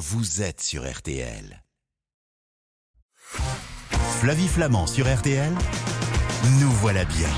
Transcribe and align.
vous 0.00 0.40
êtes 0.40 0.62
sur 0.62 0.90
RTL. 0.90 1.62
Flavie 4.18 4.48
Flamand 4.48 4.86
sur 4.86 5.14
RTL, 5.14 5.52
nous 6.58 6.70
voilà 6.70 7.04
bien. 7.04 7.28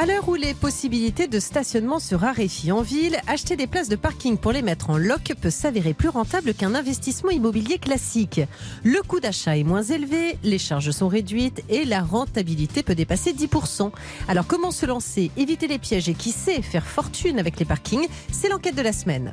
À 0.00 0.06
l'heure 0.06 0.28
où 0.28 0.36
les 0.36 0.54
possibilités 0.54 1.26
de 1.26 1.40
stationnement 1.40 1.98
se 1.98 2.14
raréfient 2.14 2.70
en 2.70 2.82
ville, 2.82 3.18
acheter 3.26 3.56
des 3.56 3.66
places 3.66 3.88
de 3.88 3.96
parking 3.96 4.38
pour 4.38 4.52
les 4.52 4.62
mettre 4.62 4.90
en 4.90 4.98
loc 4.98 5.32
peut 5.40 5.50
s'avérer 5.50 5.94
plus 5.94 6.10
rentable 6.10 6.54
qu'un 6.54 6.76
investissement 6.76 7.30
immobilier 7.30 7.78
classique. 7.78 8.40
Le 8.84 9.02
coût 9.02 9.18
d'achat 9.18 9.56
est 9.56 9.64
moins 9.64 9.82
élevé, 9.82 10.38
les 10.44 10.58
charges 10.58 10.92
sont 10.92 11.08
réduites 11.08 11.64
et 11.68 11.86
la 11.86 12.02
rentabilité 12.02 12.84
peut 12.84 12.94
dépasser 12.94 13.32
10%. 13.32 13.90
Alors 14.28 14.46
comment 14.46 14.70
se 14.70 14.86
lancer, 14.86 15.32
éviter 15.36 15.66
les 15.66 15.80
pièges 15.80 16.08
et 16.08 16.14
qui 16.14 16.30
sait 16.30 16.62
faire 16.62 16.86
fortune 16.86 17.40
avec 17.40 17.58
les 17.58 17.66
parkings? 17.66 18.06
C'est 18.30 18.48
l'enquête 18.48 18.76
de 18.76 18.82
la 18.82 18.92
semaine. 18.92 19.32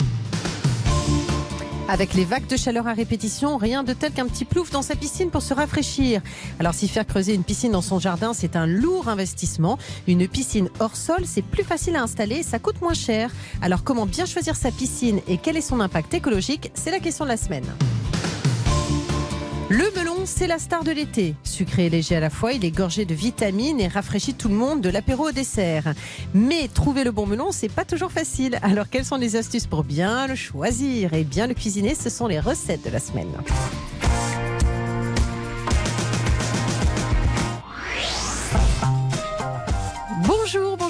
Avec 1.87 2.15
les 2.15 2.25
vagues 2.25 2.47
de 2.47 2.57
chaleur 2.57 2.87
à 2.87 2.93
répétition, 2.93 3.57
rien 3.57 3.83
de 3.83 3.93
tel 3.93 4.11
qu'un 4.11 4.25
petit 4.25 4.43
plouf 4.43 4.71
dans 4.71 4.81
sa 4.81 4.95
piscine 4.95 5.29
pour 5.29 5.43
se 5.43 5.53
rafraîchir. 5.53 6.21
Alors 6.59 6.73
si 6.73 6.87
faire 6.87 7.05
creuser 7.05 7.35
une 7.35 7.43
piscine 7.43 7.73
dans 7.73 7.83
son 7.83 7.99
jardin, 7.99 8.33
c'est 8.33 8.55
un 8.55 8.65
lourd 8.65 9.07
investissement, 9.07 9.77
une 10.07 10.27
piscine 10.27 10.69
hors 10.79 10.95
sol, 10.95 11.21
c'est 11.25 11.43
plus 11.43 11.63
facile 11.63 11.95
à 11.95 12.01
installer 12.01 12.37
et 12.37 12.43
ça 12.43 12.57
coûte 12.57 12.81
moins 12.81 12.95
cher. 12.95 13.29
Alors 13.61 13.83
comment 13.83 14.07
bien 14.07 14.25
choisir 14.25 14.55
sa 14.55 14.71
piscine 14.71 15.21
et 15.27 15.37
quel 15.37 15.57
est 15.57 15.61
son 15.61 15.79
impact 15.79 16.15
écologique 16.15 16.71
C'est 16.73 16.91
la 16.91 16.99
question 16.99 17.23
de 17.23 17.29
la 17.29 17.37
semaine. 17.37 17.65
Le 19.69 19.85
melon, 19.97 20.25
c'est 20.25 20.45
la 20.45 20.59
star 20.59 20.83
de 20.83 20.91
l'été. 20.91 21.33
Sucré 21.43 21.87
et 21.87 21.89
léger 21.89 22.15
à 22.15 22.19
la 22.19 22.29
fois, 22.29 22.53
il 22.53 22.63
est 22.63 22.71
gorgé 22.71 23.03
de 23.05 23.15
vitamines 23.15 23.81
et 23.81 23.87
rafraîchit 23.87 24.35
tout 24.35 24.47
le 24.47 24.53
monde 24.53 24.79
de 24.81 24.89
l'apéro 24.89 25.29
au 25.29 25.31
dessert. 25.31 25.95
Mais 26.35 26.67
trouver 26.67 27.03
le 27.03 27.11
bon 27.11 27.25
melon, 27.25 27.51
c'est 27.51 27.69
pas 27.69 27.83
toujours 27.83 28.11
facile. 28.11 28.59
Alors 28.61 28.89
quelles 28.91 29.05
sont 29.05 29.15
les 29.15 29.35
astuces 29.35 29.65
pour 29.65 29.83
bien 29.83 30.27
le 30.27 30.35
choisir? 30.35 31.15
Et 31.15 31.23
bien 31.23 31.47
le 31.47 31.55
cuisiner 31.55 31.95
Ce 31.95 32.11
sont 32.11 32.27
les 32.27 32.39
recettes 32.39 32.85
de 32.85 32.91
la 32.91 32.99
semaine. 32.99 33.31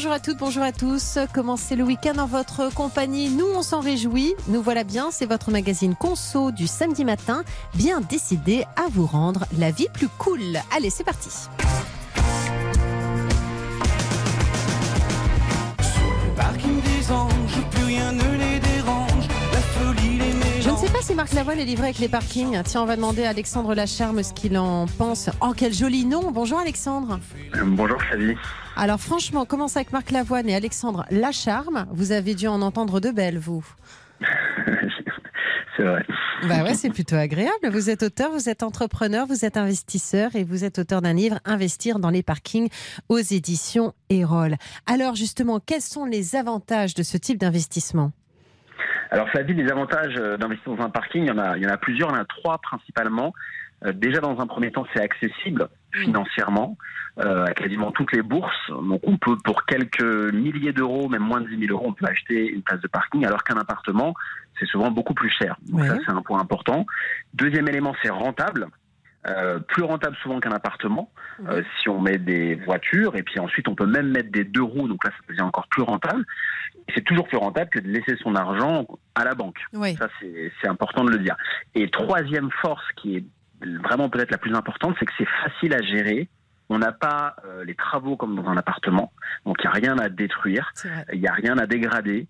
Bonjour, 0.05 0.17
à 0.17 0.19
toutes, 0.19 0.37
bonjour 0.37 0.61
à 0.61 0.71
tous. 0.71 1.17
Commencez 1.33 1.75
le 1.75 1.83
week-end 1.83 2.19
en 2.19 2.27
votre 2.27 2.71
compagnie. 2.71 3.29
Nous, 3.29 3.47
on 3.55 3.63
s'en 3.63 3.79
réjouit. 3.79 4.35
Nous 4.49 4.61
voilà 4.61 4.83
bien. 4.83 5.09
C'est 5.09 5.25
votre 5.25 5.49
magazine 5.49 5.95
Conso 5.95 6.51
du 6.51 6.67
samedi 6.67 7.03
matin. 7.03 7.43
Bien 7.73 8.01
décidé 8.01 8.65
à 8.75 8.87
vous 8.91 9.07
rendre 9.07 9.45
la 9.57 9.71
vie 9.71 9.87
plus 9.91 10.07
cool. 10.07 10.59
Allez, 10.71 10.91
c'est 10.91 11.03
parti. 11.03 11.29
Sais 20.85 20.93
pas 20.93 21.01
si 21.01 21.15
Marc 21.15 21.33
Lavoine 21.33 21.59
est 21.59 21.65
livré 21.65 21.85
avec 21.85 21.99
les 21.99 22.07
parkings. 22.07 22.61
Tiens, 22.63 22.83
on 22.83 22.85
va 22.85 22.95
demander 22.95 23.23
à 23.23 23.29
Alexandre 23.29 23.73
Lacharme 23.73 24.21
ce 24.21 24.33
qu'il 24.33 24.55
en 24.57 24.85
pense. 24.85 25.29
Oh, 25.41 25.53
quel 25.55 25.73
joli 25.73 26.05
nom. 26.05 26.31
Bonjour 26.31 26.59
Alexandre. 26.59 27.19
Bonjour 27.65 27.99
Flavie. 28.03 28.35
Alors 28.75 28.99
franchement, 28.99 29.45
commence 29.45 29.77
avec 29.77 29.91
Marc 29.91 30.11
Lavoine 30.11 30.47
et 30.47 30.55
Alexandre 30.55 31.05
Lacharme. 31.09 31.87
Vous 31.91 32.11
avez 32.11 32.35
dû 32.35 32.47
en 32.47 32.61
entendre 32.61 32.99
de 32.99 33.09
belles, 33.09 33.39
vous? 33.39 33.65
C'est 35.77 35.83
vrai. 35.83 36.05
Bah 36.47 36.63
ouais, 36.63 36.73
c'est 36.75 36.89
plutôt 36.89 37.15
agréable. 37.15 37.69
Vous 37.69 37.89
êtes 37.89 38.03
auteur, 38.03 38.31
vous 38.31 38.47
êtes 38.47 38.63
entrepreneur, 38.63 39.25
vous 39.25 39.43
êtes 39.43 39.57
investisseur 39.57 40.35
et 40.35 40.43
vous 40.43 40.63
êtes 40.63 40.79
auteur 40.79 41.01
d'un 41.01 41.13
livre 41.13 41.39
Investir 41.43 41.99
dans 41.99 42.11
les 42.11 42.23
parkings 42.23 42.69
aux 43.09 43.17
éditions 43.17 43.93
Erol. 44.09 44.55
Alors 44.85 45.15
justement, 45.15 45.59
quels 45.59 45.81
sont 45.81 46.05
les 46.05 46.35
avantages 46.35 46.93
de 46.93 47.03
ce 47.03 47.17
type 47.17 47.39
d'investissement? 47.39 48.11
Alors 49.11 49.29
Flavie, 49.29 49.53
les 49.53 49.69
avantages 49.71 50.15
euh, 50.17 50.37
d'investir 50.37 50.75
dans 50.75 50.83
un 50.83 50.89
parking, 50.89 51.23
il 51.23 51.27
y 51.27 51.31
en 51.31 51.37
a, 51.37 51.57
il 51.57 51.63
y 51.63 51.67
en 51.67 51.69
a 51.71 51.77
plusieurs, 51.77 52.09
il 52.09 52.13
y 52.13 52.17
en 52.17 52.21
a 52.21 52.25
trois 52.25 52.57
principalement. 52.59 53.33
Euh, 53.85 53.91
déjà 53.91 54.19
dans 54.19 54.39
un 54.39 54.47
premier 54.47 54.71
temps, 54.71 54.85
c'est 54.93 55.01
accessible 55.01 55.67
financièrement 55.91 56.77
euh, 57.19 57.45
à 57.45 57.53
quasiment 57.53 57.91
toutes 57.91 58.11
les 58.13 58.21
bourses. 58.21 58.69
Donc 58.69 59.01
on 59.03 59.17
peut 59.17 59.37
pour 59.43 59.65
quelques 59.65 60.33
milliers 60.33 60.73
d'euros, 60.73 61.07
même 61.09 61.23
moins 61.23 61.41
de 61.41 61.47
10 61.47 61.67
000 61.67 61.71
euros, 61.71 61.87
on 61.89 61.93
peut 61.93 62.05
acheter 62.05 62.49
une 62.49 62.61
place 62.61 62.81
de 62.81 62.87
parking, 62.87 63.25
alors 63.25 63.43
qu'un 63.43 63.57
appartement, 63.57 64.13
c'est 64.59 64.65
souvent 64.65 64.91
beaucoup 64.91 65.13
plus 65.13 65.29
cher. 65.29 65.57
Donc 65.69 65.81
Ouais. 65.81 65.87
ça, 65.87 65.97
c'est 66.05 66.11
un 66.11 66.21
point 66.21 66.39
important. 66.39 66.85
Deuxième 67.33 67.67
élément, 67.67 67.93
c'est 68.01 68.09
rentable. 68.09 68.67
Euh, 69.27 69.57
plus 69.57 69.81
rentable 69.81 70.15
souvent 70.21 70.39
qu'un 70.39 70.51
appartement 70.51 71.09
euh, 71.47 71.63
si 71.79 71.89
on 71.89 71.99
met 71.99 72.19
des 72.19 72.53
voitures 72.53 73.15
et 73.15 73.23
puis 73.23 73.39
ensuite 73.39 73.67
on 73.67 73.73
peut 73.73 73.87
même 73.87 74.11
mettre 74.11 74.29
des 74.29 74.43
deux 74.43 74.61
roues 74.61 74.87
donc 74.87 75.03
là 75.03 75.09
ça 75.09 75.17
devient 75.27 75.41
encore 75.41 75.67
plus 75.67 75.81
rentable. 75.81 76.23
C'est 76.93 77.03
toujours 77.03 77.27
plus 77.27 77.37
rentable 77.37 77.71
que 77.71 77.79
de 77.79 77.87
laisser 77.87 78.17
son 78.21 78.35
argent 78.35 78.85
à 79.15 79.23
la 79.23 79.33
banque. 79.33 79.57
Oui. 79.73 79.95
ça 79.95 80.09
c'est 80.21 80.67
important 80.67 81.03
de 81.03 81.09
le 81.09 81.17
dire. 81.17 81.35
Et 81.73 81.89
troisième 81.89 82.51
force 82.61 82.83
qui 82.97 83.17
est 83.17 83.25
vraiment 83.83 84.09
peut-être 84.09 84.29
la 84.29 84.37
plus 84.37 84.53
importante 84.53 84.95
c'est 84.99 85.07
que 85.07 85.13
c'est 85.17 85.27
facile 85.43 85.73
à 85.73 85.81
gérer. 85.81 86.29
On 86.69 86.77
n'a 86.77 86.91
pas 86.91 87.35
euh, 87.45 87.63
les 87.63 87.73
travaux 87.73 88.17
comme 88.17 88.35
dans 88.35 88.47
un 88.47 88.57
appartement 88.57 89.11
donc 89.47 89.57
il 89.63 89.67
n'y 89.67 89.71
a 89.71 89.87
rien 89.87 89.97
à 89.97 90.09
détruire. 90.09 90.71
Il 91.11 91.19
n'y 91.19 91.27
a 91.27 91.33
rien 91.33 91.57
à 91.57 91.65
dégrader. 91.65 92.27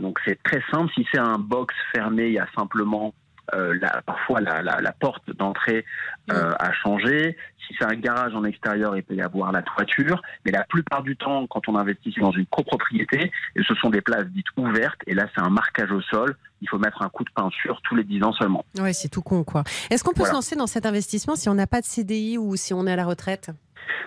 Donc 0.00 0.18
c'est 0.26 0.40
très 0.42 0.62
simple. 0.70 0.92
Si 0.94 1.06
c'est 1.10 1.18
un 1.18 1.38
box 1.38 1.74
fermé, 1.92 2.26
il 2.26 2.34
y 2.34 2.38
a 2.38 2.46
simplement 2.56 3.14
la, 3.52 4.02
parfois 4.02 4.40
la, 4.40 4.62
la, 4.62 4.80
la 4.80 4.92
porte 4.92 5.30
d'entrée 5.36 5.84
euh, 6.30 6.52
à 6.58 6.72
changer. 6.72 7.36
Si 7.66 7.74
c'est 7.78 7.84
un 7.84 7.96
garage 7.96 8.34
en 8.34 8.44
extérieur, 8.44 8.96
il 8.96 9.02
peut 9.02 9.14
y 9.14 9.20
avoir 9.22 9.52
la 9.52 9.60
toiture. 9.62 10.22
Mais 10.44 10.52
la 10.52 10.64
plupart 10.64 11.02
du 11.02 11.16
temps, 11.16 11.46
quand 11.46 11.68
on 11.68 11.76
investit 11.76 12.14
dans 12.18 12.30
une 12.32 12.46
copropriété, 12.46 13.30
et 13.56 13.62
ce 13.62 13.74
sont 13.74 13.90
des 13.90 14.00
places 14.00 14.26
dites 14.28 14.46
ouvertes, 14.56 15.00
et 15.06 15.14
là 15.14 15.26
c'est 15.34 15.42
un 15.42 15.50
marquage 15.50 15.90
au 15.92 16.00
sol, 16.00 16.34
il 16.62 16.68
faut 16.68 16.78
mettre 16.78 17.02
un 17.02 17.08
coup 17.08 17.24
de 17.24 17.30
peinture 17.34 17.80
tous 17.84 17.94
les 17.94 18.04
10 18.04 18.22
ans 18.24 18.32
seulement. 18.32 18.64
Ouais, 18.78 18.92
c'est 18.92 19.08
tout 19.08 19.22
con 19.22 19.44
quoi. 19.44 19.64
Est-ce 19.90 20.02
qu'on 20.02 20.10
peut 20.12 20.18
Voilà. 20.20 20.30
se 20.30 20.36
lancer 20.36 20.56
dans 20.56 20.66
cet 20.66 20.86
investissement 20.86 21.36
si 21.36 21.48
on 21.48 21.54
n'a 21.54 21.66
pas 21.66 21.80
de 21.80 21.86
CDI 21.86 22.38
ou 22.38 22.56
si 22.56 22.72
on 22.74 22.86
est 22.86 22.92
à 22.92 22.96
la 22.96 23.04
retraite? 23.04 23.50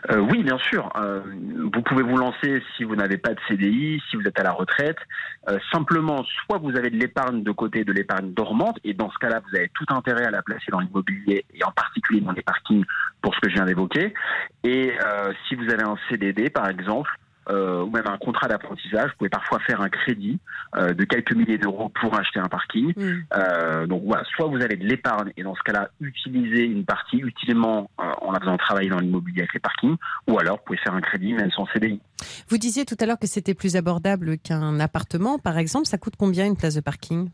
Euh, 0.09 0.17
oui, 0.17 0.43
bien 0.43 0.57
sûr. 0.57 0.91
Euh, 0.95 1.21
vous 1.73 1.81
pouvez 1.81 2.03
vous 2.03 2.17
lancer 2.17 2.63
si 2.75 2.83
vous 2.83 2.95
n'avez 2.95 3.17
pas 3.17 3.33
de 3.33 3.39
CDI, 3.47 4.01
si 4.09 4.15
vous 4.15 4.23
êtes 4.27 4.39
à 4.39 4.43
la 4.43 4.51
retraite. 4.51 4.97
Euh, 5.49 5.59
simplement, 5.71 6.23
soit 6.45 6.57
vous 6.57 6.75
avez 6.75 6.89
de 6.89 6.97
l'épargne 6.97 7.43
de 7.43 7.51
côté, 7.51 7.83
de 7.83 7.91
l'épargne 7.91 8.33
dormante, 8.33 8.79
et 8.83 8.93
dans 8.93 9.11
ce 9.11 9.17
cas-là, 9.19 9.41
vous 9.47 9.55
avez 9.55 9.69
tout 9.69 9.85
intérêt 9.89 10.25
à 10.25 10.31
la 10.31 10.41
placer 10.41 10.71
dans 10.71 10.79
l'immobilier, 10.79 11.45
et 11.53 11.63
en 11.63 11.71
particulier 11.71 12.21
dans 12.21 12.31
les 12.31 12.41
parkings, 12.41 12.85
pour 13.21 13.35
ce 13.35 13.39
que 13.41 13.49
je 13.49 13.55
viens 13.55 13.65
d'évoquer. 13.65 14.13
Et 14.63 14.93
si 15.47 15.55
vous 15.55 15.69
avez 15.69 15.83
un 15.83 15.95
CDD, 16.09 16.49
par 16.49 16.67
exemple, 16.67 17.11
euh, 17.49 17.83
ou 17.83 17.89
même 17.89 18.07
un 18.07 18.17
contrat 18.17 18.47
d'apprentissage, 18.47 19.09
vous 19.11 19.17
pouvez 19.17 19.29
parfois 19.29 19.59
faire 19.59 19.81
un 19.81 19.89
crédit 19.89 20.39
euh, 20.75 20.93
de 20.93 21.03
quelques 21.03 21.33
milliers 21.33 21.57
d'euros 21.57 21.89
pour 21.89 22.17
acheter 22.17 22.39
un 22.39 22.47
parking. 22.47 22.93
Hmm. 22.95 23.23
Euh, 23.35 23.87
donc 23.87 24.03
voilà, 24.05 24.23
soit 24.35 24.47
vous 24.47 24.61
avez 24.61 24.75
de 24.75 24.85
l'épargne 24.85 25.31
et 25.37 25.43
dans 25.43 25.55
ce 25.55 25.61
cas-là, 25.63 25.89
utilisez 25.99 26.63
une 26.65 26.85
partie 26.85 27.17
utilement 27.17 27.89
en 27.97 28.31
la 28.31 28.39
faisant 28.39 28.57
travailler 28.57 28.89
dans 28.89 28.99
l'immobilier 28.99 29.41
avec 29.41 29.53
les 29.53 29.59
parkings, 29.59 29.95
ou 30.27 30.39
alors 30.39 30.57
vous 30.57 30.63
pouvez 30.65 30.79
faire 30.79 30.93
un 30.93 31.01
crédit 31.01 31.33
même 31.33 31.51
sans 31.51 31.65
CDI. 31.73 31.99
Vous 32.47 32.57
disiez 32.57 32.85
tout 32.85 32.95
à 32.99 33.05
l'heure 33.05 33.19
que 33.19 33.27
c'était 33.27 33.53
plus 33.53 33.75
abordable 33.75 34.37
qu'un 34.37 34.79
appartement, 34.79 35.39
par 35.39 35.57
exemple. 35.57 35.87
Ça 35.87 35.97
coûte 35.97 36.13
combien 36.17 36.45
une 36.45 36.55
place 36.55 36.75
de 36.75 36.81
parking? 36.81 37.29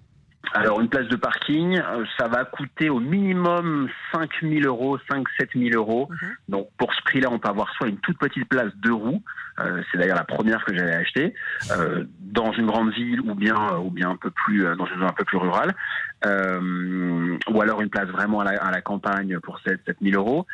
Alors 0.53 0.79
une 0.79 0.87
place 0.87 1.07
de 1.07 1.15
parking, 1.15 1.77
euh, 1.77 2.05
ça 2.17 2.27
va 2.27 2.45
coûter 2.45 2.89
au 2.89 2.99
minimum 2.99 3.89
5 4.13 4.29
000 4.41 4.61
euros, 4.65 4.97
5 5.09 5.27
7 5.39 5.49
000 5.55 5.69
euros. 5.75 6.07
Mhm. 6.09 6.29
Donc 6.49 6.69
pour 6.77 6.93
ce 6.93 7.01
prix-là, 7.03 7.29
on 7.31 7.39
peut 7.39 7.49
avoir 7.49 7.71
soit 7.75 7.87
une 7.87 7.97
toute 7.97 8.17
petite 8.17 8.47
place 8.47 8.71
deux 8.77 8.93
roues, 8.93 9.21
euh, 9.59 9.81
c'est 9.91 9.97
d'ailleurs 9.97 10.17
la 10.17 10.23
première 10.23 10.63
que 10.63 10.75
j'avais 10.75 10.95
achetée, 10.95 11.33
euh, 11.71 12.05
dans 12.19 12.51
une 12.53 12.67
grande 12.67 12.91
ville 12.93 13.21
ou 13.21 13.35
bien 13.35 13.55
euh, 13.71 13.77
ou 13.77 13.91
bien 13.91 14.09
un 14.09 14.15
peu 14.15 14.31
plus 14.31 14.65
euh, 14.65 14.75
dans 14.75 14.85
une 14.85 14.99
zone 14.99 15.09
un 15.09 15.13
peu 15.13 15.25
plus 15.25 15.37
rurale, 15.37 15.75
euh, 16.25 17.37
ou 17.49 17.61
alors 17.61 17.81
une 17.81 17.89
place 17.89 18.07
vraiment 18.07 18.39
à 18.39 18.45
la, 18.45 18.61
à 18.63 18.71
la 18.71 18.81
campagne 18.81 19.39
pour 19.39 19.59
7 19.59 19.81
7 19.85 19.97
000 20.01 20.15
euros, 20.15 20.45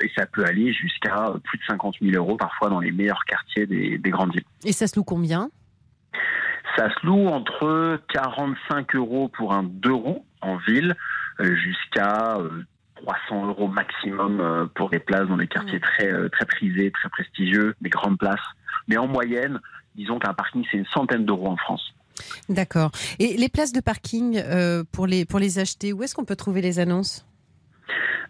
et 0.00 0.10
ça 0.16 0.26
peut 0.26 0.44
aller 0.44 0.72
jusqu'à 0.72 1.32
plus 1.44 1.58
de 1.58 1.64
50 1.68 1.96
000 2.00 2.16
euros 2.16 2.36
parfois 2.36 2.68
dans 2.68 2.80
les 2.80 2.90
meilleurs 2.90 3.24
quartiers 3.26 3.66
des, 3.66 3.98
des 3.98 4.10
grandes 4.10 4.32
villes. 4.32 4.44
Et 4.64 4.72
ça 4.72 4.86
se 4.86 4.96
loue 4.96 5.04
combien? 5.04 5.50
Ça 6.76 6.88
se 6.90 7.06
loue 7.06 7.26
entre 7.28 8.00
45 8.14 8.94
euros 8.96 9.28
pour 9.28 9.52
un 9.52 9.62
deux 9.62 9.92
roues 9.92 10.24
en 10.40 10.56
ville 10.56 10.94
euh, 11.40 11.54
jusqu'à 11.56 12.36
euh, 12.38 12.62
300 13.28 13.46
euros 13.48 13.68
maximum 13.68 14.40
euh, 14.40 14.66
pour 14.74 14.88
des 14.90 14.98
places 14.98 15.26
dans 15.28 15.36
des 15.36 15.46
quartiers 15.48 15.80
très 15.80 16.10
euh, 16.12 16.28
très 16.28 16.46
prisés, 16.46 16.90
très 16.90 17.08
prestigieux, 17.10 17.74
des 17.80 17.90
grandes 17.90 18.18
places. 18.18 18.40
Mais 18.88 18.96
en 18.96 19.06
moyenne, 19.06 19.60
disons 19.96 20.18
qu'un 20.18 20.32
parking 20.34 20.64
c'est 20.70 20.78
une 20.78 20.86
centaine 20.86 21.24
d'euros 21.26 21.48
en 21.48 21.56
France. 21.56 21.94
D'accord. 22.48 22.90
Et 23.18 23.36
les 23.36 23.48
places 23.48 23.72
de 23.72 23.80
parking, 23.80 24.36
euh, 24.38 24.84
pour, 24.92 25.06
les, 25.06 25.24
pour 25.24 25.38
les 25.38 25.58
acheter, 25.58 25.92
où 25.92 26.02
est-ce 26.02 26.14
qu'on 26.14 26.24
peut 26.26 26.36
trouver 26.36 26.60
les 26.60 26.78
annonces? 26.78 27.26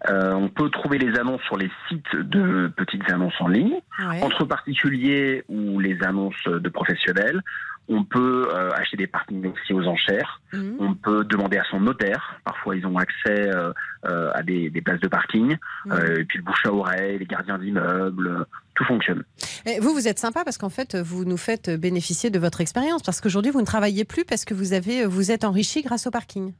Euh, 0.08 0.32
on 0.34 0.48
peut 0.48 0.68
trouver 0.70 0.98
les 0.98 1.16
annonces 1.18 1.42
sur 1.42 1.56
les 1.56 1.70
sites 1.88 2.16
de 2.16 2.72
petites 2.76 3.08
annonces 3.10 3.34
en 3.40 3.46
ligne, 3.48 3.74
Ouais. 4.08 4.22
entre 4.22 4.44
particuliers 4.44 5.44
ou 5.48 5.78
les 5.78 6.02
annonces 6.02 6.42
de 6.46 6.68
professionnels. 6.68 7.40
On 7.88 8.04
peut 8.04 8.48
euh, 8.54 8.70
acheter 8.74 8.96
des 8.96 9.06
parkings 9.08 9.44
aussi 9.52 9.72
aux 9.74 9.84
enchères. 9.86 10.40
Mhm. 10.52 10.76
On 10.78 10.94
peut 10.94 11.24
demander 11.24 11.58
à 11.58 11.64
son 11.64 11.80
notaire. 11.80 12.40
Parfois, 12.44 12.76
ils 12.76 12.86
ont 12.86 12.96
accès 12.96 13.50
euh, 13.54 13.72
euh, 14.06 14.30
à 14.34 14.42
des, 14.42 14.70
des 14.70 14.80
places 14.80 15.00
de 15.00 15.08
parking. 15.08 15.56
Euh, 15.90 16.20
et 16.20 16.24
puis 16.24 16.38
le 16.38 16.44
bouche 16.44 16.64
à 16.64 16.72
oreille, 16.72 17.18
les 17.18 17.26
gardiens 17.26 17.58
d'immeubles, 17.58 18.46
tout 18.76 18.84
fonctionne. 18.84 19.24
Et 19.66 19.80
vous, 19.80 19.92
vous 19.92 20.06
êtes 20.06 20.20
sympa 20.20 20.44
parce 20.44 20.58
qu'en 20.58 20.68
fait, 20.70 20.96
vous 20.96 21.24
nous 21.24 21.36
faites 21.36 21.70
bénéficier 21.70 22.30
de 22.30 22.38
votre 22.38 22.60
expérience. 22.60 23.02
Parce 23.02 23.20
qu'aujourd'hui, 23.20 23.50
vous 23.50 23.60
ne 23.60 23.66
travaillez 23.66 24.04
plus 24.04 24.24
parce 24.24 24.44
que 24.44 24.54
vous, 24.54 24.72
avez, 24.74 25.04
vous 25.04 25.30
êtes 25.32 25.44
enrichi 25.44 25.82
grâce 25.82 26.06
au 26.06 26.10
parking. 26.12 26.54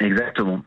Exactement. 0.00 0.62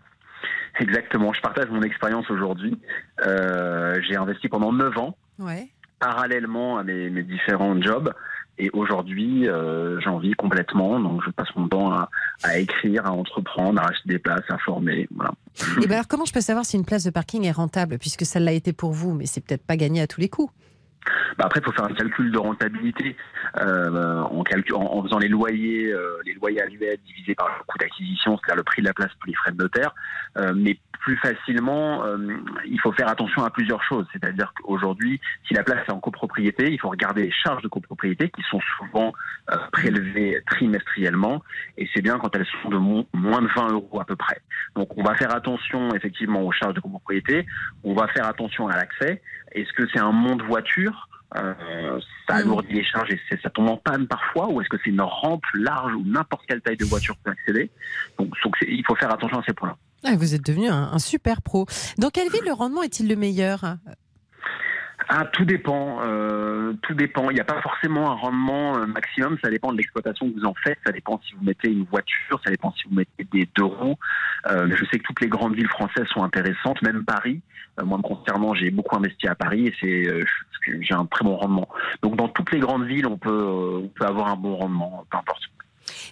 Exactement. 0.79 1.31
Je 1.31 1.41
partage 1.41 1.69
mon 1.69 1.83
expérience 1.83 2.29
aujourd'hui. 2.31 2.77
J'ai 3.23 4.15
investi 4.15 4.49
pendant 4.49 4.73
9 4.73 4.97
ans, 4.97 5.15
Ouais. 5.39 5.69
parallèlement 5.99 6.77
à 6.79 6.83
mes, 6.83 7.09
mes 7.11 7.23
différents 7.23 7.79
jobs. 7.81 8.11
Et 8.61 8.69
aujourd'hui, 8.73 9.49
euh, 9.49 9.99
j'en 10.01 10.19
vis 10.19 10.33
complètement. 10.33 10.99
Donc, 10.99 11.21
je 11.25 11.31
passe 11.31 11.47
mon 11.55 11.67
temps 11.67 11.91
à, 12.43 12.59
écrire, 12.59 13.07
à 13.07 13.11
entreprendre, 13.11 13.81
à 13.81 13.87
acheter 13.87 14.07
des 14.07 14.19
places, 14.19 14.43
à 14.49 14.59
former. 14.59 15.07
Voilà. 15.15 15.31
Et 15.81 15.87
ben 15.87 15.93
alors, 15.93 16.07
comment 16.07 16.25
je 16.25 16.31
peux 16.31 16.41
savoir 16.41 16.63
si 16.63 16.77
une 16.77 16.85
place 16.85 17.03
de 17.03 17.09
parking 17.09 17.43
est 17.43 17.51
rentable, 17.51 17.97
puisque 17.97 18.23
ça 18.23 18.39
l'a 18.39 18.51
été 18.51 18.71
pour 18.71 18.91
vous, 18.91 19.13
mais 19.13 19.25
c'est 19.25 19.41
peut-être 19.41 19.65
pas 19.65 19.77
gagné 19.77 19.99
à 19.99 20.05
tous 20.05 20.21
les 20.21 20.29
coups? 20.29 20.53
Bah 21.37 21.45
après, 21.45 21.59
il 21.59 21.65
faut 21.65 21.71
faire 21.71 21.85
un 21.85 21.93
calcul 21.93 22.31
de 22.31 22.37
rentabilité 22.37 23.15
euh, 23.57 24.21
en, 24.21 24.43
calcul, 24.43 24.75
en, 24.75 25.01
faisant 25.03 25.17
les 25.17 25.27
loyers, 25.27 25.91
euh, 25.91 26.17
les 26.25 26.33
loyers 26.33 26.61
annuels 26.61 26.97
divisés 27.05 27.35
par 27.35 27.47
le 27.47 27.63
coût 27.65 27.77
d'acquisition, 27.79 28.37
c'est-à-dire 28.37 28.57
le 28.57 28.63
prix 28.63 28.81
de 28.81 28.87
la 28.87 28.93
place 28.93 29.11
plus 29.19 29.31
les 29.31 29.35
frais 29.35 29.51
de 29.51 29.57
notaire. 29.57 29.93
Euh, 30.37 30.53
mais 30.55 30.77
plus 31.01 31.17
facilement, 31.17 32.05
euh, 32.05 32.17
il 32.65 32.79
faut 32.79 32.91
faire 32.91 33.09
attention 33.09 33.43
à 33.43 33.49
plusieurs 33.49 33.83
choses. 33.83 34.05
C'est-à-dire 34.13 34.53
qu'aujourd'hui, 34.55 35.19
si 35.47 35.55
la 35.55 35.63
place 35.63 35.79
est 35.87 35.91
en 35.91 35.99
copropriété, 35.99 36.71
il 36.71 36.79
faut 36.79 36.89
regarder 36.89 37.23
les 37.23 37.31
charges 37.31 37.63
de 37.63 37.67
copropriété 37.67 38.29
qui 38.29 38.43
sont 38.43 38.59
souvent 38.77 39.11
euh, 39.51 39.55
prélevées 39.71 40.41
trimestriellement. 40.45 41.41
Et 41.77 41.89
c'est 41.93 42.01
bien 42.01 42.19
quand 42.19 42.35
elles 42.35 42.45
sont 42.61 42.69
de 42.69 42.77
mo- 42.77 43.07
moins 43.13 43.41
de 43.41 43.49
20 43.55 43.71
euros 43.71 43.99
à 43.99 44.05
peu 44.05 44.15
près. 44.15 44.41
Donc 44.75 44.95
on 44.95 45.03
va 45.03 45.15
faire 45.15 45.33
attention 45.35 45.89
effectivement 45.95 46.43
aux 46.43 46.51
charges 46.51 46.75
de 46.75 46.79
copropriété. 46.79 47.47
On 47.83 47.95
va 47.95 48.07
faire 48.09 48.27
attention 48.27 48.67
à 48.67 48.75
l'accès. 48.77 49.21
Est-ce 49.53 49.71
que 49.73 49.87
c'est 49.93 49.99
un 49.99 50.11
mont 50.11 50.35
de 50.35 50.43
voiture 50.43 51.07
euh, 51.37 51.97
ça 52.27 52.35
Mhm. 52.35 52.41
alourdit 52.41 52.73
les 52.73 52.83
charges 52.83 53.09
et 53.11 53.19
ça 53.41 53.49
tombe 53.49 53.69
en 53.69 53.77
panne 53.77 54.05
parfois 54.05 54.49
ou 54.49 54.59
est-ce 54.59 54.67
que 54.67 54.75
c'est 54.83 54.89
une 54.89 54.99
rampe 54.99 55.45
large 55.53 55.93
où 55.93 56.03
n'importe 56.05 56.43
quelle 56.45 56.59
taille 56.61 56.75
de 56.75 56.83
voiture 56.83 57.15
peut 57.23 57.31
accéder? 57.31 57.71
Donc, 58.19 58.33
il 58.67 58.83
faut 58.85 58.95
faire 58.95 59.13
attention 59.13 59.39
à 59.39 59.43
ces 59.47 59.53
points-là. 59.53 59.77
Ah, 60.03 60.15
Vous 60.17 60.35
êtes 60.35 60.45
devenu 60.45 60.67
un, 60.67 60.89
un 60.91 60.99
super 60.99 61.41
pro. 61.41 61.67
Dans 61.97 62.09
quelle 62.09 62.29
ville 62.29 62.43
le 62.45 62.51
rendement 62.51 62.83
est-il 62.83 63.07
le 63.07 63.15
meilleur? 63.15 63.63
Ah, 65.13 65.25
tout 65.25 65.43
dépend. 65.43 65.99
euh, 66.03 66.71
tout 66.83 66.93
dépend. 66.93 67.29
Il 67.31 67.33
n'y 67.33 67.41
a 67.41 67.43
pas 67.43 67.61
forcément 67.61 68.11
un 68.11 68.15
rendement 68.15 68.77
euh, 68.77 68.85
maximum. 68.85 69.37
Ça 69.43 69.49
dépend 69.49 69.73
de 69.73 69.77
l'exploitation 69.77 70.31
que 70.31 70.39
vous 70.39 70.45
en 70.45 70.53
faites. 70.63 70.79
Ça 70.85 70.93
dépend 70.93 71.19
si 71.27 71.35
vous 71.35 71.43
mettez 71.43 71.69
une 71.69 71.83
voiture. 71.83 72.39
Ça 72.45 72.49
dépend 72.49 72.71
si 72.71 72.87
vous 72.87 72.95
mettez 72.95 73.25
des 73.25 73.49
deux 73.53 73.65
roues. 73.65 73.97
Euh, 74.49 74.69
je 74.73 74.85
sais 74.85 74.99
que 74.99 75.03
toutes 75.03 75.19
les 75.19 75.27
grandes 75.27 75.53
villes 75.53 75.67
françaises 75.67 76.07
sont 76.13 76.23
intéressantes, 76.23 76.81
même 76.81 77.03
Paris. 77.03 77.41
Moi, 77.83 77.97
me 77.97 78.03
concernant, 78.03 78.53
j'ai 78.53 78.71
beaucoup 78.71 78.95
investi 78.95 79.27
à 79.27 79.35
Paris 79.35 79.67
et 79.67 79.75
c'est 79.81 80.23
j'ai 80.81 80.93
un 80.93 81.05
très 81.05 81.25
bon 81.25 81.35
rendement. 81.35 81.67
Donc, 82.03 82.15
dans 82.15 82.29
toutes 82.29 82.51
les 82.53 82.59
grandes 82.59 82.85
villes, 82.85 83.07
on 83.07 83.17
peut 83.17 83.81
on 83.83 83.87
peut 83.87 84.05
avoir 84.05 84.29
un 84.29 84.35
bon 84.35 84.55
rendement, 84.55 85.05
peu 85.09 85.17
importe. 85.17 85.41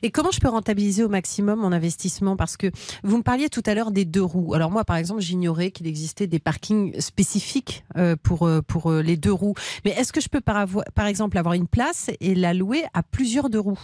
Et 0.02 0.12
comment 0.12 0.32
je 0.32 0.40
peux 0.40 0.50
rentabiliser 0.50 1.04
au 1.04 1.10
maximum 1.10 1.60
mon 1.60 1.72
investissement? 1.72 2.36
Parce 2.36 2.58
que 2.58 2.68
vous 3.04 3.18
me 3.18 3.24
parliez 3.24 3.50
tout 3.50 3.64
à 3.66 3.74
l'heure 3.74 3.92
des 3.92 4.06
deux 4.06 4.24
roues. 4.24 4.54
Alors 4.54 4.72
moi, 4.72 4.86
par 4.86 4.96
exemple, 4.98 5.22
j'ignorais 5.22 5.72
qu'il 5.72 5.88
existait 5.88 6.28
des 6.28 6.40
parkings 6.40 7.00
spécifiques 7.00 7.84
euh, 7.98 8.16
pour, 8.22 8.48
euh, 8.48 8.62
pour 8.62 8.92
euh, 8.92 9.02
les 9.02 9.18
deux 9.18 9.34
roues. 9.34 9.56
Mais 9.86 9.92
est-ce 9.92 10.14
que 10.14 10.22
je 10.22 10.30
peux 10.30 10.42
par, 10.42 10.58
avoir- 10.58 10.86
par 10.96 11.06
exemple 11.08 11.38
avoir 11.38 11.54
une 11.54 11.68
place 11.68 12.10
et 12.20 12.36
la 12.36 12.54
louer 12.54 12.84
à 12.94 13.04
plusieurs 13.04 13.50
deux 13.50 13.60
roues? 13.60 13.80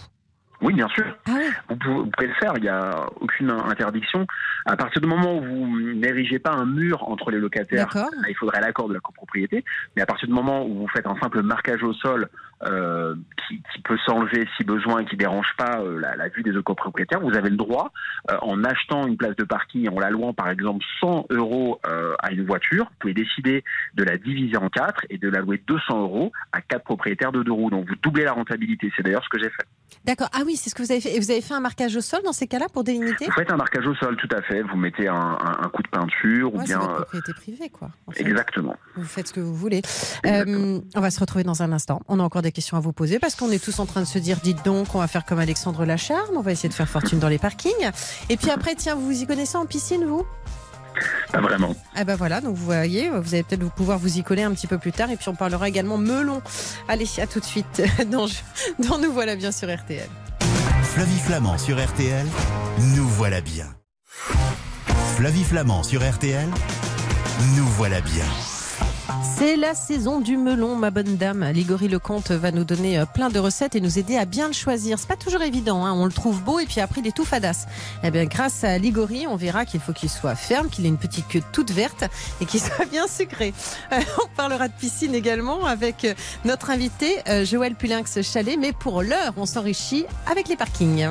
Oui, 0.62 0.74
bien 0.74 0.88
sûr. 0.88 1.04
Ah 1.26 1.32
oui 1.36 1.44
Vous 1.68 1.76
pouvez, 1.76 1.94
vous 1.94 2.10
pouvez 2.10 2.28
le 2.28 2.34
faire, 2.34 2.52
il 2.56 2.62
n'y 2.62 2.68
a 2.68 3.06
aucune 3.20 3.50
interdiction. 3.50 4.26
À 4.64 4.76
partir 4.76 5.00
du 5.00 5.08
moment 5.08 5.36
où 5.36 5.42
vous 5.42 5.78
n'érigez 5.94 6.38
pas 6.38 6.52
un 6.52 6.66
mur 6.66 7.08
entre 7.08 7.30
les 7.30 7.38
locataires, 7.38 7.88
il 8.28 8.34
faudrait 8.36 8.60
l'accord 8.60 8.88
de 8.88 8.94
la 8.94 9.00
copropriété. 9.00 9.64
Mais 9.94 10.02
à 10.02 10.06
partir 10.06 10.28
du 10.28 10.34
moment 10.34 10.64
où 10.66 10.74
vous 10.74 10.88
faites 10.88 11.06
un 11.06 11.16
simple 11.20 11.42
marquage 11.42 11.82
au 11.82 11.92
sol 11.92 12.28
euh, 12.62 13.14
qui, 13.46 13.62
qui 13.72 13.82
peut 13.82 13.98
s'enlever 14.06 14.48
si 14.56 14.64
besoin 14.64 15.00
et 15.00 15.04
qui 15.04 15.16
dérange 15.16 15.52
pas 15.58 15.78
euh, 15.80 16.00
la, 16.00 16.16
la 16.16 16.28
vue 16.28 16.42
des 16.42 16.52
autres 16.52 16.62
copropriétaires, 16.62 17.20
vous 17.20 17.36
avez 17.36 17.50
le 17.50 17.56
droit, 17.56 17.92
euh, 18.30 18.36
en 18.40 18.64
achetant 18.64 19.06
une 19.06 19.18
place 19.18 19.36
de 19.36 19.44
parking, 19.44 19.88
en 19.90 20.00
la 20.00 20.10
louant 20.10 20.32
par 20.32 20.48
exemple 20.48 20.84
100 21.00 21.26
euros 21.30 21.80
euh, 21.86 22.14
à 22.20 22.32
une 22.32 22.46
voiture, 22.46 22.84
vous 22.84 22.96
pouvez 22.98 23.14
décider 23.14 23.62
de 23.94 24.04
la 24.04 24.16
diviser 24.16 24.56
en 24.56 24.68
quatre 24.70 25.04
et 25.10 25.18
de 25.18 25.28
la 25.28 25.40
louer 25.40 25.62
200 25.66 26.00
euros 26.00 26.32
à 26.52 26.62
quatre 26.62 26.84
propriétaires 26.84 27.32
de 27.32 27.42
deux 27.42 27.52
roues. 27.52 27.70
Donc 27.70 27.86
vous 27.88 27.96
doublez 28.02 28.24
la 28.24 28.32
rentabilité. 28.32 28.90
C'est 28.96 29.02
d'ailleurs 29.02 29.24
ce 29.24 29.28
que 29.28 29.38
j'ai 29.38 29.50
fait. 29.50 29.66
D'accord. 30.04 30.28
Ah 30.32 30.42
oui, 30.46 30.56
c'est 30.56 30.70
ce 30.70 30.74
que 30.74 30.82
vous 30.82 30.92
avez 30.92 31.00
fait. 31.00 31.16
Et 31.16 31.20
vous 31.20 31.30
avez 31.30 31.40
fait 31.40 31.54
un 31.54 31.60
marquage 31.60 31.96
au 31.96 32.00
sol 32.00 32.20
dans 32.24 32.32
ces 32.32 32.46
cas-là 32.46 32.66
pour 32.72 32.84
délimiter 32.84 33.26
Vous 33.26 33.32
faites 33.32 33.50
un 33.50 33.56
marquage 33.56 33.86
au 33.86 33.94
sol, 33.96 34.16
tout 34.16 34.28
à 34.36 34.40
fait. 34.42 34.62
Vous 34.62 34.76
mettez 34.76 35.08
un, 35.08 35.14
un- 35.14 35.58
un 35.64 35.68
coup 35.68 35.82
de 35.82 35.88
peinture 35.88 36.54
ou 36.54 36.58
Ouais, 36.58 36.64
c'est 36.66 36.72
bien. 36.74 36.78
votre 36.78 36.92
euh, 36.92 36.96
propriété 37.02 37.32
privée, 37.34 37.68
quoi. 37.70 37.90
en 38.06 38.12
fait. 38.12 38.20
exactement. 38.22 38.76
Vous 38.96 39.04
faites 39.04 39.28
ce 39.28 39.32
que 39.32 39.40
vous 39.40 39.54
voulez. 39.54 39.82
Euh, 40.26 40.80
on 40.94 41.00
va 41.00 41.10
se 41.10 41.18
retrouver 41.20 41.44
dans 41.44 41.62
un 41.62 41.72
instant. 41.72 42.00
On 42.08 42.20
a 42.20 42.22
encore 42.22 42.42
des 42.42 42.52
questions 42.52 42.76
à 42.76 42.80
vous 42.80 42.92
poser 42.92 43.18
parce 43.18 43.34
qu'on 43.34 43.50
est 43.50 43.62
tous 43.62 43.78
en 43.80 43.86
train 43.86 44.00
de 44.00 44.06
se 44.06 44.18
dire 44.18 44.38
dites 44.42 44.64
donc, 44.64 44.94
on 44.94 44.98
va 44.98 45.08
faire 45.08 45.24
comme 45.24 45.38
Alexandre 45.38 45.84
Lacharme, 45.84 46.36
on 46.36 46.40
va 46.42 46.52
essayer 46.52 46.68
de 46.68 46.74
faire 46.74 46.88
fortune 46.88 47.18
dans 47.18 47.28
les 47.28 47.38
parkings. 47.38 47.90
Et 48.28 48.36
puis 48.36 48.50
après, 48.50 48.74
tiens, 48.76 48.94
vous 48.94 49.06
vous 49.06 49.22
y 49.22 49.26
connaissez 49.26 49.56
en 49.56 49.66
piscine, 49.66 50.04
vous? 50.04 50.24
Pas 51.32 51.40
vraiment. 51.40 51.74
Ah 51.94 52.04
ben 52.04 52.16
voilà, 52.16 52.40
donc 52.40 52.56
vous 52.56 52.64
voyez, 52.64 53.08
vous 53.10 53.34
allez 53.34 53.42
peut-être 53.42 53.68
pouvoir 53.74 53.98
vous 53.98 54.18
y 54.18 54.22
coller 54.22 54.42
un 54.42 54.52
petit 54.52 54.66
peu 54.66 54.78
plus 54.78 54.92
tard. 54.92 55.10
Et 55.10 55.16
puis 55.16 55.28
on 55.28 55.34
parlera 55.34 55.68
également 55.68 55.98
melon. 55.98 56.42
Allez, 56.88 57.06
à 57.20 57.26
tout 57.26 57.40
de 57.40 57.44
suite 57.44 57.82
dans, 58.10 58.26
dans 58.78 58.98
Nous 58.98 59.12
voilà 59.12 59.36
bien 59.36 59.52
sur 59.52 59.72
RTL. 59.74 60.08
Flavie 60.82 61.18
Flamand 61.18 61.58
sur 61.58 61.84
RTL, 61.84 62.26
nous 62.96 63.08
voilà 63.08 63.40
bien. 63.40 63.66
Flavie 65.16 65.44
Flamand 65.44 65.82
sur 65.82 66.00
RTL, 66.02 66.48
nous 67.56 67.66
voilà 67.66 68.00
bien. 68.00 68.24
C'est 69.22 69.56
la 69.56 69.74
saison 69.74 70.20
du 70.20 70.36
melon, 70.36 70.76
ma 70.76 70.90
bonne 70.90 71.16
dame. 71.16 71.44
Ligory 71.52 71.88
Lecomte 71.88 72.30
va 72.30 72.50
nous 72.50 72.64
donner 72.64 72.98
euh, 72.98 73.06
plein 73.06 73.28
de 73.28 73.38
recettes 73.38 73.74
et 73.74 73.80
nous 73.80 73.98
aider 73.98 74.16
à 74.16 74.24
bien 74.24 74.46
le 74.46 74.52
choisir. 74.52 74.98
C'est 74.98 75.08
pas 75.08 75.16
toujours 75.16 75.42
évident, 75.42 75.84
hein. 75.84 75.92
on 75.92 76.04
le 76.04 76.12
trouve 76.12 76.42
beau 76.42 76.58
et 76.58 76.66
puis 76.66 76.80
après 76.80 77.00
il 77.00 77.06
est 77.06 77.16
tout 77.16 77.24
fadasse. 77.24 77.66
Eh 78.02 78.10
bien, 78.10 78.24
grâce 78.24 78.64
à 78.64 78.78
Ligory, 78.78 79.26
on 79.26 79.36
verra 79.36 79.64
qu'il 79.64 79.80
faut 79.80 79.92
qu'il 79.92 80.10
soit 80.10 80.34
ferme, 80.34 80.68
qu'il 80.68 80.84
ait 80.86 80.88
une 80.88 80.98
petite 80.98 81.28
queue 81.28 81.42
toute 81.52 81.70
verte 81.70 82.04
et 82.40 82.46
qu'il 82.46 82.60
soit 82.62 82.86
bien 82.86 83.06
sucré. 83.06 83.54
Euh, 83.92 84.00
on 84.22 84.36
parlera 84.36 84.68
de 84.68 84.74
piscine 84.74 85.14
également 85.14 85.64
avec 85.66 86.04
euh, 86.04 86.14
notre 86.44 86.70
invité 86.70 87.22
Joël 87.44 87.74
Pulinx 87.74 88.22
Chalet, 88.22 88.58
mais 88.58 88.72
pour 88.72 89.02
l'heure, 89.02 89.32
on 89.36 89.46
s'enrichit 89.46 90.04
avec 90.30 90.48
les 90.48 90.56
parkings. 90.56 91.08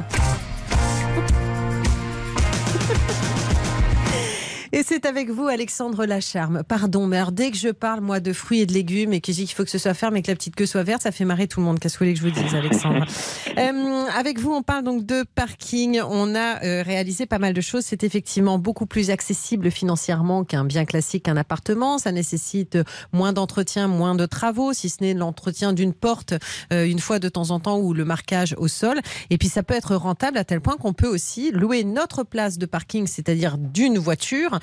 Et 4.77 4.83
c'est 4.83 5.05
avec 5.05 5.29
vous, 5.29 5.47
Alexandre 5.47 6.05
Lacharme. 6.05 6.63
Pardon, 6.67 7.07
mais 7.07 7.15
alors 7.15 7.31
dès 7.31 7.49
que 7.49 7.55
je 7.55 7.69
parle, 7.69 8.01
moi, 8.01 8.19
de 8.19 8.33
fruits 8.33 8.59
et 8.59 8.65
de 8.65 8.73
légumes 8.73 9.13
et 9.13 9.21
que 9.21 9.31
je 9.31 9.37
dis 9.37 9.45
qu'il 9.45 9.55
faut 9.55 9.63
que 9.63 9.69
ce 9.69 9.77
soit 9.77 9.93
ferme 9.93 10.17
et 10.17 10.21
que 10.21 10.29
la 10.29 10.35
petite 10.35 10.53
queue 10.53 10.65
soit 10.65 10.83
verte, 10.83 11.03
ça 11.03 11.13
fait 11.13 11.23
marrer 11.23 11.47
tout 11.47 11.61
le 11.61 11.65
monde. 11.65 11.79
Qu'est-ce 11.79 11.97
que 11.97 12.03
vous 12.03 12.11
voulez 12.11 12.13
que 12.13 12.19
je 12.19 12.25
vous 12.25 12.43
dise, 12.43 12.53
Alexandre 12.53 13.05
Euh, 13.57 14.05
Avec 14.13 14.37
vous, 14.37 14.51
on 14.51 14.63
parle 14.63 14.83
donc 14.83 15.05
de 15.05 15.23
parking. 15.33 16.01
On 16.01 16.35
a 16.35 16.61
euh, 16.65 16.83
réalisé 16.83 17.25
pas 17.25 17.39
mal 17.39 17.53
de 17.53 17.61
choses. 17.61 17.85
C'est 17.85 18.03
effectivement 18.03 18.59
beaucoup 18.59 18.85
plus 18.85 19.11
accessible 19.11 19.71
financièrement 19.71 20.43
qu'un 20.43 20.65
bien 20.65 20.83
classique, 20.83 21.29
un 21.29 21.37
appartement. 21.37 21.97
Ça 21.97 22.11
nécessite 22.11 22.77
moins 23.13 23.31
d'entretien, 23.31 23.87
moins 23.87 24.13
de 24.13 24.25
travaux, 24.25 24.73
si 24.73 24.89
ce 24.89 24.97
n'est 25.01 25.13
l'entretien 25.13 25.71
d'une 25.71 25.93
porte 25.93 26.33
euh, 26.73 26.85
une 26.85 26.99
fois 26.99 27.19
de 27.19 27.29
temps 27.29 27.51
en 27.51 27.61
temps 27.61 27.77
ou 27.77 27.93
le 27.93 28.03
marquage 28.03 28.55
au 28.57 28.67
sol. 28.67 28.99
Et 29.29 29.37
puis 29.37 29.47
ça 29.47 29.63
peut 29.63 29.73
être 29.73 29.95
rentable 29.95 30.37
à 30.37 30.43
tel 30.43 30.59
point 30.59 30.75
qu'on 30.75 30.91
peut 30.91 31.07
aussi 31.07 31.51
louer 31.51 31.85
notre 31.85 32.23
place 32.23 32.57
de 32.57 32.65
parking, 32.65 33.07
c'est-à-dire 33.07 33.57
d'une 33.57 33.97
voiture, 33.97 34.59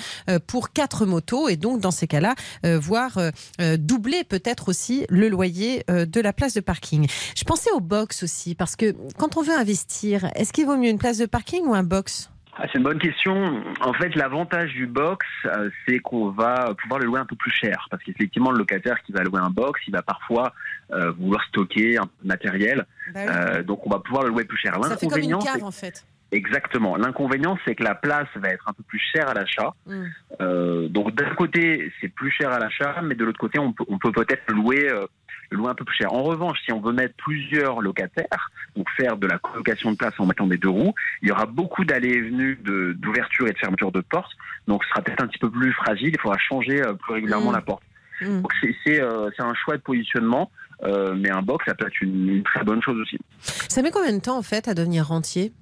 pour 0.46 0.72
quatre 0.72 1.06
motos. 1.06 1.48
Et 1.48 1.56
donc 1.56 1.80
dans 1.80 1.90
ces 1.90 2.06
cas-là, 2.06 2.34
euh, 2.64 2.78
voir 2.78 3.18
euh, 3.18 3.30
euh, 3.60 3.76
doubler 3.76 4.24
peut-être 4.24 4.68
aussi 4.68 5.06
le 5.08 5.28
loyer 5.28 5.84
euh, 5.90 6.06
de 6.06 6.20
la 6.20 6.32
place 6.32 6.54
de 6.54 6.60
parking. 6.60 7.08
Je 7.36 7.44
pensais 7.44 7.70
au 7.72 7.80
box 7.80 8.22
aussi, 8.22 8.54
parce 8.54 8.76
que 8.76 8.94
quand 9.18 9.36
on 9.36 9.42
veut 9.42 9.54
investir, 9.54 10.28
est-ce 10.34 10.52
qu'il 10.52 10.66
vaut 10.66 10.76
mieux 10.76 10.90
une 10.90 10.98
place 10.98 11.18
de 11.18 11.26
parking 11.26 11.64
ou 11.66 11.74
un 11.74 11.82
box? 11.82 12.30
Ah, 12.54 12.66
c'est 12.70 12.76
une 12.76 12.84
bonne 12.84 12.98
question. 12.98 13.62
En 13.80 13.94
fait, 13.94 14.14
l'avantage 14.14 14.72
du 14.74 14.86
box, 14.86 15.26
euh, 15.46 15.70
c'est 15.86 16.00
qu'on 16.00 16.28
va 16.28 16.74
pouvoir 16.82 17.00
le 17.00 17.06
louer 17.06 17.18
un 17.18 17.24
peu 17.24 17.34
plus 17.34 17.50
cher. 17.50 17.86
Parce 17.90 18.02
qu'effectivement, 18.02 18.50
le 18.50 18.58
locataire 18.58 19.02
qui 19.04 19.12
va 19.12 19.22
louer 19.22 19.40
un 19.40 19.48
box, 19.48 19.80
il 19.86 19.92
va 19.92 20.02
parfois 20.02 20.52
euh, 20.92 21.12
vouloir 21.12 21.42
stocker 21.48 21.96
un 21.96 22.04
matériel. 22.22 22.86
Euh, 23.16 23.62
donc, 23.62 23.86
on 23.86 23.90
va 23.90 24.00
pouvoir 24.00 24.24
le 24.24 24.28
louer 24.28 24.44
plus 24.44 24.58
cher. 24.58 24.78
Ça 24.84 24.98
fait 24.98 25.06
comme 25.06 25.20
une 25.20 25.38
cave 25.38 25.64
en 25.64 25.70
fait. 25.70 26.04
Exactement. 26.32 26.96
L'inconvénient, 26.96 27.58
c'est 27.64 27.74
que 27.74 27.84
la 27.84 27.94
place 27.94 28.26
va 28.36 28.48
être 28.48 28.66
un 28.66 28.72
peu 28.72 28.82
plus 28.82 28.98
chère 28.98 29.28
à 29.28 29.34
l'achat. 29.34 29.74
Mm. 29.86 30.04
Euh, 30.40 30.88
donc 30.88 31.14
d'un 31.14 31.28
côté, 31.34 31.92
c'est 32.00 32.08
plus 32.08 32.30
cher 32.30 32.50
à 32.50 32.58
l'achat, 32.58 33.02
mais 33.02 33.14
de 33.14 33.24
l'autre 33.26 33.38
côté, 33.38 33.58
on 33.58 33.72
peut 33.74 33.84
on 33.88 33.98
peut 33.98 34.12
peut-être 34.12 34.50
louer, 34.50 34.90
euh, 34.90 35.04
louer 35.50 35.68
un 35.70 35.74
peu 35.74 35.84
plus 35.84 35.94
cher. 35.94 36.10
En 36.14 36.22
revanche, 36.22 36.58
si 36.64 36.72
on 36.72 36.80
veut 36.80 36.94
mettre 36.94 37.14
plusieurs 37.18 37.82
locataires, 37.82 38.50
donc 38.76 38.88
faire 38.96 39.18
de 39.18 39.26
la 39.26 39.36
colocation 39.38 39.92
de 39.92 39.96
place 39.98 40.14
en 40.18 40.24
mettant 40.24 40.46
des 40.46 40.56
deux 40.56 40.70
roues, 40.70 40.94
il 41.20 41.28
y 41.28 41.32
aura 41.32 41.44
beaucoup 41.44 41.84
d'allées 41.84 42.14
et 42.14 42.20
venues 42.22 42.58
d'ouverture 42.94 43.46
et 43.46 43.52
de 43.52 43.58
fermeture 43.58 43.92
de 43.92 44.00
portes. 44.00 44.32
Donc 44.66 44.82
ce 44.84 44.88
sera 44.88 45.02
peut-être 45.02 45.22
un 45.22 45.26
petit 45.26 45.38
peu 45.38 45.50
plus 45.50 45.72
fragile. 45.74 46.12
Il 46.14 46.18
faudra 46.20 46.38
changer 46.38 46.80
euh, 46.82 46.94
plus 46.94 47.12
régulièrement 47.12 47.50
Mm. 47.50 47.56
la 47.56 47.60
porte. 47.60 47.82
Mm. 48.22 48.40
Donc 48.40 48.52
c'est 48.84 49.00
un 49.02 49.54
choix 49.54 49.76
de 49.76 49.82
positionnement, 49.82 50.50
mais 50.82 51.30
un 51.30 51.42
box, 51.42 51.66
ça 51.66 51.74
peut 51.74 51.86
être 51.86 52.00
une, 52.00 52.28
une 52.36 52.42
très 52.42 52.64
bonne 52.64 52.82
chose 52.82 52.98
aussi. 52.98 53.18
Ça 53.40 53.82
met 53.82 53.90
combien 53.90 54.14
de 54.14 54.20
temps 54.22 54.38
en 54.38 54.42
fait 54.42 54.66
à 54.66 54.72
devenir 54.74 55.06
rentier? 55.08 55.52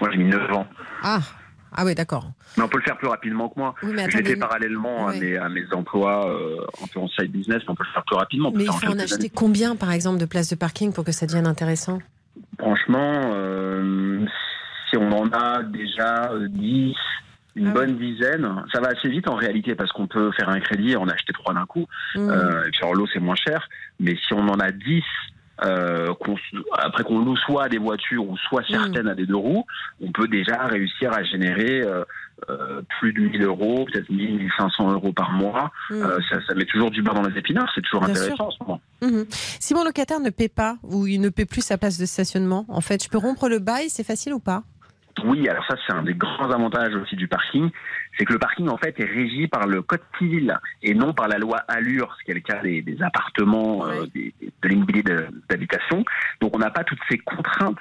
Moi, 0.00 0.10
j'ai 0.10 0.18
mis 0.18 0.24
9 0.24 0.52
ans. 0.52 0.66
Ah, 1.02 1.20
ah 1.76 1.84
oui, 1.84 1.94
d'accord. 1.94 2.30
Mais 2.56 2.62
on 2.62 2.68
peut 2.68 2.78
le 2.78 2.84
faire 2.84 2.96
plus 2.96 3.08
rapidement 3.08 3.48
que 3.48 3.58
moi. 3.58 3.74
Oui, 3.82 3.96
fait 3.96 4.36
parallèlement 4.36 5.08
à, 5.08 5.12
mes, 5.12 5.36
à 5.36 5.48
mes 5.48 5.64
emplois 5.72 6.30
euh, 6.30 6.56
un 6.82 6.86
peu 6.86 7.00
en 7.00 7.08
side 7.08 7.32
business, 7.32 7.62
mais 7.64 7.70
on 7.70 7.74
peut 7.74 7.84
le 7.84 7.92
faire 7.92 8.04
plus 8.04 8.16
rapidement. 8.16 8.52
mais 8.54 8.64
il 8.64 8.72
faut 8.72 8.86
en 8.86 8.98
acheter 8.98 9.14
années. 9.14 9.32
combien 9.34 9.74
par 9.74 9.90
exemple 9.90 10.18
de 10.18 10.24
places 10.24 10.50
de 10.50 10.54
parking 10.54 10.92
pour 10.92 11.04
que 11.04 11.12
ça 11.12 11.26
devienne 11.26 11.46
intéressant? 11.48 11.98
Franchement, 12.58 13.32
euh, 13.34 14.24
si 14.88 14.96
on 14.96 15.10
en 15.10 15.28
a 15.32 15.62
déjà 15.64 16.30
10, 16.48 16.94
une 17.56 17.68
Ah 17.68 17.70
bonne 17.72 17.96
dizaine, 17.96 18.48
ça 18.72 18.80
va 18.80 18.88
assez 18.88 19.08
vite 19.08 19.28
en 19.28 19.34
réalité 19.34 19.74
parce 19.74 19.90
qu'on 19.92 20.06
peut 20.06 20.30
faire 20.32 20.48
un 20.48 20.60
crédit 20.60 20.92
et 20.92 20.96
en 20.96 21.08
acheter 21.08 21.32
trois 21.32 21.54
d'un 21.54 21.66
coup. 21.66 21.86
Mmh. 22.14 22.30
Euh, 22.30 22.66
et 22.66 22.70
puis 22.70 22.80
alors 22.82 22.94
l'eau 22.94 23.06
c'est 23.12 23.20
moins 23.20 23.36
cher, 23.36 23.68
mais 23.98 24.16
si 24.26 24.32
on 24.32 24.48
en 24.48 24.58
a 24.60 24.70
10, 24.70 25.02
euh, 25.62 26.12
après 26.72 27.04
qu'on 27.04 27.20
loue 27.20 27.36
soit 27.36 27.68
des 27.68 27.78
voitures 27.78 28.28
ou 28.28 28.36
soit 28.36 28.62
certaines 28.68 29.08
à 29.08 29.14
des 29.14 29.26
deux 29.26 29.36
roues, 29.36 29.64
on 30.00 30.10
peut 30.10 30.26
déjà 30.26 30.66
réussir 30.66 31.12
à 31.12 31.22
générer 31.22 31.82
euh, 31.82 32.04
euh, 32.50 32.82
plus 32.98 33.12
de 33.12 33.20
1000 33.20 33.44
euros, 33.44 33.84
peut-être 33.84 34.10
1000, 34.10 34.38
1500 34.38 34.92
euros 34.92 35.12
par 35.12 35.30
mois. 35.32 35.70
Mmh. 35.90 35.94
Euh, 35.94 36.18
ça, 36.28 36.38
ça 36.46 36.54
met 36.54 36.64
toujours 36.64 36.90
du 36.90 37.02
beurre 37.02 37.14
dans 37.14 37.28
les 37.28 37.38
épinards, 37.38 37.70
c'est 37.74 37.82
toujours 37.82 38.04
Bien 38.04 38.10
intéressant 38.10 38.48
en 38.48 38.50
ce 38.50 38.56
moment. 38.60 38.80
Mhm. 39.02 39.26
Si 39.30 39.74
mon 39.74 39.84
locataire 39.84 40.20
ne 40.20 40.30
paie 40.30 40.48
pas 40.48 40.76
ou 40.82 41.06
il 41.06 41.20
ne 41.20 41.28
paie 41.28 41.44
plus 41.44 41.62
sa 41.62 41.78
place 41.78 41.98
de 41.98 42.06
stationnement, 42.06 42.66
en 42.68 42.80
fait, 42.80 43.04
je 43.04 43.08
peux 43.08 43.18
rompre 43.18 43.48
le 43.48 43.60
bail, 43.60 43.88
c'est 43.88 44.04
facile 44.04 44.34
ou 44.34 44.40
pas? 44.40 44.64
Oui, 45.22 45.48
alors 45.48 45.64
ça 45.66 45.76
c'est 45.86 45.92
un 45.92 46.02
des 46.02 46.14
grands 46.14 46.50
avantages 46.50 46.94
aussi 46.96 47.14
du 47.14 47.28
parking, 47.28 47.70
c'est 48.18 48.24
que 48.24 48.32
le 48.32 48.38
parking 48.38 48.68
en 48.68 48.76
fait 48.76 48.98
est 48.98 49.04
régi 49.04 49.46
par 49.46 49.66
le 49.66 49.80
code 49.80 50.02
civil 50.18 50.58
et 50.82 50.92
non 50.92 51.14
par 51.14 51.28
la 51.28 51.38
loi 51.38 51.58
Allure, 51.68 52.14
ce 52.18 52.24
qui 52.24 52.30
est 52.32 52.34
le 52.34 52.40
cas 52.40 52.60
des, 52.62 52.82
des 52.82 53.00
appartements, 53.02 53.86
euh, 53.86 54.06
des- 54.12 54.34
de 54.62 54.68
l'immobilier 54.68 55.02
d'habitation. 55.48 56.04
Donc 56.40 56.54
on 56.56 56.58
n'a 56.58 56.70
pas 56.70 56.84
toutes 56.84 56.98
ces 57.08 57.18
contraintes 57.18 57.78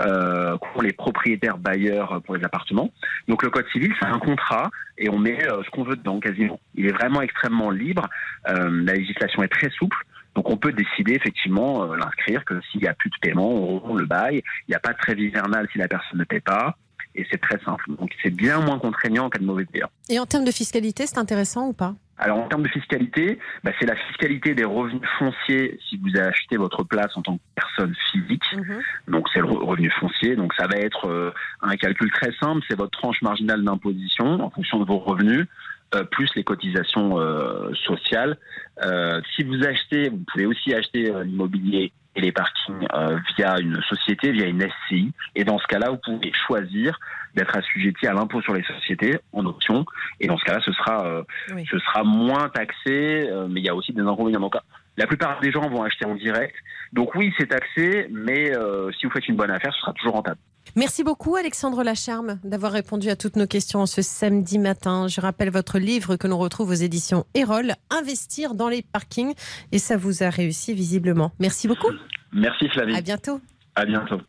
euh, 0.00 0.56
qu'ont 0.58 0.80
les 0.80 0.92
propriétaires 0.92 1.56
bailleurs 1.58 2.20
pour 2.22 2.36
les 2.36 2.44
appartements. 2.44 2.90
Donc 3.28 3.42
le 3.42 3.50
code 3.50 3.66
civil 3.72 3.94
c'est 4.00 4.06
un 4.06 4.18
contrat 4.18 4.68
et 4.98 5.08
on 5.08 5.18
met 5.18 5.46
euh, 5.46 5.62
ce 5.64 5.70
qu'on 5.70 5.84
veut 5.84 5.96
dedans 5.96 6.18
quasiment. 6.20 6.58
Il 6.74 6.86
est 6.86 6.92
vraiment 6.92 7.22
extrêmement 7.22 7.70
libre. 7.70 8.08
Euh, 8.48 8.82
la 8.84 8.94
législation 8.94 9.42
est 9.42 9.48
très 9.48 9.70
souple. 9.70 9.96
Donc 10.34 10.48
on 10.50 10.56
peut 10.56 10.72
décider 10.72 11.12
effectivement 11.14 11.84
euh, 11.84 11.96
l'inscrire 11.96 12.44
que 12.44 12.60
s'il 12.70 12.80
n'y 12.80 12.88
a 12.88 12.94
plus 12.94 13.10
de 13.10 13.16
paiement, 13.20 13.50
on 13.50 13.78
rompt 13.78 13.98
le 14.00 14.06
bail. 14.06 14.42
Il 14.66 14.70
n'y 14.70 14.74
a 14.74 14.80
pas 14.80 14.92
de 14.92 14.98
trêve 14.98 15.18
hivernale 15.20 15.68
si 15.72 15.78
la 15.78 15.88
personne 15.88 16.18
ne 16.18 16.24
paie 16.24 16.40
pas. 16.40 16.76
Et 17.14 17.26
c'est 17.30 17.38
très 17.40 17.58
simple. 17.62 17.84
Donc 17.98 18.10
c'est 18.22 18.30
bien 18.34 18.60
moins 18.60 18.78
contraignant 18.78 19.28
qu'un 19.28 19.44
mauvais 19.44 19.66
payeur. 19.66 19.90
Et 20.08 20.18
en 20.18 20.24
termes 20.24 20.46
de 20.46 20.50
fiscalité, 20.50 21.06
c'est 21.06 21.18
intéressant 21.18 21.66
ou 21.68 21.72
pas? 21.74 21.94
Alors 22.16 22.38
en 22.38 22.48
termes 22.48 22.62
de 22.62 22.68
fiscalité, 22.68 23.38
bah, 23.64 23.72
c'est 23.78 23.84
la 23.86 23.96
fiscalité 23.96 24.54
des 24.54 24.64
revenus 24.64 25.02
fonciers 25.18 25.78
si 25.88 25.98
vous 25.98 26.08
avez 26.16 26.28
acheté 26.28 26.56
votre 26.56 26.84
place 26.84 27.10
en 27.16 27.22
tant 27.22 27.36
que 27.36 27.42
personne 27.54 27.94
physique. 28.10 28.44
Mhm. 28.56 28.80
Donc 29.08 29.28
c'est 29.34 29.40
le 29.40 29.46
re- 29.46 29.62
revenu 29.64 29.90
foncier. 30.00 30.36
Donc 30.36 30.54
ça 30.54 30.66
va 30.66 30.76
être 30.78 31.06
euh, 31.08 31.32
un 31.60 31.76
calcul 31.76 32.10
très 32.12 32.32
simple. 32.40 32.62
C'est 32.70 32.78
votre 32.78 32.96
tranche 32.98 33.20
marginale 33.22 33.62
d'imposition 33.64 34.40
en 34.42 34.48
fonction 34.50 34.78
de 34.78 34.84
vos 34.86 34.98
revenus. 34.98 35.46
Euh, 35.94 36.04
plus 36.04 36.30
les 36.36 36.44
cotisations 36.44 37.18
euh, 37.18 37.72
sociales. 37.86 38.36
Euh, 38.84 39.20
si 39.34 39.42
vous 39.44 39.62
achetez, 39.64 40.08
vous 40.08 40.22
pouvez 40.30 40.46
aussi 40.46 40.74
acheter 40.74 41.12
l'immobilier 41.24 41.92
et 42.14 42.20
les 42.20 42.32
parkings 42.32 42.86
euh, 42.94 43.18
via 43.36 43.58
une 43.58 43.80
société, 43.88 44.32
via 44.32 44.46
une 44.46 44.60
SCI. 44.60 45.12
Et 45.34 45.44
dans 45.44 45.58
ce 45.58 45.66
cas-là, 45.66 45.90
vous 45.90 45.98
pouvez 45.98 46.32
choisir 46.46 46.98
d'être 47.34 47.56
assujetti 47.56 48.06
à 48.06 48.12
l'impôt 48.12 48.42
sur 48.42 48.52
les 48.54 48.62
sociétés 48.64 49.18
en 49.32 49.46
option. 49.46 49.86
Et 50.20 50.26
dans 50.26 50.36
ce 50.36 50.44
cas-là, 50.44 50.60
ce 50.64 50.72
sera, 50.72 51.06
euh, 51.06 51.22
Oui. 51.54 51.64
ce 51.70 51.78
sera 51.78 52.04
moins 52.04 52.48
taxé, 52.50 53.28
euh, 53.30 53.46
mais 53.48 53.60
il 53.60 53.66
y 53.66 53.70
a 53.70 53.74
aussi 53.74 53.92
des 53.92 54.02
inconvénients. 54.02 54.40
Donc, 54.40 54.56
la 54.98 55.06
plupart 55.06 55.40
des 55.40 55.50
gens 55.50 55.66
vont 55.70 55.82
acheter 55.82 56.04
en 56.04 56.14
direct. 56.14 56.54
Donc 56.92 57.14
oui, 57.14 57.32
c'est 57.38 57.46
taxé, 57.46 58.08
mais 58.10 58.54
euh, 58.54 58.90
si 58.92 59.06
vous 59.06 59.12
faites 59.12 59.26
une 59.28 59.36
bonne 59.36 59.50
affaire, 59.50 59.72
ce 59.72 59.80
sera 59.80 59.94
toujours 59.94 60.12
rentable. 60.14 60.38
Merci 60.74 61.04
beaucoup 61.04 61.36
Alexandre 61.36 61.82
Lacharme 61.82 62.38
d'avoir 62.44 62.72
répondu 62.72 63.10
à 63.10 63.16
toutes 63.16 63.36
nos 63.36 63.46
questions 63.46 63.84
ce 63.86 64.00
samedi 64.00 64.58
matin. 64.58 65.06
Je 65.08 65.20
rappelle 65.20 65.50
votre 65.50 65.78
livre 65.78 66.16
que 66.16 66.26
l'on 66.26 66.38
retrouve 66.38 66.70
aux 66.70 66.74
éditions 66.74 67.26
Erol, 67.34 67.74
Investir 67.90 68.54
dans 68.54 68.68
les 68.68 68.82
parkings. 68.82 69.34
Et 69.70 69.78
ça 69.78 69.96
vous 69.96 70.22
a 70.22 70.30
réussi 70.30 70.72
visiblement. 70.72 71.32
Merci 71.38 71.68
beaucoup. 71.68 71.90
Merci 72.32 72.68
Flavie. 72.68 72.96
À 72.96 73.02
bientôt. 73.02 73.40
À 73.74 73.84
bientôt. 73.84 74.20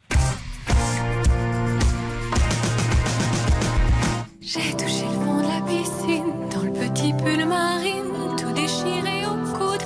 J'ai 4.42 4.74
touché 4.74 5.06
le 5.06 5.26
fond 5.26 5.38
de 5.38 5.48
la 5.48 5.62
piscine, 5.66 6.50
dans 6.54 6.64
le 6.64 6.74
petit 6.74 7.14
pull 7.14 7.46
marine, 7.46 8.36
tout 8.38 8.52
déchiré 8.54 9.26
au 9.26 9.38
coude, 9.58 9.82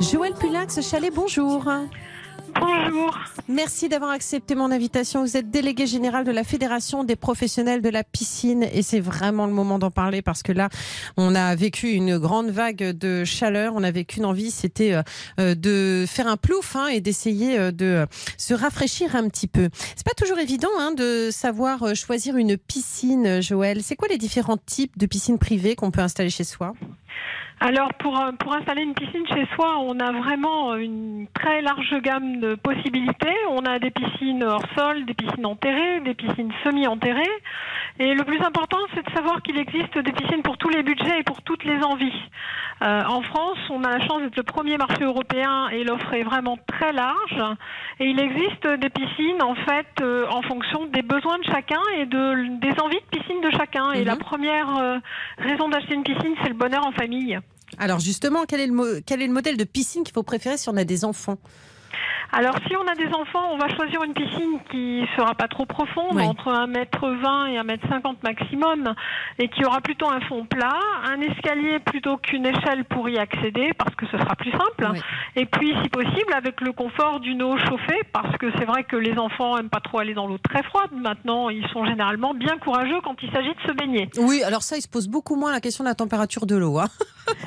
Joël 0.00 0.34
Pulax, 0.34 0.80
Chalet, 0.80 1.12
bonjour. 1.14 1.64
Bonjour. 2.54 3.18
Merci 3.48 3.88
d'avoir 3.88 4.10
accepté 4.10 4.54
mon 4.54 4.70
invitation. 4.70 5.22
Vous 5.22 5.36
êtes 5.36 5.50
délégué 5.50 5.86
général 5.86 6.24
de 6.24 6.30
la 6.30 6.44
Fédération 6.44 7.04
des 7.04 7.16
professionnels 7.16 7.82
de 7.82 7.88
la 7.88 8.04
piscine 8.04 8.66
et 8.72 8.82
c'est 8.82 9.00
vraiment 9.00 9.46
le 9.46 9.52
moment 9.52 9.78
d'en 9.78 9.90
parler 9.90 10.22
parce 10.22 10.42
que 10.42 10.52
là, 10.52 10.68
on 11.16 11.34
a 11.34 11.54
vécu 11.54 11.90
une 11.90 12.18
grande 12.18 12.50
vague 12.50 12.82
de 12.82 13.24
chaleur. 13.24 13.72
On 13.76 13.82
avait 13.82 14.04
qu'une 14.04 14.24
envie, 14.24 14.50
c'était 14.50 14.92
euh, 14.92 15.02
euh, 15.40 15.54
de 15.54 16.04
faire 16.06 16.26
un 16.26 16.36
plouf 16.36 16.76
hein, 16.76 16.88
et 16.88 17.00
d'essayer 17.00 17.58
euh, 17.58 17.70
de 17.70 18.06
se 18.36 18.54
rafraîchir 18.54 19.16
un 19.16 19.28
petit 19.28 19.48
peu. 19.48 19.68
C'est 19.96 20.06
pas 20.06 20.14
toujours 20.16 20.38
évident 20.38 20.68
hein, 20.78 20.92
de 20.92 21.30
savoir 21.30 21.94
choisir 21.94 22.36
une 22.36 22.56
piscine, 22.56 23.40
Joël. 23.40 23.82
C'est 23.82 23.96
quoi 23.96 24.08
les 24.08 24.18
différents 24.18 24.58
types 24.58 24.98
de 24.98 25.06
piscines 25.06 25.38
privées 25.38 25.74
qu'on 25.74 25.90
peut 25.90 26.00
installer 26.00 26.30
chez 26.30 26.44
soi? 26.44 26.74
Alors 27.60 27.92
pour, 27.94 28.16
euh, 28.20 28.30
pour 28.38 28.54
installer 28.54 28.82
une 28.82 28.94
piscine 28.94 29.26
chez 29.26 29.44
soi, 29.54 29.78
on 29.80 29.98
a 29.98 30.12
vraiment 30.12 30.76
une 30.76 31.26
très 31.34 31.60
large 31.60 31.92
gamme 32.02 32.38
de 32.38 32.54
possibilités. 32.54 33.34
On 33.50 33.64
a 33.64 33.80
des 33.80 33.90
piscines 33.90 34.44
hors 34.44 34.62
sol, 34.76 35.04
des 35.06 35.14
piscines 35.14 35.44
enterrées, 35.44 36.00
des 36.00 36.14
piscines 36.14 36.52
semi-enterrées. 36.62 37.24
Et 38.00 38.14
le 38.14 38.24
plus 38.24 38.40
important, 38.40 38.78
c'est 38.94 39.04
de 39.04 39.10
savoir 39.12 39.42
qu'il 39.42 39.58
existe 39.58 39.98
des 39.98 40.12
piscines 40.12 40.42
pour 40.42 40.56
tous 40.56 40.68
les 40.68 40.82
budgets 40.84 41.18
et 41.18 41.24
pour 41.24 41.42
toutes 41.42 41.64
les 41.64 41.82
envies. 41.82 42.12
Euh, 42.82 43.02
en 43.04 43.22
France, 43.22 43.58
on 43.70 43.82
a 43.82 43.98
la 43.98 44.06
chance 44.06 44.22
d'être 44.22 44.36
le 44.36 44.44
premier 44.44 44.76
marché 44.76 45.02
européen 45.02 45.68
et 45.70 45.82
l'offre 45.82 46.12
est 46.14 46.22
vraiment 46.22 46.56
très 46.68 46.92
large. 46.92 47.42
Et 47.98 48.04
il 48.06 48.20
existe 48.20 48.66
des 48.80 48.88
piscines 48.90 49.42
en 49.42 49.56
fait 49.56 49.86
euh, 50.00 50.26
en 50.30 50.42
fonction 50.42 50.86
des 50.86 51.02
besoins 51.02 51.38
de 51.38 51.44
chacun 51.44 51.80
et 51.96 52.06
de, 52.06 52.58
des 52.60 52.80
envies 52.80 53.00
de 53.10 53.18
piscine 53.18 53.40
de 53.40 53.50
chacun. 53.50 53.90
Et 53.92 54.00
Mhm. 54.00 54.06
la 54.06 54.16
première 54.16 54.76
euh, 54.76 54.98
raison 55.38 55.68
d'acheter 55.68 55.94
une 55.94 56.04
piscine, 56.04 56.34
c'est 56.42 56.48
le 56.50 56.54
bonheur 56.54 56.86
en 56.86 56.92
famille. 56.92 57.36
Alors 57.78 57.98
justement, 57.98 58.44
quel 58.48 58.60
est, 58.60 58.66
le 58.68 58.72
mo- 58.72 59.00
quel 59.04 59.22
est 59.22 59.26
le 59.26 59.32
modèle 59.32 59.56
de 59.56 59.64
piscine 59.64 60.04
qu'il 60.04 60.14
faut 60.14 60.22
préférer 60.22 60.56
si 60.56 60.68
on 60.68 60.76
a 60.76 60.84
des 60.84 61.04
enfants? 61.04 61.36
Alors, 62.30 62.54
si 62.68 62.76
on 62.76 62.86
a 62.86 62.94
des 62.94 63.08
enfants, 63.14 63.52
on 63.52 63.56
va 63.58 63.68
choisir 63.74 64.02
une 64.04 64.12
piscine 64.12 64.58
qui 64.70 65.02
sera 65.16 65.34
pas 65.34 65.48
trop 65.48 65.64
profonde, 65.64 66.12
Oui. 66.14 66.22
entre 66.24 66.52
1m20 66.52 67.48
et 67.52 67.58
1m50 67.58 68.16
maximum, 68.22 68.94
et 69.38 69.48
qui 69.48 69.64
aura 69.64 69.80
plutôt 69.80 70.08
un 70.10 70.20
fond 70.20 70.44
plat, 70.44 70.78
un 71.04 71.20
escalier 71.22 71.78
plutôt 71.78 72.18
qu'une 72.18 72.44
échelle 72.44 72.84
pour 72.84 73.08
y 73.08 73.16
accéder, 73.18 73.72
parce 73.78 73.94
que 73.94 74.04
ce 74.06 74.18
sera 74.18 74.36
plus 74.36 74.50
simple. 74.50 74.88
Oui. 74.92 75.00
Et 75.36 75.46
puis, 75.46 75.72
si 75.82 75.88
possible, 75.88 76.32
avec 76.36 76.60
le 76.60 76.72
confort 76.72 77.20
d'une 77.20 77.42
eau 77.42 77.56
chauffée, 77.58 78.00
parce 78.12 78.36
que 78.36 78.46
c'est 78.58 78.66
vrai 78.66 78.84
que 78.84 78.96
les 78.96 79.16
enfants 79.18 79.56
aiment 79.56 79.70
pas 79.70 79.80
trop 79.80 79.98
aller 80.00 80.12
dans 80.14 80.26
l'eau 80.26 80.38
très 80.38 80.62
froide. 80.64 80.90
Maintenant, 80.92 81.48
ils 81.48 81.66
sont 81.68 81.86
généralement 81.86 82.34
bien 82.34 82.58
courageux 82.58 83.00
quand 83.04 83.16
il 83.22 83.30
s'agit 83.32 83.54
de 83.54 83.60
se 83.66 83.72
baigner. 83.72 84.10
Oui, 84.18 84.42
alors 84.42 84.62
ça, 84.62 84.76
il 84.76 84.82
se 84.82 84.88
pose 84.88 85.08
beaucoup 85.08 85.36
moins 85.36 85.50
la 85.50 85.60
question 85.60 85.82
de 85.82 85.88
la 85.88 85.94
température 85.94 86.44
de 86.44 86.56
l'eau. 86.56 86.78
hein. 86.78 86.88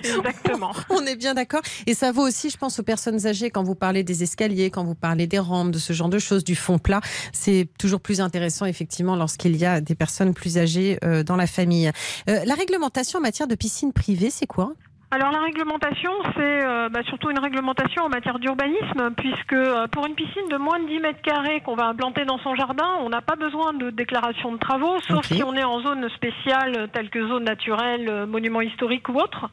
Exactement. 0.04 0.72
On 0.90 1.06
est 1.06 1.16
bien 1.16 1.34
d'accord. 1.34 1.62
Et 1.88 1.94
ça 1.94 2.12
vaut 2.12 2.28
aussi, 2.28 2.50
je 2.50 2.58
pense, 2.58 2.80
aux 2.80 2.84
personnes 2.84 3.28
âgées 3.28 3.50
quand 3.52 3.64
vous 3.64 3.76
parlez 3.76 4.04
des 4.04 4.24
escaliers, 4.24 4.71
quand 4.72 4.84
vous 4.84 4.96
parlez 4.96 5.28
des 5.28 5.40
rampes, 5.40 5.72
de 5.72 5.80
ce 5.80 5.94
genre 5.94 6.10
de 6.10 6.20
choses, 6.20 6.44
du 6.44 6.56
fond 6.56 6.80
plat. 6.80 7.02
C'est 7.34 7.68
toujours 7.78 8.02
plus 8.02 8.22
intéressant, 8.22 8.66
effectivement, 8.66 9.16
lorsqu'il 9.16 9.56
y 9.56 9.66
a 9.66 9.82
des 9.82 9.96
personnes 9.96 10.34
plus 10.34 10.58
âgées 10.58 10.98
euh, 11.04 11.24
dans 11.24 11.36
la 11.36 11.48
famille. 11.48 11.92
Euh, 12.30 12.44
la 12.46 12.56
réglementation 12.56 13.20
en 13.20 13.22
matière 13.22 13.48
de 13.48 13.56
piscine 13.56 13.94
privée, 13.94 14.30
c'est 14.30 14.48
quoi? 14.48 14.74
Alors 15.14 15.30
la 15.34 15.42
réglementation, 15.42 16.14
c'est 16.38 16.66
euh, 16.66 16.88
bah, 16.88 17.02
surtout 17.04 17.30
une 17.32 17.40
réglementation 17.40 18.04
en 18.04 18.08
matière 18.08 18.40
d'urbanisme, 18.40 19.12
puisque 19.18 19.52
euh, 19.52 19.86
pour 19.88 20.06
une 20.06 20.16
piscine 20.16 20.48
de 20.50 20.56
moins 20.56 20.80
de 20.80 20.88
10 20.88 21.00
mètres 21.00 21.22
carrés 21.22 21.60
qu'on 21.66 21.76
va 21.76 21.88
implanter 21.88 22.24
dans 22.24 22.38
son 22.38 22.56
jardin, 22.56 22.96
on 23.02 23.10
n'a 23.10 23.20
pas 23.20 23.36
besoin 23.36 23.74
de 23.74 23.90
déclaration 23.90 24.54
de 24.54 24.58
travaux, 24.58 25.02
sauf 25.02 25.26
si 25.26 25.44
on 25.44 25.54
est 25.54 25.66
en 25.66 25.82
zone 25.82 26.08
spéciale, 26.12 26.88
telle 26.94 27.10
que 27.10 27.28
zone 27.28 27.44
naturelle, 27.44 28.08
euh, 28.08 28.26
monument 28.26 28.62
historique 28.62 29.10
ou 29.10 29.16
autre. 29.16 29.50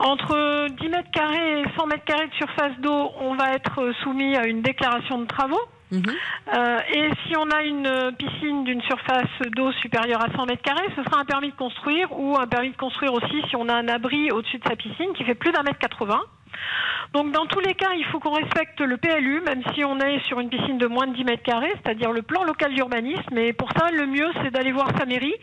Entre 0.00 0.66
10 0.80 0.88
mètres 0.88 1.10
carrés 1.12 1.60
et 1.60 1.64
100 1.78 1.86
mètres 1.86 2.04
carrés 2.04 2.26
de 2.26 2.34
surface 2.34 2.76
d'eau, 2.80 3.12
on 3.20 3.36
va 3.36 3.52
être 3.52 3.92
soumis 4.02 4.36
à 4.36 4.48
une 4.48 4.60
déclaration 4.60 5.20
de 5.20 5.26
travaux. 5.26 5.62
Mhm. 5.90 6.04
Euh, 6.54 6.78
et 6.94 7.10
si 7.26 7.36
on 7.36 7.50
a 7.50 7.62
une 7.62 8.12
piscine 8.16 8.64
d'une 8.64 8.82
surface 8.82 9.28
d'eau 9.56 9.72
supérieure 9.72 10.22
à 10.22 10.30
100 10.36 10.46
mètres 10.46 10.62
carrés, 10.62 10.88
ce 10.96 11.02
sera 11.02 11.20
un 11.20 11.24
permis 11.24 11.50
de 11.50 11.56
construire 11.56 12.08
ou 12.18 12.36
un 12.38 12.46
permis 12.46 12.70
de 12.70 12.76
construire 12.76 13.12
aussi 13.12 13.42
si 13.48 13.56
on 13.56 13.68
a 13.68 13.74
un 13.74 13.88
abri 13.88 14.30
au-dessus 14.30 14.58
de 14.58 14.68
sa 14.68 14.76
piscine 14.76 15.12
qui 15.16 15.24
fait 15.24 15.34
plus 15.34 15.52
d'un 15.52 15.62
mètre 15.62 15.78
80. 15.78 16.20
Donc 17.12 17.32
dans 17.32 17.46
tous 17.46 17.60
les 17.60 17.74
cas, 17.74 17.92
il 17.96 18.04
faut 18.06 18.20
qu'on 18.20 18.32
respecte 18.32 18.80
le 18.80 18.96
PLU, 18.96 19.40
même 19.40 19.62
si 19.74 19.84
on 19.84 19.98
est 19.98 20.20
sur 20.28 20.38
une 20.38 20.48
piscine 20.48 20.78
de 20.78 20.86
moins 20.86 21.06
de 21.06 21.14
10 21.14 21.24
mètres 21.24 21.42
carrés, 21.42 21.72
c'est-à-dire 21.82 22.12
le 22.12 22.22
plan 22.22 22.44
local 22.44 22.72
d'urbanisme. 22.74 23.36
Et 23.36 23.52
pour 23.52 23.68
ça, 23.72 23.90
le 23.90 24.06
mieux, 24.06 24.28
c'est 24.42 24.50
d'aller 24.50 24.72
voir 24.72 24.88
sa 24.96 25.06
mairie 25.06 25.34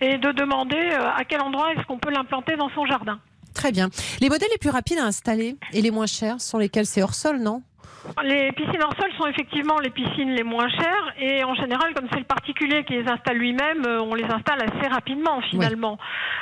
et 0.00 0.16
de 0.16 0.32
demander 0.32 0.76
euh, 0.76 1.10
à 1.14 1.24
quel 1.24 1.42
endroit 1.42 1.72
est-ce 1.72 1.86
qu'on 1.86 1.98
peut 1.98 2.10
l'implanter 2.10 2.56
dans 2.56 2.70
son 2.70 2.86
jardin. 2.86 3.20
Très 3.54 3.72
bien. 3.72 3.90
Les 4.20 4.28
modèles 4.28 4.48
les 4.52 4.58
plus 4.58 4.70
rapides 4.70 4.98
à 4.98 5.04
installer 5.04 5.56
et 5.72 5.82
les 5.82 5.90
moins 5.90 6.06
chers 6.06 6.40
sont 6.40 6.58
lesquels? 6.58 6.86
C'est 6.86 7.02
hors 7.02 7.14
sol, 7.14 7.38
non? 7.38 7.62
Les 8.22 8.52
piscines 8.52 8.82
hors 8.82 8.94
sol 8.96 9.10
sont 9.18 9.26
effectivement 9.26 9.78
les 9.78 9.90
piscines 9.90 10.30
les 10.30 10.42
moins 10.42 10.68
chères 10.68 11.14
et 11.18 11.44
en 11.44 11.54
général, 11.54 11.94
comme 11.94 12.06
c'est 12.12 12.18
le 12.18 12.24
particulier 12.24 12.84
qui 12.84 12.94
les 12.94 13.08
installe 13.08 13.36
lui-même, 13.36 13.84
euh, 13.86 14.00
on 14.00 14.14
les 14.14 14.24
installe 14.24 14.60
assez 14.62 14.88
rapidement 14.88 15.40
finalement. 15.42 15.98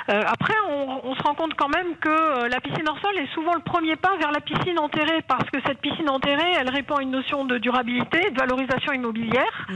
Euh, 0.09 0.21
après, 0.27 0.55
on, 0.69 1.01
on 1.05 1.15
se 1.15 1.23
rend 1.23 1.35
compte 1.35 1.55
quand 1.55 1.69
même 1.69 1.97
que 2.01 2.09
euh, 2.09 2.49
la 2.49 2.61
piscine 2.61 2.89
hors 2.89 2.99
sol 3.01 3.17
est 3.19 3.33
souvent 3.35 3.55
le 3.55 3.61
premier 3.61 3.97
pas 3.97 4.17
vers 4.19 4.33
la 4.33 4.41
piscine 4.41 4.79
enterrée 4.79 5.23
parce 5.27 5.49
que 5.51 5.59
cette 5.67 5.81
piscine 5.81 6.09
enterrée, 6.09 6.53
elle 6.59 6.71
répond 6.71 6.97
à 6.97 7.03
une 7.03 7.11
notion 7.11 7.45
de 7.45 7.59
durabilité, 7.59 8.31
de 8.31 8.39
valorisation 8.39 8.93
immobilière 8.93 9.67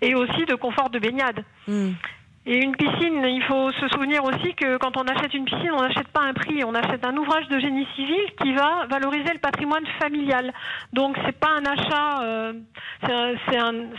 et 0.00 0.14
aussi 0.14 0.44
de 0.46 0.54
confort 0.54 0.90
de 0.90 0.98
baignade. 0.98 1.44
Et 2.44 2.58
une 2.58 2.74
piscine, 2.74 3.22
il 3.24 3.42
faut 3.46 3.70
se 3.70 3.86
souvenir 3.90 4.24
aussi 4.24 4.52
que 4.54 4.76
quand 4.78 4.96
on 4.96 5.02
achète 5.02 5.32
une 5.32 5.44
piscine, 5.44 5.70
on 5.72 5.80
n'achète 5.82 6.08
pas 6.08 6.22
un 6.22 6.32
prix, 6.34 6.64
on 6.64 6.74
achète 6.74 7.04
un 7.06 7.16
ouvrage 7.16 7.46
de 7.48 7.60
génie 7.60 7.86
civil 7.94 8.18
qui 8.42 8.52
va 8.52 8.86
valoriser 8.90 9.32
le 9.32 9.38
patrimoine 9.38 9.84
familial. 10.00 10.52
Donc 10.92 11.16
c'est 11.24 11.38
pas 11.38 11.50
un 11.50 11.64
achat, 11.64 12.22
euh, 12.24 12.52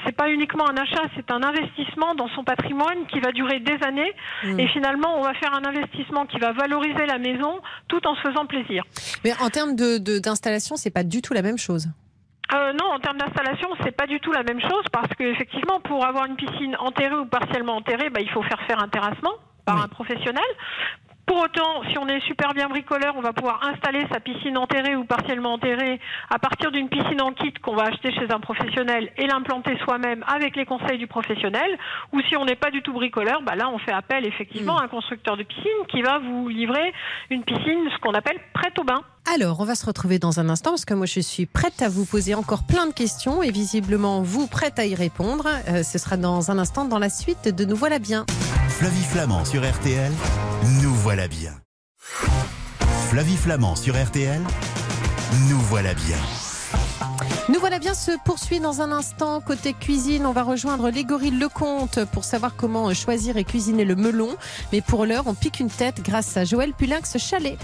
c'est 0.06 0.12
pas 0.16 0.30
uniquement 0.30 0.68
un 0.70 0.76
achat, 0.76 1.04
c'est 1.16 1.32
un 1.32 1.42
investissement 1.42 2.16
dans 2.16 2.28
son 2.36 2.44
patrimoine 2.44 3.06
qui 3.08 3.20
va 3.22 3.32
durer 3.32 3.60
des 3.62 3.78
années. 3.86 4.12
Et 4.60 4.68
finalement, 4.68 5.18
on 5.18 5.22
va 5.22 5.34
faire 5.36 5.54
un 5.54 5.64
investissement 5.64 6.26
qui 6.26 6.38
va 6.40 6.52
valoriser 6.52 7.06
la 7.06 7.20
maison 7.20 7.62
tout 7.88 8.06
en 8.06 8.16
se 8.16 8.22
faisant 8.22 8.46
plaisir. 8.46 8.84
Mais 9.24 9.32
en 9.42 9.50
termes 9.50 9.76
de- 9.76 9.98
de- 10.00 10.20
d'installation, 10.20 10.76
c'est 10.76 10.92
pas 10.92 11.04
du 11.04 11.22
tout 11.22 11.34
la 11.34 11.42
même 11.44 11.58
chose. 11.58 11.88
Euh, 12.54 12.74
non, 12.74 12.86
en 12.94 13.00
termes 13.00 13.18
d'installation, 13.18 13.70
c'est 13.84 13.96
pas 13.96 14.06
du 14.06 14.20
tout 14.20 14.32
la 14.32 14.44
même 14.44 14.62
chose 14.62 14.84
parce 14.92 15.10
que 15.16 15.24
effectivement, 15.24 15.80
pour 15.80 16.06
avoir 16.06 16.26
une 16.26 16.36
piscine 16.36 16.76
enterrée 16.78 17.16
ou 17.16 17.26
partiellement 17.26 17.78
enterrée, 17.78 18.10
bah, 18.10 18.22
il 18.22 18.30
faut 18.30 18.44
faire 18.44 18.62
faire 18.68 18.82
un 18.82 18.90
terrassement 18.90 19.34
par 19.66 19.82
un 19.82 19.88
professionnel. 19.88 20.44
Pour 21.26 21.38
autant, 21.38 21.84
si 21.90 21.98
on 21.98 22.08
est 22.08 22.20
super 22.28 22.54
bien 22.54 22.68
bricoleur, 22.68 23.16
on 23.16 23.22
va 23.22 23.32
pouvoir 23.32 23.62
installer 23.64 24.06
sa 24.12 24.20
piscine 24.20 24.58
enterrée 24.58 24.96
ou 24.98 25.06
partiellement 25.06 25.54
enterrée 25.54 26.00
à 26.30 26.38
partir 26.38 26.70
d'une 26.70 26.90
piscine 26.90 27.22
en 27.22 27.32
kit 27.32 27.54
qu'on 27.54 27.76
va 27.76 27.84
acheter 27.84 28.12
chez 28.12 28.30
un 28.30 28.42
professionnel 28.42 29.10
et 29.18 29.26
l'implanter 29.26 29.78
soi-même 29.80 30.26
avec 30.28 30.58
les 30.58 30.66
conseils 30.66 30.98
du 30.98 31.08
professionnel. 31.08 31.78
Ou 32.12 32.22
si 32.24 32.36
on 32.36 32.44
n'est 32.44 32.58
pas 32.58 32.72
du 32.72 32.82
tout 32.82 32.92
bricoleur, 32.92 33.42
bah 33.42 33.56
là, 33.56 33.70
on 33.70 33.78
fait 33.80 33.94
appel 33.94 34.26
effectivement 34.26 34.78
à 34.78 34.84
un 34.84 34.90
constructeur 34.90 35.38
de 35.38 35.44
piscine 35.44 35.88
qui 35.88 36.02
va 36.02 36.20
vous 36.20 36.50
livrer 36.50 36.94
une 37.30 37.44
piscine, 37.44 37.90
ce 37.90 37.98
qu'on 38.00 38.14
appelle 38.14 38.40
prête 38.54 38.78
au 38.78 38.84
bain. 38.84 39.02
Alors, 39.26 39.62
on 39.62 39.66
va 39.66 39.76
se 39.76 39.86
retrouver 39.86 40.20
dans 40.20 40.40
un 40.40 40.50
instant 40.50 40.72
parce 40.72 40.84
que 40.84 40.94
moi, 40.94 41.06
je 41.06 41.22
suis 41.22 41.46
prête 41.46 41.82
à 41.82 41.88
vous 41.88 42.04
poser 42.04 42.36
encore 42.36 42.64
plein 42.64 42.88
de 42.88 42.94
questions 42.94 43.42
et 43.42 43.52
visiblement, 43.52 44.22
vous 44.22 44.48
prête 44.48 44.78
à 44.80 44.86
y 44.86 44.96
répondre. 44.96 45.48
Euh, 45.70 45.82
ce 45.82 45.98
sera 45.98 46.18
dans 46.18 46.52
un 46.52 46.60
instant 46.60 46.86
dans 46.86 47.00
la 47.00 47.10
suite 47.10 47.48
de 47.48 47.64
Nous 47.64 47.76
voilà 47.76 48.00
bien. 48.00 48.26
Flavie 48.68 49.04
Flamand 49.04 49.46
sur 49.46 49.68
RTL, 49.68 50.12
nous 50.82 50.94
voilà 50.94 51.28
bien. 51.28 51.54
Flavie 53.10 53.38
Flamand 53.38 53.76
sur 53.76 53.96
RTL, 53.96 54.42
nous 55.50 55.60
voilà 55.60 55.94
bien. 55.94 56.18
Nous 57.50 57.60
voilà 57.60 57.80
bien 57.80 57.94
se 57.94 58.12
poursuit 58.26 58.60
dans 58.60 58.82
un 58.82 58.92
instant. 58.92 59.40
Côté 59.40 59.74
cuisine, 59.74 60.26
on 60.26 60.32
va 60.32 60.44
rejoindre 60.44 60.90
les 60.90 61.06
gorilles 61.06 61.32
Lecomte 61.32 62.04
pour 62.12 62.24
savoir 62.24 62.56
comment 62.56 62.94
choisir 62.94 63.38
et 63.38 63.44
cuisiner 63.46 63.86
le 63.86 63.96
melon. 63.96 64.36
Mais 64.74 64.82
pour 64.82 65.06
l'heure, 65.06 65.28
on 65.28 65.34
pique 65.34 65.60
une 65.60 65.70
tête 65.70 66.02
grâce 66.04 66.36
à 66.36 66.44
Joël 66.44 66.74
Pulinx 66.74 67.18
Chalet. 67.18 67.58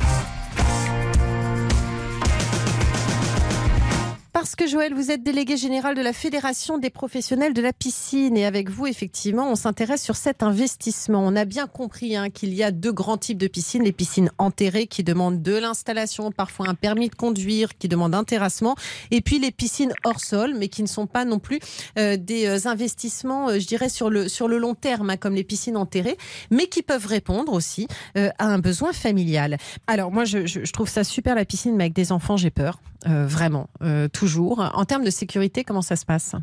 Parce 4.39 4.55
que 4.55 4.67
Joël, 4.67 4.93
vous 4.93 5.11
êtes 5.11 5.21
délégué 5.21 5.57
général 5.57 5.95
de 5.95 6.01
la 6.01 6.13
Fédération 6.13 6.77
des 6.77 6.89
professionnels 6.89 7.53
de 7.53 7.61
la 7.61 7.73
piscine 7.73 8.37
et 8.37 8.45
avec 8.45 8.69
vous, 8.69 8.87
effectivement, 8.87 9.51
on 9.51 9.55
s'intéresse 9.55 10.01
sur 10.01 10.15
cet 10.15 10.43
investissement. 10.43 11.19
On 11.27 11.35
a 11.35 11.43
bien 11.43 11.67
compris 11.67 12.15
hein, 12.15 12.29
qu'il 12.29 12.53
y 12.53 12.63
a 12.63 12.71
deux 12.71 12.93
grands 12.93 13.17
types 13.17 13.37
de 13.37 13.49
piscines. 13.49 13.83
Les 13.83 13.91
piscines 13.91 14.31
enterrées 14.37 14.87
qui 14.87 15.03
demandent 15.03 15.41
de 15.41 15.57
l'installation, 15.57 16.31
parfois 16.31 16.69
un 16.69 16.73
permis 16.73 17.09
de 17.09 17.15
conduire, 17.15 17.77
qui 17.77 17.89
demandent 17.89 18.15
un 18.15 18.23
terrassement, 18.23 18.75
et 19.11 19.19
puis 19.19 19.39
les 19.39 19.51
piscines 19.51 19.91
hors 20.05 20.21
sol, 20.21 20.55
mais 20.57 20.69
qui 20.69 20.83
ne 20.83 20.87
sont 20.87 21.05
pas 21.05 21.25
non 21.25 21.39
plus 21.39 21.59
euh, 21.97 22.15
des 22.15 22.45
euh, 22.45 22.69
investissements, 22.69 23.49
euh, 23.49 23.59
je 23.59 23.67
dirais, 23.67 23.89
sur 23.89 24.09
le, 24.09 24.27
long 24.57 24.73
terme, 24.73 25.09
hein, 25.09 25.17
comme 25.17 25.35
les 25.35 25.43
piscines 25.43 25.75
enterrées, 25.75 26.17
mais 26.49 26.67
qui 26.67 26.81
peuvent 26.81 27.07
répondre 27.07 27.51
aussi 27.51 27.87
à 28.15 28.45
un 28.45 28.59
besoin 28.59 28.93
familial. 28.93 29.57
Alors 29.85 30.11
moi, 30.11 30.23
je- 30.23 30.45
je 30.45 30.71
trouve 30.71 30.87
ça 30.87 31.03
super 31.03 31.35
la 31.35 31.43
piscine, 31.43 31.75
mais 31.75 31.83
avec 31.83 31.93
des 31.93 32.13
enfants, 32.13 32.37
j'ai 32.37 32.51
peur. 32.51 32.79
Euh, 33.07 33.25
vraiment, 33.25 33.69
euh, 33.81 34.07
toujours. 34.09 34.59
En 34.73 34.85
termes 34.85 35.03
de 35.05 35.09
sécurité, 35.09 35.63
comment 35.63 35.81
ça 35.81 35.95
se 35.95 36.05
passe? 36.05 36.35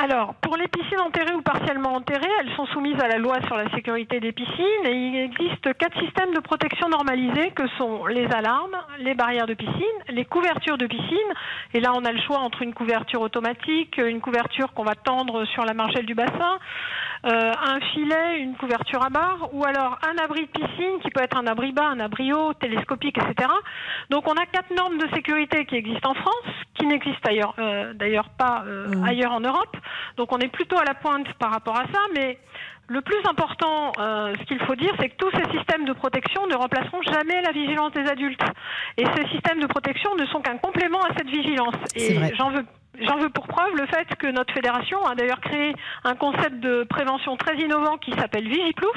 Alors, 0.00 0.34
pour 0.36 0.56
les 0.56 0.68
piscines 0.68 1.00
enterrées 1.00 1.34
ou 1.34 1.42
partiellement 1.42 1.94
enterrées, 1.94 2.30
elles 2.40 2.54
sont 2.54 2.66
soumises 2.66 3.00
à 3.02 3.08
la 3.08 3.18
loi 3.18 3.38
sur 3.46 3.56
la 3.56 3.68
sécurité 3.70 4.20
des 4.20 4.30
piscines 4.30 4.84
et 4.84 4.92
il 4.92 5.16
existe 5.16 5.76
quatre 5.76 5.98
systèmes 5.98 6.32
de 6.32 6.38
protection 6.38 6.88
normalisés 6.88 7.50
que 7.50 7.66
sont 7.78 8.06
les 8.06 8.26
alarmes, 8.26 8.76
les 9.00 9.14
barrières 9.14 9.46
de 9.46 9.54
piscine, 9.54 9.98
les 10.08 10.24
couvertures 10.24 10.78
de 10.78 10.86
piscine. 10.86 11.32
Et 11.74 11.80
là, 11.80 11.92
on 11.96 12.04
a 12.04 12.12
le 12.12 12.20
choix 12.20 12.38
entre 12.38 12.62
une 12.62 12.74
couverture 12.74 13.20
automatique, 13.22 13.98
une 13.98 14.20
couverture 14.20 14.72
qu'on 14.72 14.84
va 14.84 14.94
tendre 14.94 15.44
sur 15.46 15.64
la 15.64 15.74
margelle 15.74 16.06
du 16.06 16.14
bassin, 16.14 16.58
euh, 17.26 17.52
un 17.60 17.80
filet, 17.92 18.38
une 18.38 18.54
couverture 18.54 19.02
à 19.02 19.10
barre, 19.10 19.48
ou 19.52 19.64
alors 19.64 19.98
un 20.08 20.22
abri 20.22 20.42
de 20.42 20.50
piscine 20.50 21.00
qui 21.02 21.10
peut 21.10 21.22
être 21.22 21.36
un 21.36 21.48
abri 21.48 21.72
bas, 21.72 21.88
un 21.88 21.98
abri 21.98 22.32
haut, 22.32 22.54
télescopique, 22.54 23.18
etc. 23.18 23.50
Donc 24.10 24.28
on 24.28 24.34
a 24.34 24.46
quatre 24.46 24.72
normes 24.76 24.98
de 24.98 25.08
sécurité 25.12 25.64
qui 25.64 25.74
existent 25.74 26.10
en 26.10 26.14
France, 26.14 26.54
qui 26.74 26.86
n'existent 26.86 27.28
ailleurs, 27.28 27.54
euh, 27.58 27.92
d'ailleurs 27.94 28.28
pas 28.38 28.62
euh, 28.66 29.02
ailleurs 29.04 29.32
en 29.32 29.40
Europe. 29.40 29.76
Donc 30.16 30.32
on 30.32 30.38
est 30.38 30.48
plutôt 30.48 30.78
à 30.78 30.84
la 30.84 30.94
pointe 30.94 31.32
par 31.34 31.50
rapport 31.50 31.76
à 31.76 31.84
ça, 31.84 32.00
mais 32.14 32.38
le 32.88 33.02
plus 33.02 33.20
important, 33.28 33.92
euh, 33.98 34.34
ce 34.38 34.44
qu'il 34.44 34.58
faut 34.60 34.74
dire, 34.74 34.94
c'est 34.98 35.10
que 35.10 35.16
tous 35.16 35.30
ces 35.30 35.44
systèmes 35.56 35.84
de 35.84 35.92
protection 35.92 36.46
ne 36.46 36.54
remplaceront 36.54 37.02
jamais 37.02 37.42
la 37.42 37.52
vigilance 37.52 37.92
des 37.92 38.08
adultes. 38.08 38.42
Et 38.96 39.04
ces 39.04 39.28
systèmes 39.28 39.60
de 39.60 39.66
protection 39.66 40.14
ne 40.16 40.24
sont 40.26 40.40
qu'un 40.40 40.56
complément 40.56 41.02
à 41.02 41.14
cette 41.16 41.28
vigilance. 41.28 41.74
Et 41.94 42.18
j'en 42.36 42.50
veux 42.50 42.64
J'en 43.00 43.18
veux 43.18 43.28
pour 43.28 43.46
preuve 43.46 43.76
le 43.76 43.86
fait 43.86 44.06
que 44.16 44.26
notre 44.26 44.52
fédération 44.52 45.04
a 45.06 45.14
d'ailleurs 45.14 45.40
créé 45.40 45.72
un 46.04 46.14
concept 46.14 46.58
de 46.60 46.84
prévention 46.84 47.36
très 47.36 47.56
innovant 47.56 47.96
qui 47.98 48.12
s'appelle 48.12 48.48
Vigiplouf. 48.48 48.96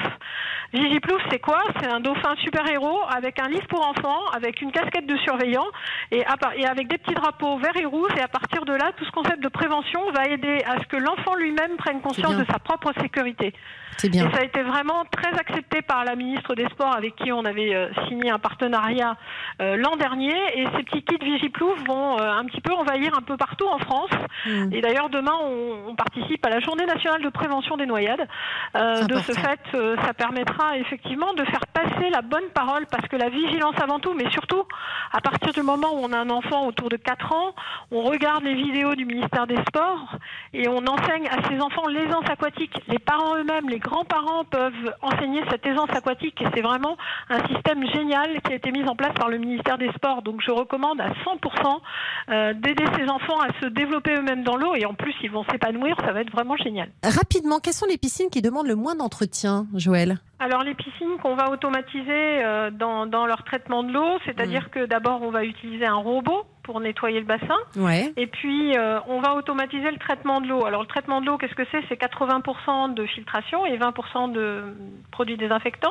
Vigiplouf, 0.72 1.20
c'est 1.30 1.38
quoi? 1.38 1.62
C'est 1.80 1.88
un 1.88 2.00
dauphin 2.00 2.34
super-héros 2.36 3.00
avec 3.14 3.38
un 3.38 3.48
livre 3.48 3.66
pour 3.68 3.86
enfants, 3.86 4.26
avec 4.32 4.60
une 4.62 4.72
casquette 4.72 5.06
de 5.06 5.16
surveillant 5.18 5.66
et, 6.10 6.24
avec 6.24 6.88
des 6.88 6.98
petits 6.98 7.14
drapeaux 7.14 7.58
verts 7.58 7.76
et 7.76 7.84
rouges. 7.84 8.12
Et 8.16 8.22
à 8.22 8.28
partir 8.28 8.64
de 8.64 8.72
là, 8.72 8.92
tout 8.96 9.04
ce 9.04 9.10
concept 9.10 9.40
de 9.40 9.48
prévention 9.48 10.10
va 10.12 10.26
aider 10.26 10.62
à 10.66 10.80
ce 10.80 10.86
que 10.86 10.96
l'enfant 10.96 11.34
lui-même 11.34 11.76
prenne 11.76 12.00
conscience 12.00 12.36
de 12.36 12.46
sa 12.50 12.58
propre 12.58 12.92
sécurité. 13.00 13.52
C'est 13.98 14.08
bien. 14.08 14.28
Et 14.28 14.32
ça 14.32 14.40
a 14.40 14.44
été 14.44 14.62
vraiment 14.62 15.04
très 15.10 15.32
accepté 15.38 15.82
par 15.82 16.04
la 16.04 16.16
ministre 16.16 16.54
des 16.54 16.66
Sports 16.70 16.96
avec 16.96 17.14
qui 17.16 17.30
on 17.30 17.44
avait 17.44 17.74
euh, 17.74 17.88
signé 18.08 18.30
un 18.30 18.38
partenariat 18.38 19.16
euh, 19.60 19.76
l'an 19.76 19.96
dernier. 19.96 20.34
Et 20.54 20.66
ces 20.76 20.82
petits 20.84 21.02
kits 21.02 21.22
Vigiplouf 21.22 21.78
vont 21.86 22.18
euh, 22.18 22.32
un 22.32 22.44
petit 22.46 22.60
peu 22.60 22.72
envahir 22.72 23.12
un 23.16 23.22
peu 23.22 23.36
partout 23.36 23.66
en 23.66 23.78
France. 23.78 23.91
Mm. 24.46 24.72
Et 24.72 24.80
d'ailleurs, 24.80 25.10
demain, 25.10 25.36
on, 25.42 25.90
on 25.90 25.94
participe 25.94 26.44
à 26.44 26.50
la 26.50 26.60
journée 26.60 26.86
nationale 26.86 27.22
de 27.22 27.28
prévention 27.28 27.76
des 27.76 27.86
noyades. 27.86 28.26
Euh, 28.76 29.04
de 29.04 29.16
ce 29.18 29.32
fait, 29.32 29.60
euh, 29.74 29.96
ça 30.04 30.14
permettra 30.14 30.78
effectivement 30.78 31.32
de 31.34 31.44
faire 31.44 31.66
passer 31.72 32.10
la 32.10 32.22
bonne 32.22 32.48
parole 32.54 32.86
parce 32.86 33.06
que 33.08 33.16
la 33.16 33.28
vigilance 33.28 33.74
avant 33.82 33.98
tout, 33.98 34.14
mais 34.14 34.30
surtout, 34.30 34.62
à 35.12 35.20
partir 35.20 35.52
du 35.52 35.62
moment 35.62 35.94
où 35.94 36.00
on 36.02 36.12
a 36.12 36.18
un 36.18 36.30
enfant 36.30 36.66
autour 36.66 36.88
de 36.88 36.96
4 36.96 37.32
ans, 37.32 37.54
on 37.90 38.02
regarde 38.02 38.44
les 38.44 38.54
vidéos 38.54 38.94
du 38.94 39.04
ministère 39.04 39.46
des 39.46 39.58
Sports 39.68 40.16
et 40.52 40.68
on 40.68 40.86
enseigne 40.86 41.28
à 41.28 41.48
ces 41.48 41.60
enfants 41.60 41.86
l'aisance 41.88 42.28
aquatique. 42.28 42.74
Les 42.88 42.98
parents 42.98 43.36
eux-mêmes, 43.36 43.68
les 43.68 43.78
grands-parents 43.78 44.44
peuvent 44.44 44.94
enseigner 45.02 45.42
cette 45.50 45.66
aisance 45.66 45.90
aquatique 45.90 46.40
et 46.40 46.46
c'est 46.54 46.62
vraiment 46.62 46.96
un 47.28 47.46
système 47.48 47.86
génial 47.92 48.40
qui 48.42 48.52
a 48.52 48.56
été 48.56 48.70
mis 48.70 48.84
en 48.84 48.96
place 48.96 49.14
par 49.14 49.28
le 49.28 49.38
ministère 49.38 49.78
des 49.78 49.90
Sports. 49.92 50.22
Donc 50.22 50.40
je 50.40 50.50
recommande 50.50 51.00
à 51.00 51.10
100% 51.10 51.80
euh, 52.30 52.52
d'aider 52.54 52.84
ces 52.96 53.08
enfants 53.08 53.40
à 53.40 53.48
se 53.60 53.66
développer 53.72 54.14
eux-mêmes 54.14 54.44
dans 54.44 54.56
l'eau 54.56 54.74
et 54.74 54.84
en 54.86 54.94
plus 54.94 55.14
ils 55.22 55.30
vont 55.30 55.44
s'épanouir, 55.50 55.96
ça 56.04 56.12
va 56.12 56.20
être 56.20 56.32
vraiment 56.32 56.56
génial. 56.56 56.88
Rapidement, 57.02 57.58
quelles 57.58 57.72
sont 57.74 57.86
les 57.86 57.98
piscines 57.98 58.30
qui 58.30 58.42
demandent 58.42 58.68
le 58.68 58.76
moins 58.76 58.94
d'entretien, 58.94 59.66
Joël? 59.74 60.18
Alors 60.38 60.62
les 60.62 60.74
piscines 60.74 61.16
qu'on 61.22 61.36
va 61.36 61.50
automatiser 61.50 62.44
euh, 62.44 62.70
dans, 62.70 63.06
dans 63.06 63.26
leur 63.26 63.44
traitement 63.44 63.82
de 63.82 63.92
l'eau, 63.92 64.18
c'est-à-dire 64.24 64.70
que 64.70 64.86
d'abord 64.86 65.22
on 65.22 65.30
va 65.30 65.44
utiliser 65.44 65.86
un 65.86 65.96
robot 65.96 66.44
pour 66.62 66.80
nettoyer 66.80 67.18
le 67.20 67.26
bassin. 67.26 67.56
Ouais. 67.76 68.12
Et 68.16 68.26
puis, 68.26 68.76
euh, 68.76 69.00
on 69.08 69.20
va 69.20 69.34
automatiser 69.34 69.90
le 69.90 69.98
traitement 69.98 70.40
de 70.40 70.46
l'eau. 70.46 70.64
Alors, 70.64 70.82
le 70.82 70.86
traitement 70.86 71.20
de 71.20 71.26
l'eau, 71.26 71.36
qu'est-ce 71.38 71.54
que 71.54 71.64
c'est? 71.70 71.82
C'est 71.88 71.96
80% 72.00 72.94
de 72.94 73.04
filtration 73.06 73.66
et 73.66 73.76
20% 73.78 74.32
de 74.32 74.74
produits 75.10 75.36
désinfectants. 75.36 75.90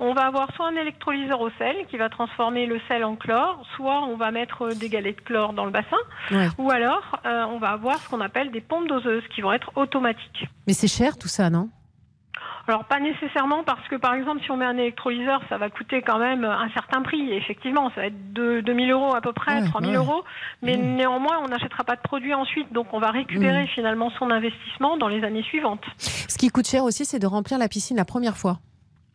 On 0.00 0.14
va 0.14 0.22
avoir 0.22 0.50
soit 0.54 0.66
un 0.68 0.76
électrolyseur 0.76 1.40
au 1.42 1.50
sel 1.58 1.76
qui 1.90 1.98
va 1.98 2.08
transformer 2.08 2.64
le 2.64 2.80
sel 2.88 3.04
en 3.04 3.16
chlore, 3.16 3.62
soit 3.76 4.02
on 4.04 4.16
va 4.16 4.30
mettre 4.30 4.68
des 4.74 4.88
galets 4.88 5.14
de 5.16 5.20
chlore 5.20 5.52
dans 5.52 5.66
le 5.66 5.70
bassin, 5.70 5.98
Ouais. 6.30 6.48
ou 6.56 6.70
alors 6.70 7.20
euh, 7.26 7.44
on 7.50 7.58
va 7.58 7.68
avoir 7.72 7.96
ce 7.98 8.08
qu'on 8.08 8.22
appelle 8.22 8.50
des 8.50 8.62
pompes 8.62 8.88
doseuses 8.88 9.22
qui 9.34 9.42
vont 9.42 9.52
être 9.52 9.70
automatiques. 9.76 10.46
Mais 10.66 10.72
c'est 10.72 10.88
cher 10.88 11.18
tout 11.18 11.28
ça, 11.28 11.50
non? 11.50 11.68
Alors 12.68 12.84
pas 12.84 13.00
nécessairement 13.00 13.64
parce 13.64 13.86
que 13.88 13.96
par 13.96 14.14
exemple 14.14 14.40
si 14.44 14.50
on 14.52 14.56
met 14.56 14.64
un 14.64 14.76
électrolyseur 14.78 15.40
ça 15.48 15.58
va 15.58 15.68
coûter 15.68 16.00
quand 16.02 16.18
même 16.18 16.44
un 16.44 16.68
certain 16.70 17.02
prix. 17.02 17.32
Effectivement 17.32 17.90
ça 17.94 18.02
va 18.02 18.06
être 18.06 18.32
de 18.32 18.60
2000 18.60 18.90
euros 18.92 19.14
à 19.16 19.20
peu 19.20 19.32
près, 19.32 19.60
Ouais, 19.62 19.68
3000 19.68 19.90
ouais. 19.90 19.96
euros. 19.96 20.22
Mais 20.62 20.76
Mmh. 20.76 20.96
néanmoins 20.96 21.38
on 21.44 21.48
n'achètera 21.48 21.82
pas 21.84 21.96
de 21.96 22.00
produit 22.02 22.34
ensuite 22.34 22.72
donc 22.72 22.86
on 22.92 23.00
va 23.00 23.10
récupérer 23.10 23.66
finalement 23.74 24.10
son 24.18 24.30
investissement 24.30 24.96
dans 24.96 25.08
les 25.08 25.24
années 25.24 25.42
suivantes. 25.42 25.84
Ce 25.98 26.38
qui 26.38 26.48
coûte 26.50 26.66
cher 26.68 26.84
aussi, 26.84 27.04
c'est 27.04 27.18
de 27.18 27.26
remplir 27.26 27.58
la 27.58 27.68
piscine 27.68 27.96
la 27.96 28.04
première 28.04 28.36
fois. 28.36 28.58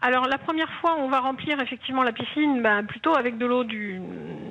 Alors 0.02 0.28
la 0.28 0.38
première 0.38 0.70
fois, 0.80 0.96
on 1.00 1.08
va 1.10 1.20
remplir 1.22 1.60
effectivement 1.60 2.04
la 2.04 2.12
piscine 2.12 2.62
bah, 2.62 2.84
plutôt 2.88 3.16
avec 3.16 3.38
de 3.40 3.46
l'eau 3.48 3.64
du. 3.64 4.00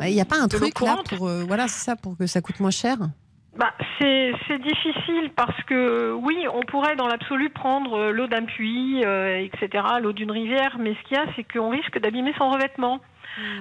Il 0.02 0.12
n'y 0.14 0.20
a 0.20 0.24
pas 0.24 0.40
un 0.42 0.48
truc 0.48 0.80
là 0.80 0.96
pour 1.08 1.28
euh, 1.28 1.44
voilà 1.46 1.68
c'est 1.68 1.84
ça 1.84 1.94
pour 1.96 2.16
que 2.16 2.26
ça 2.26 2.40
coûte 2.40 2.58
moins 2.60 2.70
cher. 2.72 2.96
Bah, 3.56 3.72
c'est 3.98 4.58
difficile 4.58 5.30
parce 5.34 5.62
que 5.64 6.12
oui, 6.12 6.46
on 6.52 6.60
pourrait 6.60 6.94
dans 6.96 7.06
l'absolu 7.06 7.48
prendre 7.48 7.94
euh, 7.94 8.12
l'eau 8.12 8.26
d'un 8.26 8.44
puits, 8.44 9.02
euh, 9.02 9.38
etc., 9.38 9.82
l'eau 10.02 10.12
d'une 10.12 10.30
rivière, 10.30 10.76
mais 10.78 10.94
ce 10.94 11.08
qu'il 11.08 11.16
y 11.16 11.20
a, 11.20 11.24
c'est 11.36 11.44
qu'on 11.44 11.70
risque 11.70 11.98
d'abîmer 11.98 12.34
son 12.36 12.50
revêtement. 12.50 13.00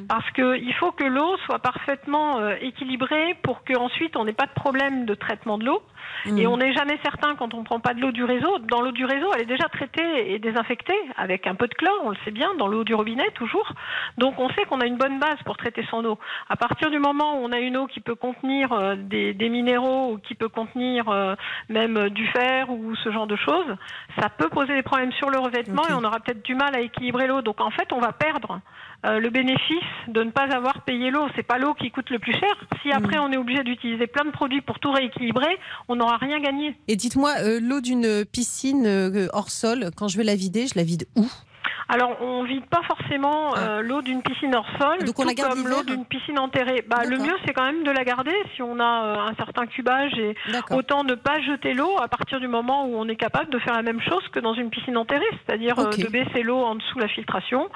Parce 0.07 0.29
qu'il 0.31 0.73
faut 0.75 0.91
que 0.91 1.03
l'eau 1.03 1.37
soit 1.45 1.59
parfaitement 1.59 2.39
euh, 2.39 2.55
équilibrée 2.61 3.35
pour 3.43 3.63
qu'ensuite 3.63 4.15
on 4.15 4.25
n'ait 4.25 4.33
pas 4.33 4.45
de 4.45 4.53
problème 4.53 5.05
de 5.05 5.15
traitement 5.15 5.57
de 5.57 5.65
l'eau. 5.65 5.81
Mm. 6.25 6.37
Et 6.37 6.47
on 6.47 6.57
n'est 6.57 6.73
jamais 6.73 6.97
certain 7.03 7.35
quand 7.35 7.53
on 7.53 7.59
ne 7.59 7.65
prend 7.65 7.79
pas 7.79 7.93
de 7.93 8.01
l'eau 8.01 8.11
du 8.11 8.23
réseau. 8.23 8.59
Dans 8.59 8.81
l'eau 8.81 8.91
du 8.91 9.05
réseau, 9.05 9.31
elle 9.33 9.41
est 9.41 9.45
déjà 9.45 9.67
traitée 9.69 10.33
et 10.33 10.39
désinfectée 10.39 10.99
avec 11.17 11.47
un 11.47 11.55
peu 11.55 11.67
de 11.67 11.73
chlore, 11.73 12.01
on 12.03 12.09
le 12.09 12.17
sait 12.23 12.31
bien, 12.31 12.53
dans 12.55 12.67
l'eau 12.67 12.83
du 12.83 12.93
robinet 12.93 13.29
toujours. 13.31 13.73
Donc 14.17 14.39
on 14.39 14.49
sait 14.49 14.65
qu'on 14.65 14.79
a 14.81 14.85
une 14.85 14.97
bonne 14.97 15.19
base 15.19 15.37
pour 15.45 15.57
traiter 15.57 15.85
son 15.89 16.03
eau. 16.05 16.17
À 16.49 16.55
partir 16.55 16.89
du 16.89 16.99
moment 16.99 17.39
où 17.39 17.45
on 17.45 17.51
a 17.51 17.59
une 17.59 17.77
eau 17.77 17.87
qui 17.87 17.99
peut 17.99 18.15
contenir 18.15 18.71
euh, 18.71 18.95
des, 18.95 19.33
des 19.33 19.49
minéraux 19.49 20.13
ou 20.13 20.17
qui 20.17 20.35
peut 20.35 20.49
contenir 20.49 21.09
euh, 21.09 21.35
même 21.69 22.09
du 22.09 22.27
fer 22.27 22.69
ou 22.69 22.95
ce 22.95 23.11
genre 23.11 23.27
de 23.27 23.35
choses, 23.35 23.75
ça 24.19 24.29
peut 24.29 24.49
poser 24.49 24.73
des 24.73 24.83
problèmes 24.83 25.11
sur 25.13 25.29
le 25.29 25.39
revêtement 25.39 25.83
et 25.89 25.93
on 25.93 26.03
aura 26.03 26.19
peut-être 26.19 26.43
du 26.43 26.55
mal 26.55 26.75
à 26.75 26.79
équilibrer 26.79 27.27
l'eau. 27.27 27.41
Donc 27.41 27.61
en 27.61 27.71
fait, 27.71 27.91
on 27.93 27.99
va 27.99 28.11
perdre 28.11 28.59
euh, 29.05 29.19
le 29.19 29.29
bénéfice 29.29 29.83
de 30.07 30.23
ne 30.23 30.31
pas 30.31 30.47
avoir 30.53 30.83
payé 30.83 31.11
l'eau. 31.11 31.27
C'est 31.35 31.43
pas 31.43 31.57
l'eau 31.57 31.73
qui 31.73 31.91
coûte 31.91 32.09
le 32.09 32.19
plus 32.19 32.33
cher. 32.33 32.49
Si 32.81 32.91
après 32.91 33.17
on 33.17 33.31
est 33.31 33.37
obligé 33.37 33.63
d'utiliser 33.63 34.07
plein 34.07 34.25
de 34.25 34.31
produits 34.31 34.61
pour 34.61 34.79
tout 34.79 34.91
rééquilibrer, 34.91 35.57
on 35.87 35.95
n'aura 35.95 36.17
rien 36.17 36.39
gagné. 36.39 36.75
Et 36.87 36.95
dites-moi 36.95 37.33
euh, 37.41 37.59
l'eau 37.61 37.81
d'une 37.81 38.25
piscine 38.25 38.85
euh, 38.85 39.27
hors 39.33 39.49
sol 39.49 39.91
quand 39.95 40.07
je 40.07 40.17
vais 40.17 40.23
la 40.23 40.35
vider, 40.35 40.67
je 40.67 40.75
la 40.75 40.83
vide 40.83 41.05
où? 41.15 41.27
Alors, 41.87 42.17
on 42.21 42.43
vide 42.43 42.65
pas 42.65 42.81
forcément 42.83 43.55
euh, 43.57 43.81
l'eau 43.81 44.01
d'une 44.01 44.21
piscine 44.23 44.55
hors 44.55 44.67
sol, 44.79 44.97
Ah. 45.01 45.03
Donc 45.05 45.19
on 45.19 45.21
tout 45.21 45.27
la 45.27 45.33
garde 45.35 45.53
comme 45.53 45.67
l'eau 45.67 45.83
d'une 45.83 46.05
piscine 46.05 46.39
enterrée. 46.39 46.83
Bah, 46.87 47.03
le 47.05 47.17
mieux, 47.17 47.35
c'est 47.45 47.53
quand 47.53 47.63
même 47.65 47.83
de 47.83 47.91
la 47.91 48.03
garder 48.03 48.33
si 48.55 48.61
on 48.63 48.79
a 48.79 49.03
euh, 49.05 49.29
un 49.29 49.35
certain 49.35 49.65
cubage 49.67 50.13
et 50.17 50.35
autant 50.71 51.03
ne 51.03 51.13
pas 51.13 51.39
jeter 51.41 51.73
l'eau 51.73 51.97
à 52.01 52.07
partir 52.07 52.39
du 52.39 52.47
moment 52.47 52.85
où 52.87 52.95
on 52.95 53.07
est 53.07 53.15
capable 53.15 53.51
de 53.51 53.59
faire 53.59 53.75
la 53.75 53.83
même 53.83 54.01
chose 54.01 54.27
que 54.31 54.39
dans 54.39 54.53
une 54.55 54.69
piscine 54.69 54.97
enterrée, 54.97 55.23
c'est-à-dire 55.45 55.77
euh, 55.77 55.89
de 55.91 56.07
baisser 56.07 56.41
l'eau 56.43 56.57
en 56.59 56.75
dessous 56.75 56.97
la 56.99 57.07
filtration 57.07 57.69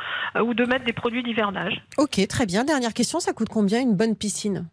ou 0.44 0.54
de 0.54 0.66
mettre 0.66 0.86
des 0.86 0.94
produits 0.94 1.22
d'hivernage. 1.24 1.82
Ok, 1.98 2.20
très 2.28 2.46
bien. 2.46 2.64
Dernière 2.64 2.94
question, 2.94 3.20
ça 3.20 3.34
coûte 3.34 3.50
combien 3.50 3.80
une 3.80 3.96
bonne 3.96 4.16
piscine? 4.16 4.68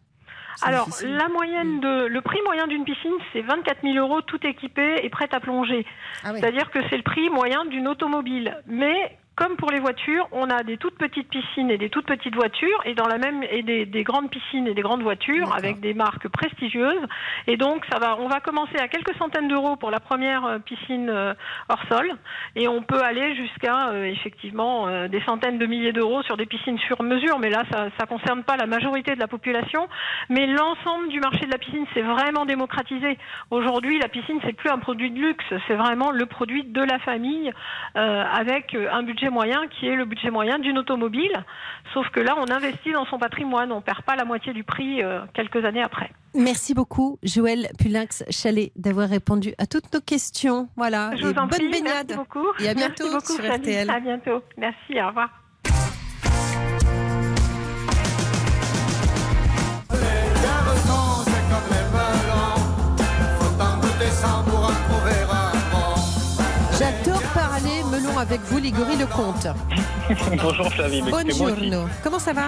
Alors, 0.63 0.87
la 1.03 1.27
Mm. 1.29 1.33
moyenne 1.33 1.79
de, 1.81 2.07
le 2.07 2.21
prix 2.21 2.39
moyen 2.43 2.65
d'une 2.65 2.83
piscine, 2.83 3.13
c'est 3.31 3.41
24 3.41 3.81
000 3.83 3.95
euros, 3.97 4.21
tout 4.21 4.39
équipé 4.45 4.95
et 5.03 5.09
prête 5.09 5.35
à 5.35 5.39
plonger. 5.39 5.85
Ah 6.23 6.29
oui. 6.33 6.39
C'est-à-dire 6.39 6.71
que 6.71 6.79
c'est 6.89 6.97
le 6.97 7.03
prix 7.03 7.29
moyen 7.29 7.65
d'une 7.65 7.87
automobile. 7.87 8.57
Mais 8.65 9.17
comme 9.37 9.55
pour 9.55 9.69
les 9.69 9.79
voitures, 9.79 10.27
on 10.31 10.49
a 10.49 10.63
des 10.63 10.77
toutes 10.77 10.97
petites 10.97 11.29
piscines 11.29 11.69
et 11.69 11.77
des 11.77 11.89
toutes 11.89 12.07
petites 12.07 12.35
voitures, 12.35 12.81
et 12.85 12.95
dans 12.95 13.07
la 13.07 13.19
même 13.19 13.43
et 13.43 13.61
des, 13.61 13.85
des 13.85 14.03
grandes 14.03 14.31
piscines 14.31 14.67
et 14.67 14.73
des 14.73 14.81
grandes 14.81 15.03
voitures 15.03 15.53
avec 15.55 15.79
des 15.79 15.93
marques 15.93 16.27
prestigieuses. 16.27 17.05
Et 17.45 17.55
donc, 17.55 17.85
ça 17.91 17.99
va, 17.99 18.17
on 18.19 18.27
va 18.27 18.39
commencer 18.39 18.77
à 18.79 18.87
quelques 18.87 19.15
centaines 19.17 19.47
d'euros 19.47 19.75
pour 19.75 19.91
la 19.91 19.99
première 19.99 20.43
euh, 20.45 20.57
piscine 20.57 21.09
euh, 21.09 21.35
hors 21.69 21.83
sol, 21.87 22.11
et 22.55 22.67
on 22.67 22.81
peut 22.81 23.01
aller 23.01 23.35
jusqu'à 23.35 23.89
euh, 23.89 24.05
effectivement 24.05 24.87
euh, 24.87 25.07
des 25.07 25.21
centaines 25.21 25.59
de 25.59 25.67
milliers 25.67 25.93
d'euros 25.93 26.23
sur 26.23 26.35
des 26.35 26.47
piscines 26.47 26.79
sur 26.79 27.03
mesure. 27.03 27.37
Mais 27.37 27.51
là, 27.51 27.63
ça, 27.71 27.89
ça 27.99 28.07
concerne 28.07 28.43
pas 28.43 28.57
la 28.57 28.65
majorité 28.65 29.13
de 29.13 29.19
la 29.19 29.27
population, 29.27 29.87
mais 30.29 30.47
l'ensemble 30.47 31.09
du 31.09 31.19
marché 31.19 31.45
de 31.45 31.51
la 31.51 31.59
piscine 31.59 31.85
s'est 31.93 32.01
vraiment 32.01 32.45
démocratisé. 32.45 33.19
Aujourd'hui, 33.51 33.99
la 33.99 34.07
piscine, 34.07 34.39
c'est 34.43 34.53
plus 34.53 34.71
un 34.71 34.79
produit 34.79 35.11
de 35.11 35.19
luxe, 35.19 35.45
c'est 35.67 35.75
vraiment 35.75 36.09
le 36.09 36.25
produit 36.25 36.63
de 36.63 36.81
la 36.81 36.97
famille 36.99 37.51
euh, 37.95 38.23
avec 38.33 38.75
un 38.75 39.03
budget 39.03 39.26
moyen 39.29 39.67
qui 39.67 39.87
est 39.87 39.95
le 39.95 40.05
budget 40.05 40.29
moyen 40.31 40.59
d'une 40.59 40.77
automobile. 40.77 41.31
Sauf 41.93 42.09
que 42.09 42.19
là, 42.19 42.35
on 42.37 42.49
investit 42.51 42.91
dans 42.91 43.05
son 43.05 43.17
patrimoine, 43.17 43.71
on 43.71 43.81
perd 43.81 44.01
pas 44.03 44.15
la 44.15 44.25
moitié 44.25 44.53
du 44.53 44.63
prix 44.63 45.01
euh, 45.03 45.21
quelques 45.33 45.63
années 45.65 45.81
après. 45.83 46.11
Merci 46.35 46.73
beaucoup, 46.73 47.17
Joël 47.23 47.67
Pulinx 47.79 48.23
Chalet, 48.29 48.71
d'avoir 48.75 49.09
répondu 49.09 49.53
à 49.57 49.65
toutes 49.65 49.91
nos 49.93 50.01
questions. 50.01 50.69
Voilà, 50.75 51.11
Je 51.15 51.23
vous 51.23 51.31
en 51.31 51.47
bonne 51.47 51.49
prie, 51.49 51.69
baignade. 51.71 52.07
merci 52.09 52.15
beaucoup. 52.17 52.47
Et 52.59 52.67
à 52.69 52.73
Merci 52.73 52.75
bientôt 52.75 53.11
beaucoup, 53.11 53.33
sur. 53.41 53.53
RTL. 53.53 53.89
À 53.89 53.99
bientôt. 53.99 54.43
Merci, 54.57 55.01
au 55.01 55.07
revoir. 55.07 55.46
Avec 68.17 68.41
vous, 68.45 68.57
Ligori 68.57 68.95
Lecomte. 68.97 69.47
Bonjour 70.41 70.71
Flavie. 70.73 71.01
Bah. 71.01 71.09
Buongiorno. 71.23 71.85
Comment 72.03 72.19
ça 72.19 72.33
va? 72.33 72.47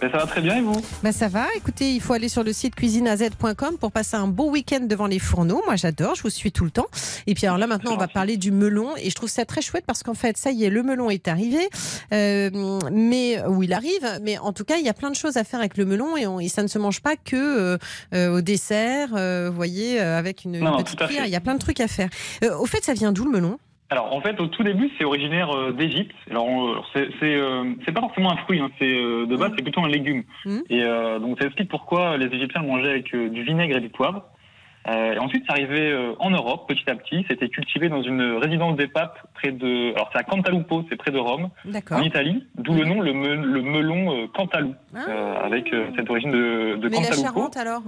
Ben, 0.00 0.10
ça 0.10 0.18
va 0.18 0.26
très 0.26 0.40
bien 0.40 0.56
et 0.56 0.60
vous? 0.60 0.80
Bah 1.04 1.12
ça 1.12 1.28
va, 1.28 1.46
écoutez, 1.56 1.92
il 1.94 2.00
faut 2.00 2.12
aller 2.12 2.28
sur 2.28 2.42
le 2.42 2.52
site 2.52 2.74
cuisineaz.com 2.74 3.76
pour 3.78 3.92
passer 3.92 4.16
un 4.16 4.26
beau 4.26 4.50
week-end 4.50 4.80
devant 4.82 5.06
les 5.06 5.20
fourneaux. 5.20 5.62
Moi 5.64 5.76
j'adore, 5.76 6.16
je 6.16 6.22
vous 6.22 6.30
suis 6.30 6.50
tout 6.50 6.64
le 6.64 6.72
temps. 6.72 6.86
Et 7.28 7.34
puis 7.34 7.46
alors 7.46 7.58
là 7.58 7.68
maintenant 7.68 7.92
on 7.92 7.96
va 7.96 8.08
parler 8.08 8.36
du 8.36 8.50
melon 8.50 8.96
et 8.96 9.10
je 9.10 9.14
trouve 9.14 9.28
ça 9.28 9.44
très 9.44 9.62
chouette 9.62 9.84
parce 9.86 10.02
qu'en 10.02 10.14
fait 10.14 10.36
ça 10.36 10.50
y 10.50 10.64
est, 10.64 10.70
le 10.70 10.82
melon 10.82 11.08
est 11.10 11.28
arrivé, 11.28 11.68
euh, 12.12 12.50
mais 12.90 13.40
où 13.46 13.62
il 13.62 13.72
arrive, 13.72 14.18
mais 14.22 14.38
en 14.38 14.52
tout 14.52 14.64
cas 14.64 14.78
il 14.78 14.84
y 14.84 14.88
a 14.88 14.94
plein 14.94 15.10
de 15.10 15.16
choses 15.16 15.36
à 15.36 15.44
faire 15.44 15.60
avec 15.60 15.76
le 15.76 15.84
melon 15.84 16.16
et, 16.16 16.26
on- 16.26 16.40
et 16.40 16.48
ça 16.48 16.62
ne 16.64 16.68
se 16.68 16.78
mange 16.80 17.00
pas 17.00 17.14
que 17.14 17.36
euh, 17.36 17.78
euh, 18.14 18.38
au 18.38 18.40
dessert, 18.40 19.10
euh, 19.14 19.48
vous 19.50 19.56
voyez, 19.56 20.00
avec 20.00 20.44
une, 20.44 20.56
une 20.56 20.76
petite 20.78 20.98
cuillère. 21.06 21.26
Il 21.26 21.32
y 21.32 21.36
a 21.36 21.40
plein 21.40 21.54
de 21.54 21.60
trucs 21.60 21.80
à 21.80 21.86
faire. 21.86 22.08
Au 22.58 22.66
fait, 22.66 22.82
ça 22.84 22.92
vient 22.94 23.12
d'où 23.12 23.24
le 23.24 23.30
melon? 23.30 23.58
Alors 23.92 24.14
en 24.16 24.20
fait 24.22 24.40
au 24.40 24.46
tout 24.46 24.62
début 24.62 24.90
c'est 24.96 25.04
originaire 25.04 25.50
euh, 25.54 25.72
d'Égypte. 25.72 26.14
Alors 26.30 26.46
alors, 26.48 26.86
c'est 26.94 27.08
c'est 27.20 27.34
euh, 27.36 27.74
c'est 27.84 27.92
pas 27.92 28.00
forcément 28.00 28.32
un 28.32 28.36
fruit, 28.38 28.58
hein. 28.58 28.70
c'est 28.78 28.86
euh, 28.90 29.26
de 29.26 29.36
base 29.36 29.50
Mm. 29.50 29.54
c'est 29.56 29.62
plutôt 29.62 29.84
un 29.84 29.88
légume. 29.88 30.22
Mm. 30.46 30.58
Et 30.70 30.82
euh, 30.82 31.18
donc 31.18 31.38
ça 31.38 31.46
explique 31.46 31.68
pourquoi 31.68 32.16
les 32.16 32.26
Égyptiens 32.26 32.62
le 32.62 32.68
mangeaient 32.68 32.90
avec 32.90 33.14
euh, 33.14 33.28
du 33.28 33.42
vinaigre 33.42 33.76
et 33.76 33.80
du 33.80 33.90
poivre. 33.90 34.24
Euh, 34.88 35.12
et 35.14 35.18
ensuite 35.18 35.44
c'est 35.46 35.52
arrivé 35.52 35.90
euh, 35.92 36.14
en 36.18 36.30
Europe 36.30 36.66
petit 36.68 36.88
à 36.90 36.94
petit. 36.96 37.24
C'était 37.28 37.48
cultivé 37.50 37.88
dans 37.90 38.02
une 38.02 38.22
résidence 38.44 38.76
des 38.76 38.88
papes 38.88 39.18
près 39.34 39.52
de 39.52 39.92
alors 39.94 40.08
c'est 40.12 40.18
à 40.18 40.24
Cantalupo, 40.24 40.84
c'est 40.88 40.96
près 40.96 41.10
de 41.12 41.18
Rome, 41.18 41.50
en 41.90 42.02
Italie. 42.02 42.44
D'où 42.56 42.72
le 42.74 42.84
nom 42.84 43.00
le, 43.00 43.12
me- 43.12 43.36
le 43.56 43.62
melon 43.62 44.00
euh, 44.22 44.26
Cantalou 44.34 44.74
Ah. 44.94 44.98
euh, 45.08 45.34
avec 45.44 45.72
euh, 45.72 45.86
cette 45.96 46.08
origine 46.10 46.30
de, 46.32 46.76
de 46.76 46.88
Mais 46.88 46.96
la 46.96 47.02
Cantalupo. 47.10 47.22
Charente 47.22 47.56
alors? 47.58 47.82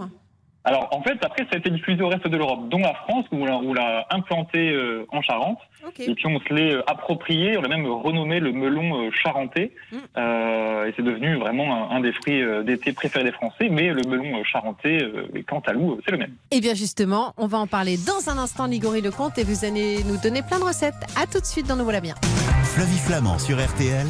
Alors 0.66 0.88
en 0.92 1.02
fait 1.02 1.18
après 1.22 1.44
ça 1.44 1.50
a 1.54 1.58
été 1.58 1.70
diffusé 1.70 2.02
au 2.02 2.08
reste 2.08 2.26
de 2.26 2.36
l'Europe, 2.36 2.68
dont 2.70 2.78
la 2.78 2.94
France 2.94 3.26
où 3.32 3.36
on 3.44 3.74
l'a- 3.74 4.06
implanté 4.10 4.70
euh, 4.72 5.04
en 5.10 5.20
Charente. 5.22 5.58
Et 5.98 6.14
puis 6.14 6.26
on 6.26 6.40
se 6.40 6.52
l'est 6.54 6.72
euh, 6.74 6.82
approprié, 6.86 7.58
on 7.58 7.62
l'a 7.62 7.68
même 7.68 7.86
renommé 7.86 8.40
le 8.40 8.52
melon 8.52 9.04
euh, 9.04 9.10
charentais. 9.22 9.72
Mm. 9.92 9.96
Euh, 10.16 10.86
et 10.86 10.94
c'est 10.96 11.02
devenu 11.02 11.36
vraiment 11.36 11.90
un, 11.90 11.96
un 11.96 12.00
des 12.00 12.12
fruits 12.12 12.42
euh, 12.42 12.62
d'été 12.62 12.92
préférés 12.92 13.24
des 13.24 13.32
Français. 13.32 13.68
Mais 13.70 13.88
le 13.92 14.02
melon 14.08 14.38
euh, 14.38 14.42
charentais 14.44 15.02
euh, 15.02 15.26
et 15.34 15.42
Cantalou, 15.42 15.92
euh, 15.92 16.00
c'est 16.04 16.12
le 16.12 16.18
même. 16.18 16.32
Eh 16.50 16.60
bien 16.60 16.74
justement, 16.74 17.34
on 17.36 17.46
va 17.46 17.58
en 17.58 17.66
parler 17.66 17.96
dans 17.98 18.30
un 18.30 18.38
instant, 18.38 18.66
Ligori 18.66 19.02
Lecomte, 19.02 19.36
et 19.38 19.44
vous 19.44 19.64
allez 19.66 20.02
nous 20.04 20.16
donner 20.16 20.40
plein 20.42 20.58
de 20.58 20.64
recettes. 20.64 20.94
À 21.20 21.26
tout 21.26 21.40
de 21.40 21.46
suite 21.46 21.66
dans 21.66 21.76
Nous 21.76 21.84
voilà 21.84 22.00
bien. 22.00 22.14
Flavie 22.62 22.98
Flamand 22.98 23.38
sur 23.38 23.58
RTL, 23.62 24.06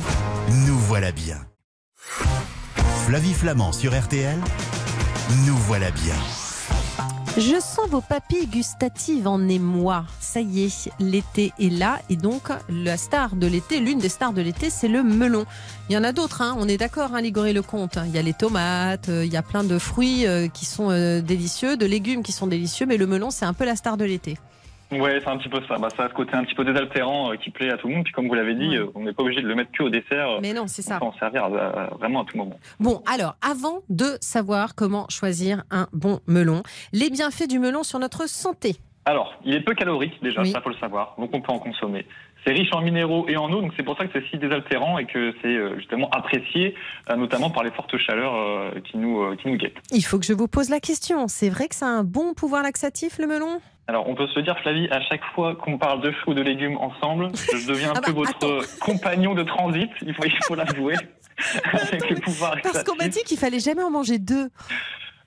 nous 0.68 0.78
voilà 0.78 1.10
bien. 1.10 1.36
Flavie 3.06 3.34
Flamand 3.34 3.72
sur 3.72 3.92
RTL, 3.98 4.38
nous 5.46 5.56
voilà 5.56 5.90
bien. 5.90 6.14
Je 7.36 7.58
sens 7.60 7.88
vos 7.90 8.00
papilles 8.00 8.46
gustatives 8.46 9.26
en 9.26 9.48
émoi. 9.48 10.04
Ça 10.20 10.40
y 10.40 10.66
est, 10.66 10.90
l'été 11.00 11.52
est 11.58 11.68
là 11.68 11.98
et 12.08 12.14
donc 12.14 12.42
la 12.68 12.96
star 12.96 13.34
de 13.34 13.48
l'été, 13.48 13.80
l'une 13.80 13.98
des 13.98 14.08
stars 14.08 14.32
de 14.32 14.40
l'été, 14.40 14.70
c'est 14.70 14.86
le 14.86 15.02
melon. 15.02 15.44
Il 15.88 15.94
y 15.94 15.98
en 15.98 16.04
a 16.04 16.12
d'autres, 16.12 16.42
hein, 16.42 16.54
on 16.60 16.68
est 16.68 16.76
d'accord, 16.76 17.12
hein, 17.12 17.20
Ligoré 17.20 17.52
Lecomte. 17.52 17.98
Il 18.06 18.14
y 18.14 18.18
a 18.18 18.22
les 18.22 18.34
tomates, 18.34 19.08
euh, 19.08 19.24
il 19.24 19.32
y 19.32 19.36
a 19.36 19.42
plein 19.42 19.64
de 19.64 19.78
fruits 19.80 20.28
euh, 20.28 20.46
qui 20.46 20.64
sont 20.64 20.92
euh, 20.92 21.20
délicieux, 21.20 21.76
de 21.76 21.86
légumes 21.86 22.22
qui 22.22 22.30
sont 22.30 22.46
délicieux, 22.46 22.86
mais 22.86 22.98
le 22.98 23.08
melon, 23.08 23.32
c'est 23.32 23.46
un 23.46 23.52
peu 23.52 23.64
la 23.64 23.74
star 23.74 23.96
de 23.96 24.04
l'été. 24.04 24.38
Ouais, 24.92 25.18
c'est 25.20 25.28
un 25.28 25.38
petit 25.38 25.48
peu 25.48 25.60
ça. 25.66 25.76
Bah, 25.78 25.88
ça 25.96 26.04
a 26.04 26.08
ce 26.08 26.14
côté 26.14 26.34
un 26.34 26.44
petit 26.44 26.54
peu 26.54 26.64
désaltérant 26.64 27.32
euh, 27.32 27.36
qui 27.36 27.50
plaît 27.50 27.70
à 27.72 27.76
tout 27.76 27.88
le 27.88 27.94
monde. 27.94 28.04
Puis 28.04 28.12
comme 28.12 28.28
vous 28.28 28.34
l'avez 28.34 28.54
dit, 28.54 28.68
Ouais. 28.68 28.76
euh, 28.78 28.90
on 28.94 29.00
n'est 29.04 29.12
pas 29.12 29.22
obligé 29.22 29.40
de 29.42 29.48
le 29.48 29.54
mettre 29.54 29.72
que 29.72 29.82
au 29.82 29.88
dessert. 29.90 30.30
euh, 30.30 30.38
Mais 30.40 30.52
non, 30.52 30.66
c'est 30.66 30.82
on 30.82 30.88
ça. 30.88 30.98
peut 30.98 31.04
en 31.06 31.12
servir 31.14 31.48
vraiment 31.98 32.22
à 32.22 32.24
tout 32.24 32.36
moment. 32.36 32.58
Bon, 32.78 33.02
alors, 33.12 33.34
avant 33.42 33.80
de 33.88 34.16
savoir 34.20 34.74
comment 34.74 35.06
choisir 35.08 35.64
un 35.70 35.88
bon 35.92 36.20
melon, 36.26 36.62
les 36.92 37.10
bienfaits 37.10 37.48
du 37.48 37.58
melon 37.58 37.82
sur 37.82 37.98
notre 37.98 38.28
santé. 38.28 38.76
Alors, 39.06 39.34
il 39.44 39.54
est 39.54 39.60
peu 39.60 39.74
calorique 39.74 40.14
déjà, 40.22 40.42
Oui. 40.42 40.50
ça 40.50 40.60
faut 40.62 40.70
le 40.70 40.76
savoir. 40.76 41.14
Donc 41.18 41.30
on 41.34 41.40
peut 41.40 41.52
en 41.52 41.58
consommer. 41.58 42.06
C'est 42.46 42.52
riche 42.52 42.72
en 42.72 42.80
minéraux 42.82 43.26
et 43.28 43.36
en 43.38 43.50
eau, 43.52 43.60
donc 43.62 43.72
c'est 43.76 43.82
pour 43.82 43.96
ça 43.96 44.06
que 44.06 44.12
c'est 44.12 44.26
si 44.30 44.36
désaltérant 44.38 44.98
et 44.98 45.06
que 45.06 45.34
c'est 45.42 45.76
justement 45.78 46.08
apprécié, 46.10 46.74
notamment 47.16 47.48
par 47.50 47.64
les 47.64 47.70
fortes 47.70 47.96
chaleurs 47.98 48.72
qui 48.84 48.98
nous 48.98 49.34
qui 49.36 49.48
nous 49.48 49.56
guettent. 49.56 49.76
Il 49.92 50.02
faut 50.02 50.18
que 50.18 50.26
je 50.26 50.34
vous 50.34 50.46
pose 50.48 50.68
la 50.68 50.78
question. 50.80 51.26
C'est 51.28 51.48
vrai 51.48 51.68
que 51.68 51.74
ça 51.74 51.86
a 51.86 51.90
un 51.90 52.04
bon 52.04 52.34
pouvoir 52.34 52.62
laxatif, 52.62 53.18
le 53.18 53.26
melon? 53.26 53.60
Alors, 53.86 54.08
on 54.08 54.14
peut 54.14 54.26
se 54.28 54.40
dire, 54.40 54.58
Flavie, 54.60 54.88
à 54.90 55.00
chaque 55.02 55.22
fois 55.34 55.54
qu'on 55.56 55.76
parle 55.76 56.00
de 56.00 56.10
fruits 56.10 56.32
ou 56.32 56.34
de 56.34 56.42
légumes 56.42 56.76
ensemble, 56.78 57.28
je 57.34 57.66
deviens 57.68 57.90
un 57.90 57.94
Ah 57.96 58.00
peu 58.00 58.12
bah, 58.12 58.18
votre 58.20 58.30
attends. 58.36 58.76
compagnon 58.80 59.34
de 59.34 59.42
transit, 59.42 59.90
il 60.00 60.14
faut, 60.14 60.24
il 60.24 60.32
faut 60.44 60.54
l'avouer, 60.54 60.94
avec 61.72 62.08
le 62.10 62.16
pouvoir 62.16 62.56
Parce 62.62 62.82
qu'on 62.82 62.96
m'a 62.96 63.08
dit 63.08 63.22
qu'il 63.24 63.38
fallait 63.38 63.58
jamais 63.60 63.82
en 63.82 63.90
manger 63.90 64.18
deux. 64.18 64.48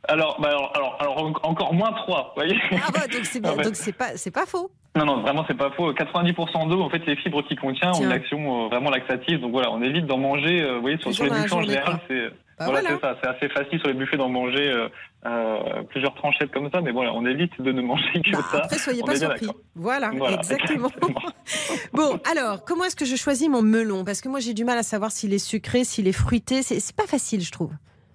alors, 0.08 0.40
bah, 0.42 0.50
alors, 0.50 0.72
alors, 0.76 0.98
alors, 1.00 1.18
en- 1.24 1.50
encore 1.50 1.74
moins 1.74 1.92
3, 1.92 2.34
vous 2.36 2.42
voyez 2.42 2.60
Ah 2.74 2.90
bah, 2.92 3.02
donc 3.12 3.26
c'est 3.26 3.40
bien, 3.42 3.56
donc 3.64 3.76
c'est 3.76 3.94
pas, 3.96 4.16
c'est 4.18 4.32
pas 4.32 4.46
faux. 4.48 4.72
Non, 4.96 5.06
non, 5.06 5.22
vraiment, 5.22 5.46
c'est 5.48 5.54
pas 5.58 5.70
faux. 5.70 5.94
90% 5.94 6.70
d'eau, 6.70 6.82
en 6.82 6.90
fait, 6.90 7.06
les 7.06 7.16
fibres 7.18 7.44
qu'il 7.44 7.60
contient 7.60 7.92
ont 7.92 8.02
une 8.02 8.12
action 8.12 8.66
euh, 8.66 8.68
vraiment 8.70 8.90
laxative. 8.90 9.40
Donc 9.40 9.52
voilà, 9.52 9.72
on 9.72 9.84
évite 9.84 10.08
d'en 10.08 10.18
manger. 10.18 10.64
euh, 10.64 10.76
vous 10.78 10.82
voyez, 10.82 10.98
sur, 10.98 11.14
sur 11.14 11.26
les 11.26 11.54
en 11.54 11.62
général, 11.62 12.00
c'est 12.08 12.30
Bah 12.60 12.66
voilà, 12.66 12.82
voilà. 12.82 12.96
c'est 12.96 13.02
ça. 13.02 13.18
C'est 13.22 13.46
assez 13.46 13.50
facile 13.50 13.80
sur 13.80 13.88
les 13.88 13.94
buffets 13.94 14.18
d'en 14.18 14.30
manger 14.30 14.72
euh, 14.72 14.88
euh, 15.26 15.84
plusieurs 15.90 16.16
tranchettes 16.16 16.52
comme 16.52 16.70
ça. 16.72 16.82
Mais 16.82 16.92
voilà, 16.92 17.14
on 17.14 17.26
évite 17.26 17.62
de 17.62 17.72
ne 17.72 17.82
manger 17.82 18.22
que 18.26 18.32
Bah, 18.32 18.40
ça. 18.52 18.58
après, 18.64 18.78
soyez 18.78 19.04
on 19.04 19.06
pas 19.06 19.16
surpris. 19.16 19.48
Voilà, 19.76 20.12
Voilà, 20.16 20.38
exactement. 20.38 20.88
exactement. 20.88 21.22
Bon, 21.94 22.20
alors, 22.32 22.66
comment 22.66 22.84
est-ce 22.86 22.96
que 22.96 23.06
je 23.06 23.16
choisis 23.16 23.48
mon 23.50 23.62
melon? 23.62 24.04
Parce 24.04 24.22
que 24.22 24.30
moi, 24.30 24.40
j'ai 24.40 24.54
du 24.54 24.64
mal 24.66 24.78
à 24.78 24.84
savoir 24.84 25.12
s'il 25.12 25.34
est 25.34 25.38
sucré, 25.40 25.84
s'il 25.84 26.08
est 26.08 26.12
fruité. 26.12 26.64
C'est 26.64 26.96
pas 26.96 27.08
facile, 27.08 27.42
je 27.42 27.52
trouve. 27.52 27.72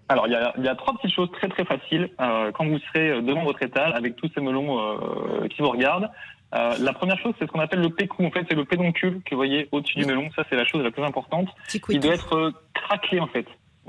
Alors, 0.09 0.27
il 0.27 0.33
y 0.33 0.37
a, 0.37 0.53
il 0.59 0.65
y 0.65 0.69
a 0.69 0.75
trois 0.75 0.95
petites 0.95 1.15
choses 1.15 1.31
très 1.33 1.49
très 1.49 1.65
faciles 1.65 2.11
euh, 2.21 2.51
quand 2.53 2.67
vous 2.67 2.79
serez 2.81 3.23
devant 3.23 3.45
votre 3.45 3.63
étal 3.63 3.95
avec 3.95 4.17
tous 4.17 4.29
ces 4.35 4.41
melons 4.41 4.79
euh, 4.81 5.49
qui 5.49 5.63
vous 5.63 5.71
regardent. 5.71 6.11
Euh, 6.55 6.75
la 6.81 6.93
première 6.93 7.19
chose, 7.19 7.33
c'est 7.39 7.47
ce 7.47 7.51
qu'on 7.51 7.61
appelle 7.61 7.81
le 7.81 7.89
pécou. 7.89 8.25
En 8.27 8.31
fait, 8.31 8.45
c'est 8.49 8.55
le 8.55 8.67
pédoncule 8.67 9.23
que 9.25 9.31
vous 9.31 9.37
voyez 9.37 9.69
au-dessus 9.73 9.97
du 9.99 10.05
melon. 10.05 10.29
Ça, 10.37 10.45
c'est 10.51 10.57
la 10.57 10.67
chose 10.67 10.83
la 10.83 10.91
plus 10.91 11.03
importante. 11.03 11.49
Il 11.89 11.99
doit 12.01 12.13
être 12.15 12.53
craquelé 12.75 13.21
en 13.21 13.27
fait, 13.29 13.47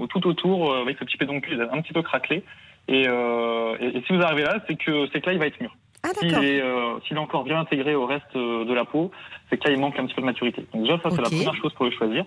Tout 0.09 0.27
autour 0.27 0.71
euh, 0.71 0.81
avec 0.81 0.97
ce 0.97 1.03
petit 1.03 1.17
pédoncule 1.17 1.69
un 1.71 1.81
petit 1.81 1.93
peu 1.93 2.01
craquelé. 2.01 2.43
Et, 2.87 3.07
euh, 3.07 3.77
et, 3.79 3.97
et 3.97 4.03
si 4.05 4.13
vous 4.13 4.21
arrivez 4.21 4.43
là, 4.43 4.57
c'est 4.67 4.75
que 4.75 5.07
c'est 5.11 5.21
que 5.21 5.27
là 5.27 5.33
il 5.33 5.39
va 5.39 5.47
être 5.47 5.59
mûr. 5.61 5.75
Ah, 6.03 6.09
S'il 6.19 6.33
est, 6.33 6.61
euh, 6.61 6.99
s'il 7.07 7.15
est 7.15 7.19
encore 7.19 7.45
bien 7.45 7.59
intégré 7.59 7.95
au 7.95 8.05
reste 8.05 8.35
euh, 8.35 8.65
de 8.65 8.73
la 8.73 8.83
peau, 8.83 9.11
c'est 9.49 9.57
que 9.57 9.67
là 9.67 9.73
il 9.73 9.79
manque 9.79 9.97
un 9.97 10.05
petit 10.05 10.15
peu 10.15 10.21
de 10.21 10.25
maturité. 10.25 10.65
Donc 10.73 10.83
déjà 10.83 10.99
ça 10.99 11.09
c'est 11.11 11.21
la 11.21 11.29
première 11.29 11.55
chose 11.55 11.73
pour 11.73 11.85
le 11.85 11.91
choisir. 11.91 12.25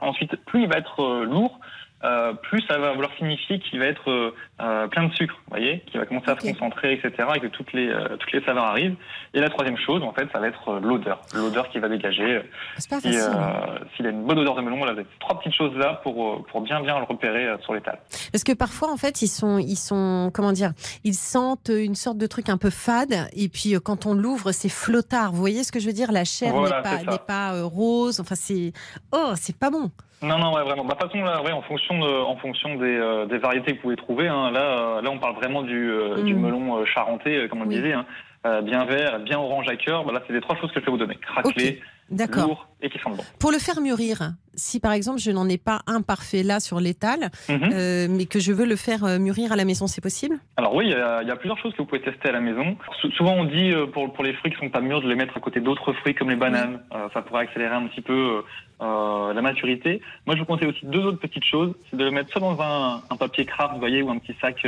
Ensuite, 0.00 0.36
plus 0.46 0.62
il 0.62 0.68
va 0.68 0.78
être 0.78 1.00
euh, 1.00 1.24
lourd, 1.24 1.60
euh, 2.04 2.32
plus 2.34 2.60
ça 2.68 2.78
va 2.78 2.92
vouloir 2.92 3.10
signifier 3.18 3.58
qu'il 3.58 3.78
va 3.78 3.86
être 3.86 4.10
euh, 4.10 4.34
euh, 4.60 4.86
plein 4.88 5.04
de 5.04 5.14
sucre, 5.14 5.34
vous 5.46 5.50
voyez, 5.56 5.80
qu'il 5.86 5.98
va 5.98 6.06
commencer 6.06 6.30
à 6.30 6.38
se 6.38 6.46
concentrer, 6.46 6.92
etc., 6.92 7.12
et 7.36 7.40
que 7.40 7.46
toutes 7.46 7.72
les 7.72 7.88
euh, 7.88 8.16
toutes 8.18 8.32
les 8.32 8.42
saveurs 8.44 8.64
arrivent. 8.64 8.96
Et 9.34 9.40
la 9.40 9.48
troisième 9.48 9.76
chose, 9.78 10.02
en 10.02 10.12
fait, 10.12 10.28
ça 10.32 10.38
va 10.38 10.48
être 10.48 10.68
euh, 10.68 10.80
l'odeur, 10.80 11.20
l'odeur 11.34 11.68
qui 11.70 11.78
va 11.78 11.88
dégager. 11.88 12.42
C'est 12.78 12.90
pas 12.90 13.00
Si, 13.00 13.12
facile. 13.12 13.20
euh, 13.34 13.78
S'il 13.96 14.06
a 14.06 14.10
une 14.10 14.24
bonne 14.24 14.38
odeur 14.38 14.54
de 14.56 14.62
melon, 14.62 14.84
là, 14.84 14.92
vous 14.92 14.98
avez 15.00 15.08
trois 15.20 15.38
petites 15.38 15.54
choses 15.54 15.74
là 15.76 16.00
pour, 16.02 16.22
euh, 16.34 16.44
pour 16.50 16.60
bien 16.60 16.80
bien 16.82 16.98
le 16.98 17.04
repérer 17.04 17.46
euh, 17.46 17.58
sur 17.60 17.74
l'étal. 17.74 17.98
Parce 18.32 18.44
que 18.44 18.52
parfois, 18.52 18.92
en 18.92 18.96
fait, 18.96 19.22
ils 19.22 19.28
sont, 19.28 19.58
ils 19.58 19.76
sont, 19.76 20.30
comment 20.34 20.52
dire, 20.52 20.72
ils 21.04 21.14
sentent 21.14 21.70
une 21.74 21.94
sorte 21.94 22.18
de 22.18 22.26
truc 22.26 22.48
un 22.48 22.58
peu 22.58 22.70
fade. 22.70 23.28
Et 23.34 23.48
puis, 23.48 23.74
euh, 23.74 23.80
quand 23.80 24.06
on 24.06 24.14
l'ouvre, 24.14 24.52
c'est 24.52 24.68
flottard. 24.68 25.32
Vous 25.32 25.40
voyez 25.40 25.64
ce 25.64 25.72
que 25.72 25.80
je 25.80 25.86
veux 25.86 25.92
dire? 25.92 26.12
La 26.12 26.24
chair 26.24 26.52
Voilà, 26.52 26.76
n'est 26.76 26.82
pas, 26.82 27.10
n'est 27.12 27.18
pas 27.26 27.54
euh, 27.54 27.64
rose. 27.64 28.20
Enfin, 28.20 28.34
c'est, 28.34 28.72
oh, 29.12 29.32
c'est 29.36 29.56
pas 29.58 29.70
bon. 29.70 29.90
Non, 30.22 30.38
non, 30.38 30.54
ouais, 30.54 30.62
vraiment. 30.62 30.84
Bah, 30.84 30.94
de 30.94 31.02
toute 31.02 31.12
façon, 31.12 31.24
là, 31.24 31.42
ouais, 31.42 31.52
en 31.52 31.62
fonction, 31.62 31.98
de, 31.98 32.22
en 32.22 32.36
fonction 32.36 32.74
des, 32.76 32.96
euh, 32.96 33.26
des 33.26 33.38
variétés 33.38 33.72
que 33.72 33.76
vous 33.76 33.82
pouvez 33.82 33.96
trouver, 33.96 34.28
hein, 34.28 34.50
là, 34.50 34.60
euh, 34.60 35.02
là, 35.02 35.10
on 35.10 35.18
parle 35.18 35.34
vraiment 35.36 35.62
du, 35.62 35.90
euh, 35.90 36.22
Mm. 36.22 36.24
du 36.24 36.34
melon 36.34 36.78
euh, 36.78 36.84
charentais, 36.86 37.36
euh, 37.36 37.48
comme 37.48 37.60
on 37.60 37.64
le 37.64 37.70
disait, 37.70 37.92
hein, 37.92 38.06
euh, 38.46 38.62
bien 38.62 38.84
vert, 38.86 39.18
bien 39.20 39.38
orange 39.38 39.68
à 39.68 39.76
cœur. 39.76 40.04
Bah, 40.04 40.12
là, 40.14 40.22
c'est 40.26 40.32
les 40.32 40.40
trois 40.40 40.56
choses 40.56 40.72
que 40.72 40.80
je 40.80 40.86
vais 40.86 40.90
vous 40.90 40.98
donner 40.98 41.16
craquelé, 41.16 41.80
D'accord. 42.10 42.46
lourd 42.46 42.68
et 42.82 42.90
qui 42.90 42.98
sentent 42.98 43.16
bon. 43.16 43.24
Pour 43.38 43.52
le 43.52 43.58
faire 43.58 43.80
mûrir, 43.80 44.32
si 44.54 44.80
par 44.80 44.92
exemple 44.92 45.18
je 45.18 45.30
n'en 45.30 45.48
ai 45.48 45.58
pas 45.58 45.80
un 45.86 46.02
parfait 46.02 46.42
là 46.42 46.60
sur 46.60 46.78
l'étal, 46.80 47.30
Mhm. 47.48 47.70
euh, 47.72 48.06
mais 48.10 48.26
que 48.26 48.38
je 48.38 48.52
veux 48.52 48.66
le 48.66 48.76
faire 48.76 49.04
euh, 49.04 49.18
mûrir 49.18 49.52
à 49.52 49.56
la 49.56 49.64
maison, 49.64 49.86
c'est 49.86 50.00
possible? 50.02 50.36
Alors 50.56 50.74
oui, 50.74 50.84
il 50.86 50.90
y, 50.90 50.94
a, 50.94 51.22
il 51.22 51.28
y 51.28 51.30
a 51.30 51.36
plusieurs 51.36 51.58
choses 51.58 51.72
que 51.72 51.78
vous 51.78 51.86
pouvez 51.86 52.02
tester 52.02 52.28
à 52.28 52.32
la 52.32 52.40
maison. 52.40 52.76
Sou- 53.00 53.10
souvent, 53.12 53.32
on 53.34 53.44
dit 53.44 53.70
euh, 53.72 53.86
pour, 53.86 54.12
pour 54.12 54.24
les 54.24 54.34
fruits 54.34 54.52
qui 54.52 54.58
sont 54.58 54.68
pas 54.70 54.80
mûrs 54.80 55.00
de 55.00 55.08
les 55.08 55.14
mettre 55.16 55.36
à 55.36 55.40
côté 55.40 55.60
d'autres 55.60 55.92
fruits 55.94 56.14
comme 56.14 56.30
les 56.30 56.36
bananes. 56.36 56.80
Euh, 56.94 57.08
ça 57.14 57.22
pourrait 57.22 57.42
accélérer 57.44 57.74
un 57.74 57.86
petit 57.86 58.00
peu 58.02 58.42
la 58.78 59.40
maturité. 59.40 60.02
Moi, 60.26 60.36
je 60.36 60.40
vous 60.40 60.46
conseille 60.46 60.68
aussi 60.68 60.84
deux 60.84 61.00
autres 61.02 61.18
petites 61.18 61.44
choses. 61.44 61.72
C'est 61.90 61.96
de 61.96 62.04
le 62.04 62.10
mettre 62.10 62.30
soit 62.30 62.42
dans 62.42 62.60
un, 62.60 63.00
un 63.08 63.16
papier 63.16 63.46
craft, 63.46 63.72
vous 63.72 63.80
voyez, 63.80 64.02
ou 64.02 64.10
un 64.10 64.18
petit 64.18 64.34
sac 64.38 64.66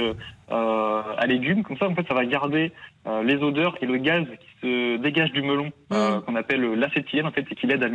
à 0.51 1.27
légumes. 1.27 1.62
Comme 1.62 1.77
ça, 1.77 1.87
en 1.88 1.94
fait, 1.94 2.07
ça 2.09 2.14
va 2.14 2.25
garder 2.25 2.73
les 3.25 3.37
odeurs 3.37 3.77
et 3.83 3.87
le 3.87 3.99
gaz 3.99 4.25
qui 4.25 4.49
se 4.62 4.97
dégage 4.99 5.33
du 5.33 5.42
melon, 5.42 5.71
Mm. 5.90 6.21
qu'on 6.27 6.37
appelle 6.37 6.62
l'acétylène, 6.75 7.27
en 7.27 7.31
fait, 7.33 7.47
et 7.51 7.55
qui 7.55 7.66
l'aide 7.66 7.83
à 7.83 7.88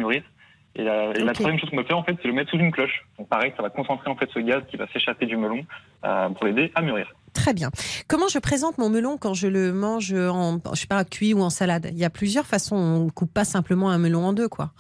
Et, 0.76 0.84
la, 0.84 1.12
et 1.12 1.24
la 1.24 1.34
troisième 1.34 1.60
chose 1.60 1.70
qu'on 1.70 1.78
peut 1.78 1.84
faire, 1.84 1.98
en 1.98 2.04
fait, 2.04 2.16
c'est 2.22 2.28
le 2.28 2.34
mettre 2.34 2.50
sous 2.50 2.58
une 2.58 2.72
cloche. 2.72 3.06
Donc 3.20 3.30
pareil, 3.30 3.54
ça 3.56 3.62
va 3.62 3.70
concentrer 3.70 4.10
en 4.10 4.16
fait 4.16 4.28
ce 4.34 4.40
gaz 4.40 4.64
qui 4.70 4.78
va 4.78 4.88
s'échapper 4.88 5.28
du 5.28 5.38
melon 5.38 5.66
euh, 6.04 6.30
pour 6.30 6.46
l'aider 6.46 6.72
à 6.74 6.82
mûrir. 6.82 7.14
Très 7.34 7.54
bien. 7.54 7.70
Comment 8.08 8.28
je 8.28 8.40
présente 8.40 8.78
mon 8.80 8.90
melon 8.90 9.18
quand 9.18 9.34
je 9.36 9.48
le 9.48 9.72
mange 9.72 10.14
en, 10.14 10.60
je 10.74 10.80
sais 10.80 10.88
pas, 10.88 11.04
cuit 11.06 11.34
ou 11.34 11.42
en 11.42 11.50
salade? 11.50 11.90
Il 11.92 11.98
y 11.98 12.06
a 12.06 12.10
plusieurs 12.10 12.46
façons. 12.46 12.76
On 12.76 13.06
ne 13.06 13.10
coupe 13.12 13.34
pas 13.34 13.46
simplement 13.46 13.92
un 13.92 14.00
melon 14.00 14.26
en 14.26 14.34
deux, 14.34 14.48
quoi. 14.48 14.72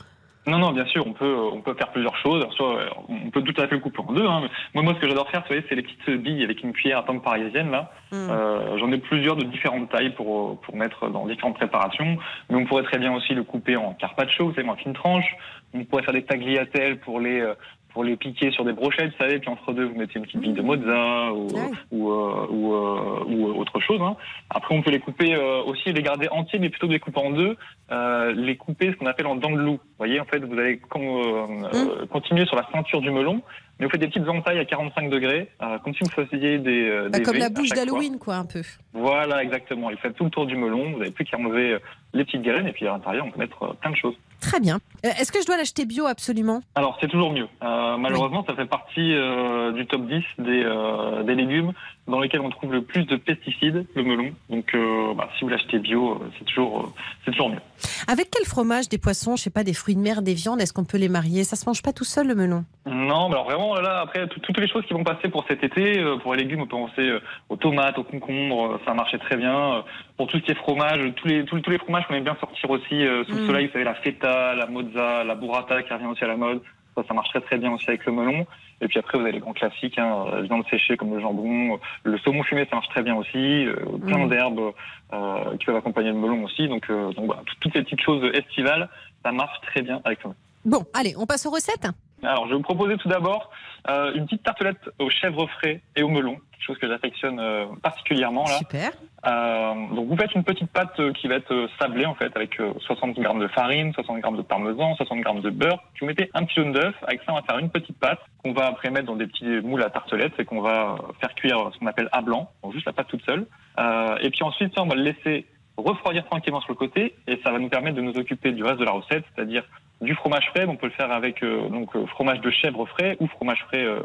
Non, 0.45 0.57
non, 0.57 0.71
bien 0.71 0.85
sûr, 0.85 1.05
on 1.07 1.13
peut, 1.13 1.35
on 1.53 1.61
peut 1.61 1.73
faire 1.73 1.91
plusieurs 1.91 2.17
choses. 2.17 2.45
Soit, 2.51 2.85
on 3.07 3.29
peut 3.29 3.41
tout 3.41 3.59
à 3.61 3.67
fait 3.67 3.75
le 3.75 3.81
couper 3.81 3.99
en 3.99 4.13
deux. 4.13 4.25
Hein. 4.25 4.49
Moi, 4.73 4.83
moi, 4.83 4.93
ce 4.95 4.99
que 4.99 5.07
j'adore 5.07 5.29
faire, 5.29 5.43
c'est 5.47 5.75
les 5.75 5.81
petites 5.81 6.09
billes 6.21 6.43
avec 6.43 6.63
une 6.63 6.73
cuillère 6.73 6.99
à 6.99 7.03
tendre 7.03 7.21
parisienne. 7.21 7.71
Là, 7.71 7.91
Mm. 8.13 8.29
Euh, 8.29 8.77
j'en 8.77 8.91
ai 8.91 8.99
plusieurs 8.99 9.35
de 9.35 9.43
différentes 9.43 9.89
tailles 9.89 10.11
pour 10.11 10.59
pour 10.61 10.75
mettre 10.75 11.09
dans 11.09 11.25
différentes 11.25 11.55
préparations. 11.55 12.17
Mais 12.49 12.55
on 12.55 12.65
pourrait 12.65 12.83
très 12.83 12.99
bien 12.99 13.13
aussi 13.13 13.33
le 13.33 13.43
couper 13.43 13.75
en 13.75 13.93
carpaccio, 13.93 14.53
savez, 14.53 14.69
en 14.69 14.75
fines 14.75 14.93
tranches. 14.93 15.35
On 15.73 15.83
pourrait 15.83 16.03
faire 16.03 16.13
des 16.13 16.23
tagliatelles 16.23 16.99
pour 16.99 17.19
les 17.19 17.41
euh, 17.41 17.55
pour 17.93 18.03
les 18.03 18.15
piquer 18.17 18.51
sur 18.51 18.65
des 18.65 18.73
brochettes, 18.73 19.11
vous 19.11 19.17
savez. 19.19 19.39
Puis 19.39 19.49
entre 19.49 19.71
deux, 19.71 19.85
vous 19.85 19.95
mettez 19.95 20.17
une 20.19 20.25
petite 20.25 20.39
bille 20.41 20.53
de 20.53 20.61
mozza 20.61 21.31
ou 21.33 21.47
Ouais. 21.53 21.69
ou 21.91 22.11
euh, 22.11 22.47
ou, 22.49 22.73
euh, 22.73 23.23
ou, 23.27 23.47
euh, 23.49 23.53
autre 23.53 23.79
chose. 23.79 24.01
Hein. 24.01 24.15
Après, 24.49 24.75
on 24.75 24.81
peut 24.81 24.89
les 24.91 24.99
couper 24.99 25.35
euh, 25.35 25.61
aussi, 25.63 25.93
les 25.93 26.01
garder 26.01 26.27
entiers, 26.29 26.59
mais 26.59 26.69
plutôt 26.69 26.87
de 26.87 26.93
les 26.93 26.99
couper 26.99 27.19
en 27.21 27.29
deux. 27.31 27.55
Euh, 27.91 28.33
les 28.35 28.55
couper 28.57 28.91
ce 28.91 28.95
qu'on 28.97 29.05
appelle 29.05 29.27
en 29.27 29.35
dents 29.35 29.51
de 29.51 29.57
loup. 29.61 29.73
Vous 29.73 29.79
voyez, 29.99 30.19
en 30.19 30.25
fait, 30.25 30.39
vous 30.43 30.57
allez 30.57 30.79
con- 30.79 31.21
euh, 31.21 31.67
euh, 31.73 32.05
continuer 32.07 32.45
sur 32.47 32.55
la 32.55 32.67
ceinture 32.73 33.01
du 33.01 33.11
melon, 33.11 33.41
mais 33.79 33.85
vous 33.85 33.91
faites 33.91 34.01
des 34.01 34.07
petites 34.07 34.27
entailles 34.27 34.57
à 34.59 34.65
45 34.65 35.09
degrés, 35.11 35.49
euh, 35.61 35.77
comme 35.79 35.93
si 35.93 35.99
vous 36.03 36.09
faisiez 36.09 36.57
des, 36.57 36.89
euh, 36.89 37.09
Bah, 37.09 37.19
des 37.19 37.23
comme 37.23 37.37
la 37.37 37.49
bouche 37.49 37.69
d'Halloween, 37.69 38.17
quoi, 38.17 38.37
un 38.37 38.45
peu. 38.45 38.61
Voilà, 38.93 39.43
exactement. 39.43 39.91
Il 39.91 39.97
fait 39.97 40.11
tout 40.13 40.23
le 40.23 40.29
tour 40.31 40.45
du 40.47 40.55
melon. 40.57 40.91
Vous 40.93 40.97
n'avez 40.99 41.11
plus 41.11 41.25
qu'à 41.25 41.37
enlever 41.37 41.77
les 42.13 42.25
petites 42.25 42.41
graines, 42.41 42.67
et 42.67 42.71
puis 42.73 42.87
à 42.87 42.91
l'intérieur, 42.93 43.25
on 43.27 43.31
peut 43.31 43.39
mettre 43.39 43.75
plein 43.75 43.91
de 43.91 43.95
choses. 43.97 44.15
Très 44.43 44.59
bien. 44.59 44.79
Euh, 45.05 45.09
Est-ce 45.19 45.31
que 45.31 45.41
je 45.41 45.45
dois 45.45 45.55
l'acheter 45.55 45.85
bio 45.85 46.05
absolument? 46.05 46.61
Alors, 46.75 46.97
c'est 46.99 47.07
toujours 47.07 47.31
mieux. 47.31 47.47
Euh, 47.63 47.95
malheureusement, 47.97 48.43
ça 48.45 48.53
fait 48.55 48.65
partie 48.65 49.13
euh, 49.13 49.71
du 49.71 49.85
top 49.87 50.05
10 50.05 50.21
des, 50.39 50.63
euh, 50.65 51.23
des 51.23 51.33
légumes 51.35 51.71
dans 52.07 52.19
lesquels 52.19 52.41
on 52.41 52.49
trouve 52.49 52.73
le 52.73 52.81
plus 52.81 53.05
de 53.05 53.15
pesticides, 53.15 53.85
le 53.95 54.03
melon. 54.03 54.31
Donc, 54.49 54.75
bah, 55.15 55.29
si 55.37 55.45
vous 55.45 55.49
l'achetez 55.49 55.79
bio, 55.79 56.21
c'est 56.37 56.43
toujours, 56.43 56.91
c'est 57.23 57.31
toujours 57.31 57.49
mieux. 57.49 57.61
Avec 58.09 58.29
quel 58.29 58.45
fromage, 58.45 58.89
des 58.89 58.97
poissons, 58.97 59.37
je 59.37 59.43
sais 59.43 59.49
pas, 59.49 59.63
des 59.63 59.73
fruits 59.73 59.95
de 59.95 60.01
mer, 60.01 60.21
des 60.21 60.33
viandes, 60.33 60.59
est-ce 60.59 60.73
qu'on 60.73 60.83
peut 60.83 60.97
les 60.97 61.07
marier? 61.07 61.45
Ça 61.45 61.55
se 61.55 61.63
mange 61.65 61.81
pas 61.81 61.93
tout 61.93 62.03
seul, 62.03 62.27
le 62.27 62.35
melon? 62.35 62.65
Non, 62.85 63.29
mais 63.29 63.35
alors 63.35 63.45
vraiment, 63.45 63.75
là, 63.75 64.01
après, 64.01 64.27
tout- 64.27 64.41
toutes 64.41 64.57
les 64.59 64.67
choses 64.67 64.85
qui 64.85 64.93
vont 64.93 65.05
passer 65.05 65.29
pour 65.29 65.45
cet 65.47 65.63
été, 65.63 66.03
pour 66.21 66.35
les 66.35 66.43
légumes, 66.43 66.59
on 66.63 66.67
peut 66.67 66.75
penser 66.75 67.09
aux 67.47 67.55
tomates, 67.55 67.97
aux 67.97 68.03
concombres, 68.03 68.77
ça 68.85 68.93
marchait 68.93 69.19
très 69.19 69.37
bien. 69.37 69.85
Pour 70.17 70.27
tout 70.27 70.37
ce 70.37 70.43
qui 70.43 70.51
est 70.51 70.55
fromage, 70.55 70.99
tous 71.15 71.27
les, 71.27 71.43
tous, 71.45 71.59
tous 71.61 71.71
les 71.71 71.79
fromages 71.79 72.05
qu'on 72.07 72.13
aime 72.13 72.23
bien 72.23 72.37
sortir 72.39 72.69
aussi 72.69 73.05
euh, 73.05 73.23
sous 73.25 73.33
Mm. 73.33 73.37
le 73.39 73.45
soleil, 73.47 73.65
vous 73.67 73.73
savez, 73.73 73.83
la 73.85 73.95
feta, 73.95 74.53
la 74.55 74.67
mozza, 74.67 75.23
la 75.23 75.35
burrata 75.35 75.81
qui 75.83 75.91
revient 75.93 76.05
aussi 76.05 76.23
à 76.23 76.27
la 76.27 76.37
mode. 76.37 76.61
Ça, 76.95 77.01
ça 77.07 77.13
marche 77.15 77.29
très 77.29 77.41
très 77.41 77.57
bien 77.57 77.71
aussi 77.73 77.85
avec 77.89 78.05
le 78.05 78.11
melon. 78.11 78.45
Et 78.79 78.87
puis 78.87 78.99
après, 78.99 79.17
vous 79.17 79.23
avez 79.23 79.31
les 79.31 79.39
grands 79.39 79.53
classiques, 79.53 79.97
hein, 79.97 80.25
euh, 80.33 80.41
viande 80.41 80.63
séchée 80.69 80.95
comme 80.97 81.11
le 81.15 81.19
jambon, 81.19 81.73
euh, 81.73 81.77
le 82.03 82.17
saumon 82.19 82.43
fumé, 82.43 82.67
ça 82.69 82.75
marche 82.75 82.89
très 82.89 83.01
bien 83.01 83.15
aussi. 83.15 83.65
euh, 83.65 83.75
plein 84.05 84.25
Mm. 84.25 84.29
d'herbes 84.29 84.71
euh, 85.13 85.57
qui 85.57 85.65
peuvent 85.65 85.75
accompagner 85.77 86.09
le 86.09 86.15
melon 86.17 86.43
aussi. 86.43 86.67
Donc, 86.67 86.87
euh, 86.91 87.11
donc 87.13 87.25
voilà, 87.25 87.41
tout- 87.47 87.55
toutes 87.61 87.73
ces 87.73 87.81
petites 87.83 88.01
choses 88.01 88.23
estivales, 88.35 88.89
ça 89.25 89.31
marche 89.31 89.59
très 89.61 89.81
bien 89.81 89.99
avec 90.05 90.23
le 90.23 90.29
melon. 90.29 90.39
Bon, 90.65 90.85
allez, 90.93 91.15
on 91.17 91.25
passe 91.25 91.45
aux 91.47 91.51
recettes 91.51 91.87
Alors, 92.23 92.45
je 92.45 92.51
vais 92.51 92.57
vous 92.57 92.63
proposer 92.63 92.97
tout 92.97 93.09
d'abord 93.09 93.51
euh, 93.89 94.13
une 94.13 94.25
petite 94.25 94.43
tartelette 94.43 94.89
aux 94.99 95.09
chèvres 95.09 95.47
frais 95.47 95.81
et 95.95 96.03
au 96.03 96.09
melon, 96.09 96.37
quelque 96.51 96.65
chose 96.65 96.77
que 96.77 96.87
j'affectionne 96.87 97.39
euh, 97.39 97.65
particulièrement 97.81 98.45
là. 98.45 98.57
Super. 98.57 98.91
Euh, 99.25 99.73
donc, 99.93 100.07
vous 100.07 100.17
faites 100.17 100.33
une 100.35 100.43
petite 100.43 100.69
pâte 100.71 100.99
euh, 100.99 101.13
qui 101.13 101.27
va 101.27 101.35
être 101.35 101.53
euh, 101.53 101.67
sablée 101.79 102.05
en 102.05 102.15
fait, 102.15 102.35
avec 102.35 102.59
euh, 102.59 102.73
60 102.79 103.17
grammes 103.19 103.39
de 103.39 103.47
farine, 103.47 103.93
60 103.93 104.19
grammes 104.19 104.37
de 104.37 104.41
parmesan, 104.41 104.95
60 104.95 105.21
grammes 105.21 105.41
de 105.41 105.49
beurre. 105.49 105.81
Puis 105.93 106.01
vous 106.01 106.07
mettez 106.07 106.29
un 106.33 106.43
petit 106.43 106.55
jaune 106.55 106.73
d'œuf. 106.73 106.93
Avec 107.03 107.21
ça, 107.23 107.31
on 107.31 107.35
va 107.35 107.41
faire 107.43 107.57
une 107.57 107.69
petite 107.69 107.97
pâte 107.99 108.19
qu'on 108.43 108.53
va 108.53 108.65
après 108.67 108.89
mettre 108.89 109.07
dans 109.07 109.15
des 109.15 109.27
petits 109.27 109.45
moules 109.45 109.83
à 109.83 109.89
tartelettes 109.89 110.33
et 110.39 110.45
qu'on 110.45 110.61
va 110.61 110.93
euh, 110.93 111.13
faire 111.21 111.33
cuire 111.35 111.71
ce 111.73 111.79
qu'on 111.79 111.87
appelle 111.87 112.09
à 112.11 112.21
blanc, 112.21 112.49
donc 112.63 112.73
juste 112.73 112.85
la 112.85 112.93
pâte 112.93 113.07
toute 113.07 113.23
seule. 113.25 113.45
Euh, 113.79 114.17
et 114.21 114.29
puis 114.29 114.43
ensuite, 114.43 114.75
ça, 114.75 114.83
on 114.83 114.87
va 114.87 114.95
le 114.95 115.03
laisser 115.03 115.45
refroidir 115.77 116.25
tranquillement 116.25 116.61
sur 116.61 116.71
le 116.71 116.77
côté 116.77 117.15
et 117.27 117.39
ça 117.43 117.51
va 117.51 117.59
nous 117.59 117.69
permettre 117.69 117.95
de 117.95 118.01
nous 118.01 118.17
occuper 118.17 118.51
du 118.51 118.63
reste 118.63 118.79
de 118.79 118.85
la 118.85 118.91
recette, 118.91 119.23
c'est-à-dire 119.33 119.63
du 120.03 120.13
fromage 120.15 120.45
frais. 120.49 120.65
On 120.67 120.75
peut 120.75 120.87
le 120.87 120.91
faire 120.93 121.11
avec 121.11 121.41
euh, 121.43 121.67
donc 121.69 121.95
euh, 121.95 122.05
fromage 122.07 122.39
de 122.41 122.51
chèvre 122.51 122.85
frais 122.85 123.17
ou 123.19 123.27
fromage 123.27 123.61
frais 123.67 123.83
euh, 123.83 123.99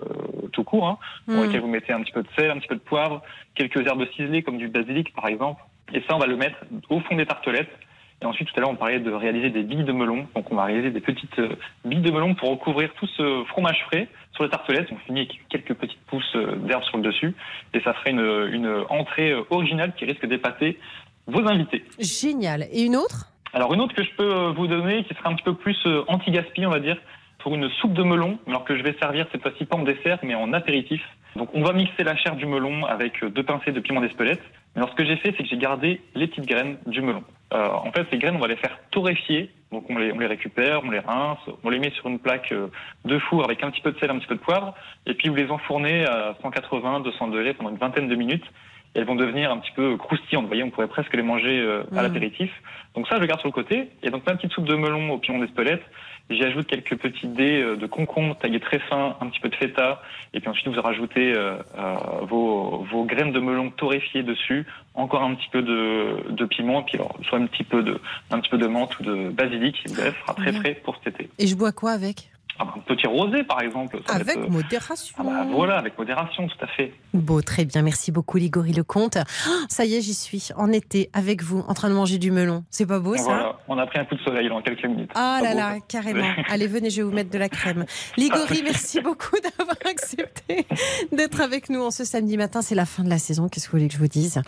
tout 0.53 0.65
court, 0.65 0.87
hein, 0.89 0.99
dans 1.27 1.35
Mm. 1.43 1.47
lequel 1.47 1.61
vous 1.61 1.69
mettez 1.69 1.93
un 1.93 2.01
petit 2.03 2.13
peu 2.13 2.23
de 2.23 2.29
sel, 2.37 2.51
un 2.51 2.59
petit 2.59 2.69
peu 2.69 2.75
de 2.77 2.81
poivre, 2.81 3.23
quelques 3.55 3.87
herbes 3.87 4.07
ciselées 4.13 4.43
comme 4.43 4.59
du 4.59 4.69
basilic 4.69 5.13
par 5.15 5.27
exemple. 5.29 5.63
Et 5.93 6.01
ça, 6.09 6.15
on 6.17 6.19
va 6.19 6.27
le 6.27 6.37
mettre 6.37 6.59
au 6.91 7.01
fond 7.01 7.17
des 7.17 7.27
tartelettes. 7.27 7.71
Et 8.21 8.27
ensuite, 8.27 8.49
tout 8.49 8.55
à 8.57 8.61
l'heure, 8.61 8.71
on 8.71 8.75
parlait 8.75 8.99
de 8.99 9.13
réaliser 9.13 9.51
des 9.51 9.63
billes 9.63 9.85
de 9.85 9.93
melon. 9.93 10.27
Donc, 10.35 10.51
on 10.51 10.57
va 10.57 10.65
réaliser 10.65 10.91
des 10.91 11.01
petites 11.01 11.39
euh, 11.39 11.55
billes 11.85 12.01
de 12.01 12.11
melon 12.11 12.35
pour 12.35 12.51
recouvrir 12.51 12.93
tout 12.95 13.07
ce 13.07 13.45
fromage 13.47 13.81
frais 13.87 14.09
sur 14.35 14.43
les 14.43 14.51
tartelettes. 14.51 14.89
On 14.91 14.97
finit 15.07 15.21
avec 15.21 15.39
quelques 15.49 15.75
petites 15.75 16.01
pousses 16.07 16.37
d'herbe 16.67 16.83
sur 16.83 16.97
le 16.97 17.05
dessus. 17.05 17.33
Et 17.75 17.81
ça 17.81 17.93
ferait 17.95 18.11
une, 18.11 18.49
une 18.53 18.85
entrée 18.91 19.33
originale 19.51 19.93
qui 19.97 20.05
risque 20.05 20.27
d'épater 20.27 20.79
vos 21.29 21.47
invités. 21.47 21.85
Génial. 22.01 22.67
Et 22.73 22.83
une 22.83 22.97
autre? 22.97 23.31
Alors 23.53 23.73
une 23.75 23.81
autre 23.81 23.95
que 23.95 24.05
je 24.05 24.11
peux 24.17 24.31
euh, 24.31 24.53
vous 24.53 24.67
donner, 24.67 25.05
qui 25.05 25.15
sera 25.15 25.31
un 25.31 25.35
petit 25.35 25.45
peu 25.45 25.55
plus 25.55 25.79
euh, 25.87 26.05
anti-gaspi, 26.09 26.67
on 26.67 26.71
va 26.71 26.81
dire, 26.81 26.97
pour 27.39 27.55
une 27.55 27.69
soupe 27.81 27.95
de 27.95 28.03
melon, 28.03 28.39
alors 28.47 28.65
que 28.65 28.77
je 28.77 28.83
vais 28.83 28.97
servir 29.01 29.27
cette 29.33 29.43
fois-ci 29.43 29.65
pas 29.65 29.77
en 29.77 29.83
dessert, 29.83 30.19
mais 30.23 30.35
en 30.35 30.53
apéritif. 30.53 31.03
Donc 31.37 31.51
on 31.55 31.63
va 31.63 31.73
mixer 31.73 32.03
la 32.03 32.17
chair 32.17 32.37
du 32.37 32.47
melon 32.47 32.85
avec 32.85 33.25
deux 33.25 33.43
pincées 33.43 33.73
de 33.73 33.81
piment 33.81 34.01
d'Espelette. 34.01 34.43
Mais 34.75 34.83
alors 34.83 34.91
ce 34.91 34.97
que 34.97 35.05
j'ai 35.05 35.17
fait, 35.17 35.35
c'est 35.37 35.45
que 35.45 35.49
j'ai 35.49 35.57
gardé 35.57 36.01
les 36.15 36.27
petites 36.27 36.47
graines 36.47 36.79
du 36.87 37.01
melon. 37.01 37.23
Euh, 37.55 37.69
en 37.69 37.91
fait, 37.93 38.07
ces 38.11 38.19
graines, 38.19 38.37
on 38.37 38.41
va 38.41 38.49
les 38.49 38.57
faire 38.57 38.79
torréfier. 38.91 39.51
Donc 39.73 39.85
on 39.89 39.99
les, 39.99 40.13
on 40.13 40.19
les 40.19 40.27
récupère, 40.27 40.83
on 40.85 40.91
les 40.91 40.99
rince, 40.99 41.39
on 41.63 41.71
les 41.71 41.79
met 41.79 41.91
sur 41.91 42.09
une 42.09 42.19
plaque 42.19 42.53
euh, 42.53 42.69
de 43.05 43.19
four 43.19 43.45
avec 43.45 43.63
un 43.63 43.71
petit 43.71 43.81
peu 43.81 43.93
de 43.93 43.99
sel, 43.99 44.11
un 44.11 44.19
petit 44.19 44.27
peu 44.27 44.35
de 44.35 44.41
poivre, 44.41 44.75
et 45.07 45.15
puis 45.15 45.29
vous 45.29 45.35
les 45.35 45.51
enfournez 45.51 46.07
à 46.07 46.35
180, 46.43 47.01
200 47.01 47.29
degrés 47.29 47.55
pendant 47.55 47.71
une 47.71 47.77
vingtaine 47.77 48.09
de 48.09 48.15
minutes. 48.15 48.47
Elles 48.95 49.05
vont 49.05 49.15
devenir 49.17 49.51
un 49.53 49.59
petit 49.59 49.73
peu 49.73 49.97
croustillantes. 49.97 50.45
Vous 50.45 50.49
voyez, 50.49 50.63
on 50.65 50.71
pourrait 50.71 50.89
presque 50.89 51.15
les 51.15 51.23
manger 51.23 51.59
euh, 51.61 51.83
à 51.97 52.01
Mm. 52.01 52.03
l'apéritif. 52.03 52.51
Donc 52.95 53.07
ça, 53.09 53.17
je 53.17 53.21
le 53.21 53.27
garde 53.27 53.41
sur 53.41 53.49
le 53.49 53.53
côté. 53.53 53.89
Et 54.03 54.11
donc 54.11 54.27
ma 54.27 54.35
petite 54.35 54.53
soupe 54.53 54.65
de 54.67 54.75
melon 54.75 55.11
au 55.11 55.19
piment 55.19 55.39
d'Espelette. 55.39 55.83
J'y 56.31 56.45
ajoute 56.45 56.67
quelques 56.67 56.97
petits 56.99 57.27
dés 57.27 57.63
euh, 57.63 57.77
de 57.77 57.87
concombre 57.87 58.37
taillés 58.37 58.61
très 58.61 58.79
fins, 58.81 59.17
un 59.23 59.29
petit 59.29 59.41
peu 59.41 59.49
de 59.49 59.55
feta, 59.55 60.03
et 60.35 60.41
puis 60.41 60.49
ensuite 60.51 60.69
vous 60.69 60.79
rajoutez 60.83 61.33
euh, 61.35 61.55
euh, 61.79 61.95
vos, 62.29 62.87
vos 62.91 63.05
graines 63.05 63.33
de 63.33 63.41
melon 63.41 63.71
torréfiées 63.71 64.23
dessus, 64.23 64.67
encore 64.95 65.23
un 65.23 65.35
petit 65.37 65.49
peu 65.51 65.63
de, 65.63 66.31
de 66.31 66.45
piment, 66.45 66.83
et 66.83 66.85
puis 66.85 66.97
alors, 66.99 67.17
soit 67.27 67.39
un 67.39 67.47
petit 67.47 67.65
peu 67.65 67.83
de 67.83 67.99
un 68.31 68.41
petit 68.41 68.51
peu 68.51 68.59
de 68.59 68.67
menthe 68.67 68.99
ou 69.01 69.05
de 69.05 69.31
basilic, 69.31 69.83
bref, 69.97 70.15
sera 70.21 70.35
très 70.35 70.53
Mhm. 70.53 70.59
frais 70.61 70.75
pour 70.85 71.01
cet 71.03 71.19
été. 71.19 71.31
Et 71.39 71.47
je 71.47 71.57
bois 71.57 71.73
quoi 71.73 71.93
avec? 71.93 72.29
Un 72.61 72.67
petit 72.87 73.07
rosé 73.07 73.45
par 73.45 73.61
exemple. 73.63 74.01
ça 74.07 74.15
Avec 74.15 74.37
être, 74.37 74.45
euh, 74.45 74.49
modération. 74.49 75.15
ah 75.19 75.23
bah, 75.23 75.47
voilà, 75.51 75.79
avec 75.79 75.97
modération, 75.99 76.47
tout 76.47 76.65
à 76.65 76.67
fait. 76.67 76.93
Beau, 77.15 77.41
très 77.43 77.65
bien. 77.65 77.83
Merci 77.83 78.13
beaucoup, 78.13 78.39
Ligory 78.39 78.73
Lecomte. 78.73 79.17
Ah, 79.17 79.51
ça 79.69 79.85
y 79.85 79.95
est, 79.95 80.01
j'y 80.01 80.15
suis. 80.15 80.49
En 80.57 80.73
été, 80.73 81.11
avec 81.13 81.43
vous, 81.43 81.65
en 81.69 81.75
train 81.75 81.89
de 81.89 81.95
manger 81.95 82.19
du 82.19 82.31
melon. 82.31 82.65
C'est 82.71 82.87
pas 82.87 82.99
beau, 83.01 83.17
ça 83.17 83.23
Voilà, 83.25 83.59
on 83.69 83.79
a 83.79 83.87
pris 83.87 83.99
un 83.99 84.05
coup 84.05 84.15
de 84.15 84.21
soleil 84.21 84.49
dans 84.49 84.61
quelques 84.63 84.85
minutes. 84.85 85.11
Ah 85.15 85.41
là 85.43 85.51
beau, 85.51 85.57
là, 85.57 85.75
ça 85.75 85.81
carrément. 85.89 86.29
Allez, 86.49 86.67
venez, 86.67 86.91
je 86.91 86.97
vais 86.97 87.03
vous 87.03 87.15
mettre 87.15 87.31
de 87.31 87.39
la 87.39 87.49
crème. 87.49 87.85
Ligory, 88.17 88.63
merci 88.63 89.01
beaucoup 89.03 89.37
d'avoir 89.59 89.77
accepté 89.89 90.67
d'être 91.13 91.41
avec 91.41 91.71
nous 91.71 91.81
en 91.81 91.91
ce 91.91 92.05
samedi 92.05 92.37
matin. 92.37 92.63
C'est 92.63 92.75
la 92.75 92.87
fin 92.87 93.05
de 93.05 93.11
la 93.11 93.19
saison. 93.19 93.49
Qu'est-ce 93.49 93.67
que 93.67 93.73
vous 93.73 93.79
voulez 93.79 93.89
que 93.89 93.95
je 93.95 93.99
vous 93.99 94.09
dise? 94.09 94.41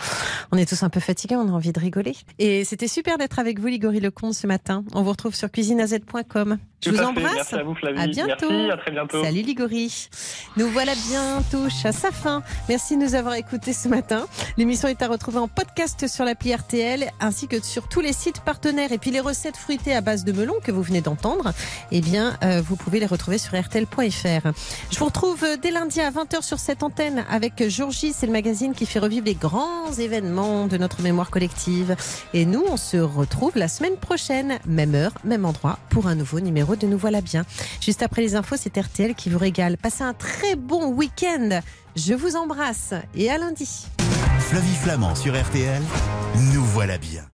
On 0.52 0.56
est 0.56 0.68
tous 0.68 0.82
un 0.82 0.90
peu 0.90 1.00
fatigués, 1.00 1.36
on 1.36 1.48
a 1.48 1.52
envie 1.52 1.72
de 1.72 1.80
rigoler. 1.80 2.14
Et 2.38 2.64
c'était 2.64 2.88
super 2.88 3.18
d'être 3.18 3.38
avec 3.38 3.58
vous, 3.58 3.68
Ligory 3.68 4.00
Lecomte, 4.00 4.34
ce 4.34 4.46
matin. 4.46 4.84
On 4.94 5.02
vous 5.02 5.10
retrouve 5.10 5.34
sur 5.34 5.50
cuisineaz.com. 5.50 6.58
Je 6.82 6.90
Tout 6.90 6.96
vous 6.96 7.02
embrasse. 7.02 7.34
Merci 7.34 7.54
à 7.56 7.62
vous, 7.62 7.74
Flavie. 7.74 7.99
À 8.00 8.06
bientôt. 8.06 8.50
Merci, 8.50 8.70
à 8.70 8.76
très 8.78 8.90
bientôt. 8.90 9.22
Salut 9.22 9.42
Ligory. 9.42 10.08
Nous 10.56 10.68
voilà 10.68 10.92
bien 11.08 11.42
touche 11.50 11.84
à 11.84 11.92
sa 11.92 12.10
fin. 12.10 12.42
Merci 12.68 12.96
de 12.96 13.02
nous 13.02 13.14
avoir 13.14 13.34
écoutés 13.34 13.74
ce 13.74 13.88
matin. 13.88 14.26
L'émission 14.56 14.88
est 14.88 15.02
à 15.02 15.08
retrouver 15.08 15.38
en 15.38 15.48
podcast 15.48 16.08
sur 16.08 16.24
l'appli 16.24 16.54
RTL 16.54 17.10
ainsi 17.20 17.46
que 17.46 17.62
sur 17.62 17.88
tous 17.88 18.00
les 18.00 18.14
sites 18.14 18.40
partenaires. 18.40 18.90
Et 18.92 18.98
puis 18.98 19.10
les 19.10 19.20
recettes 19.20 19.58
fruitées 19.58 19.94
à 19.94 20.00
base 20.00 20.24
de 20.24 20.32
melon 20.32 20.54
que 20.64 20.72
vous 20.72 20.82
venez 20.82 21.02
d'entendre, 21.02 21.52
eh 21.92 22.00
bien, 22.00 22.38
euh, 22.42 22.62
vous 22.64 22.76
pouvez 22.76 23.00
les 23.00 23.06
retrouver 23.06 23.36
sur 23.36 23.58
RTL.fr. 23.58 24.52
Je 24.90 24.98
vous 24.98 25.04
retrouve 25.04 25.44
dès 25.60 25.70
lundi 25.70 26.00
à 26.00 26.10
20h 26.10 26.42
sur 26.42 26.58
cette 26.58 26.82
antenne 26.82 27.24
avec 27.28 27.68
Georgie. 27.68 28.14
C'est 28.14 28.26
le 28.26 28.32
magazine 28.32 28.72
qui 28.74 28.86
fait 28.86 28.98
revivre 28.98 29.26
les 29.26 29.34
grands 29.34 29.92
événements 29.92 30.66
de 30.68 30.78
notre 30.78 31.02
mémoire 31.02 31.30
collective. 31.30 31.96
Et 32.32 32.46
nous, 32.46 32.64
on 32.66 32.78
se 32.78 32.96
retrouve 32.96 33.52
la 33.56 33.68
semaine 33.68 33.96
prochaine, 33.96 34.58
même 34.66 34.94
heure, 34.94 35.12
même 35.24 35.44
endroit, 35.44 35.78
pour 35.90 36.06
un 36.06 36.14
nouveau 36.14 36.40
numéro 36.40 36.76
de 36.76 36.86
Nous 36.86 36.98
voilà 36.98 37.20
bien. 37.20 37.44
Juste 37.90 38.04
après 38.04 38.22
les 38.22 38.36
infos, 38.36 38.54
c'est 38.56 38.78
RTL 38.78 39.16
qui 39.16 39.30
vous 39.30 39.38
régale. 39.38 39.76
Passez 39.76 40.04
un 40.04 40.14
très 40.14 40.54
bon 40.54 40.92
week-end. 40.92 41.58
Je 41.96 42.14
vous 42.14 42.36
embrasse 42.36 42.94
et 43.16 43.28
à 43.28 43.36
lundi. 43.36 43.88
Flavie 44.38 44.76
Flamand 44.76 45.16
sur 45.16 45.34
RTL, 45.34 45.82
nous 46.54 46.64
voilà 46.64 46.98
bien. 46.98 47.29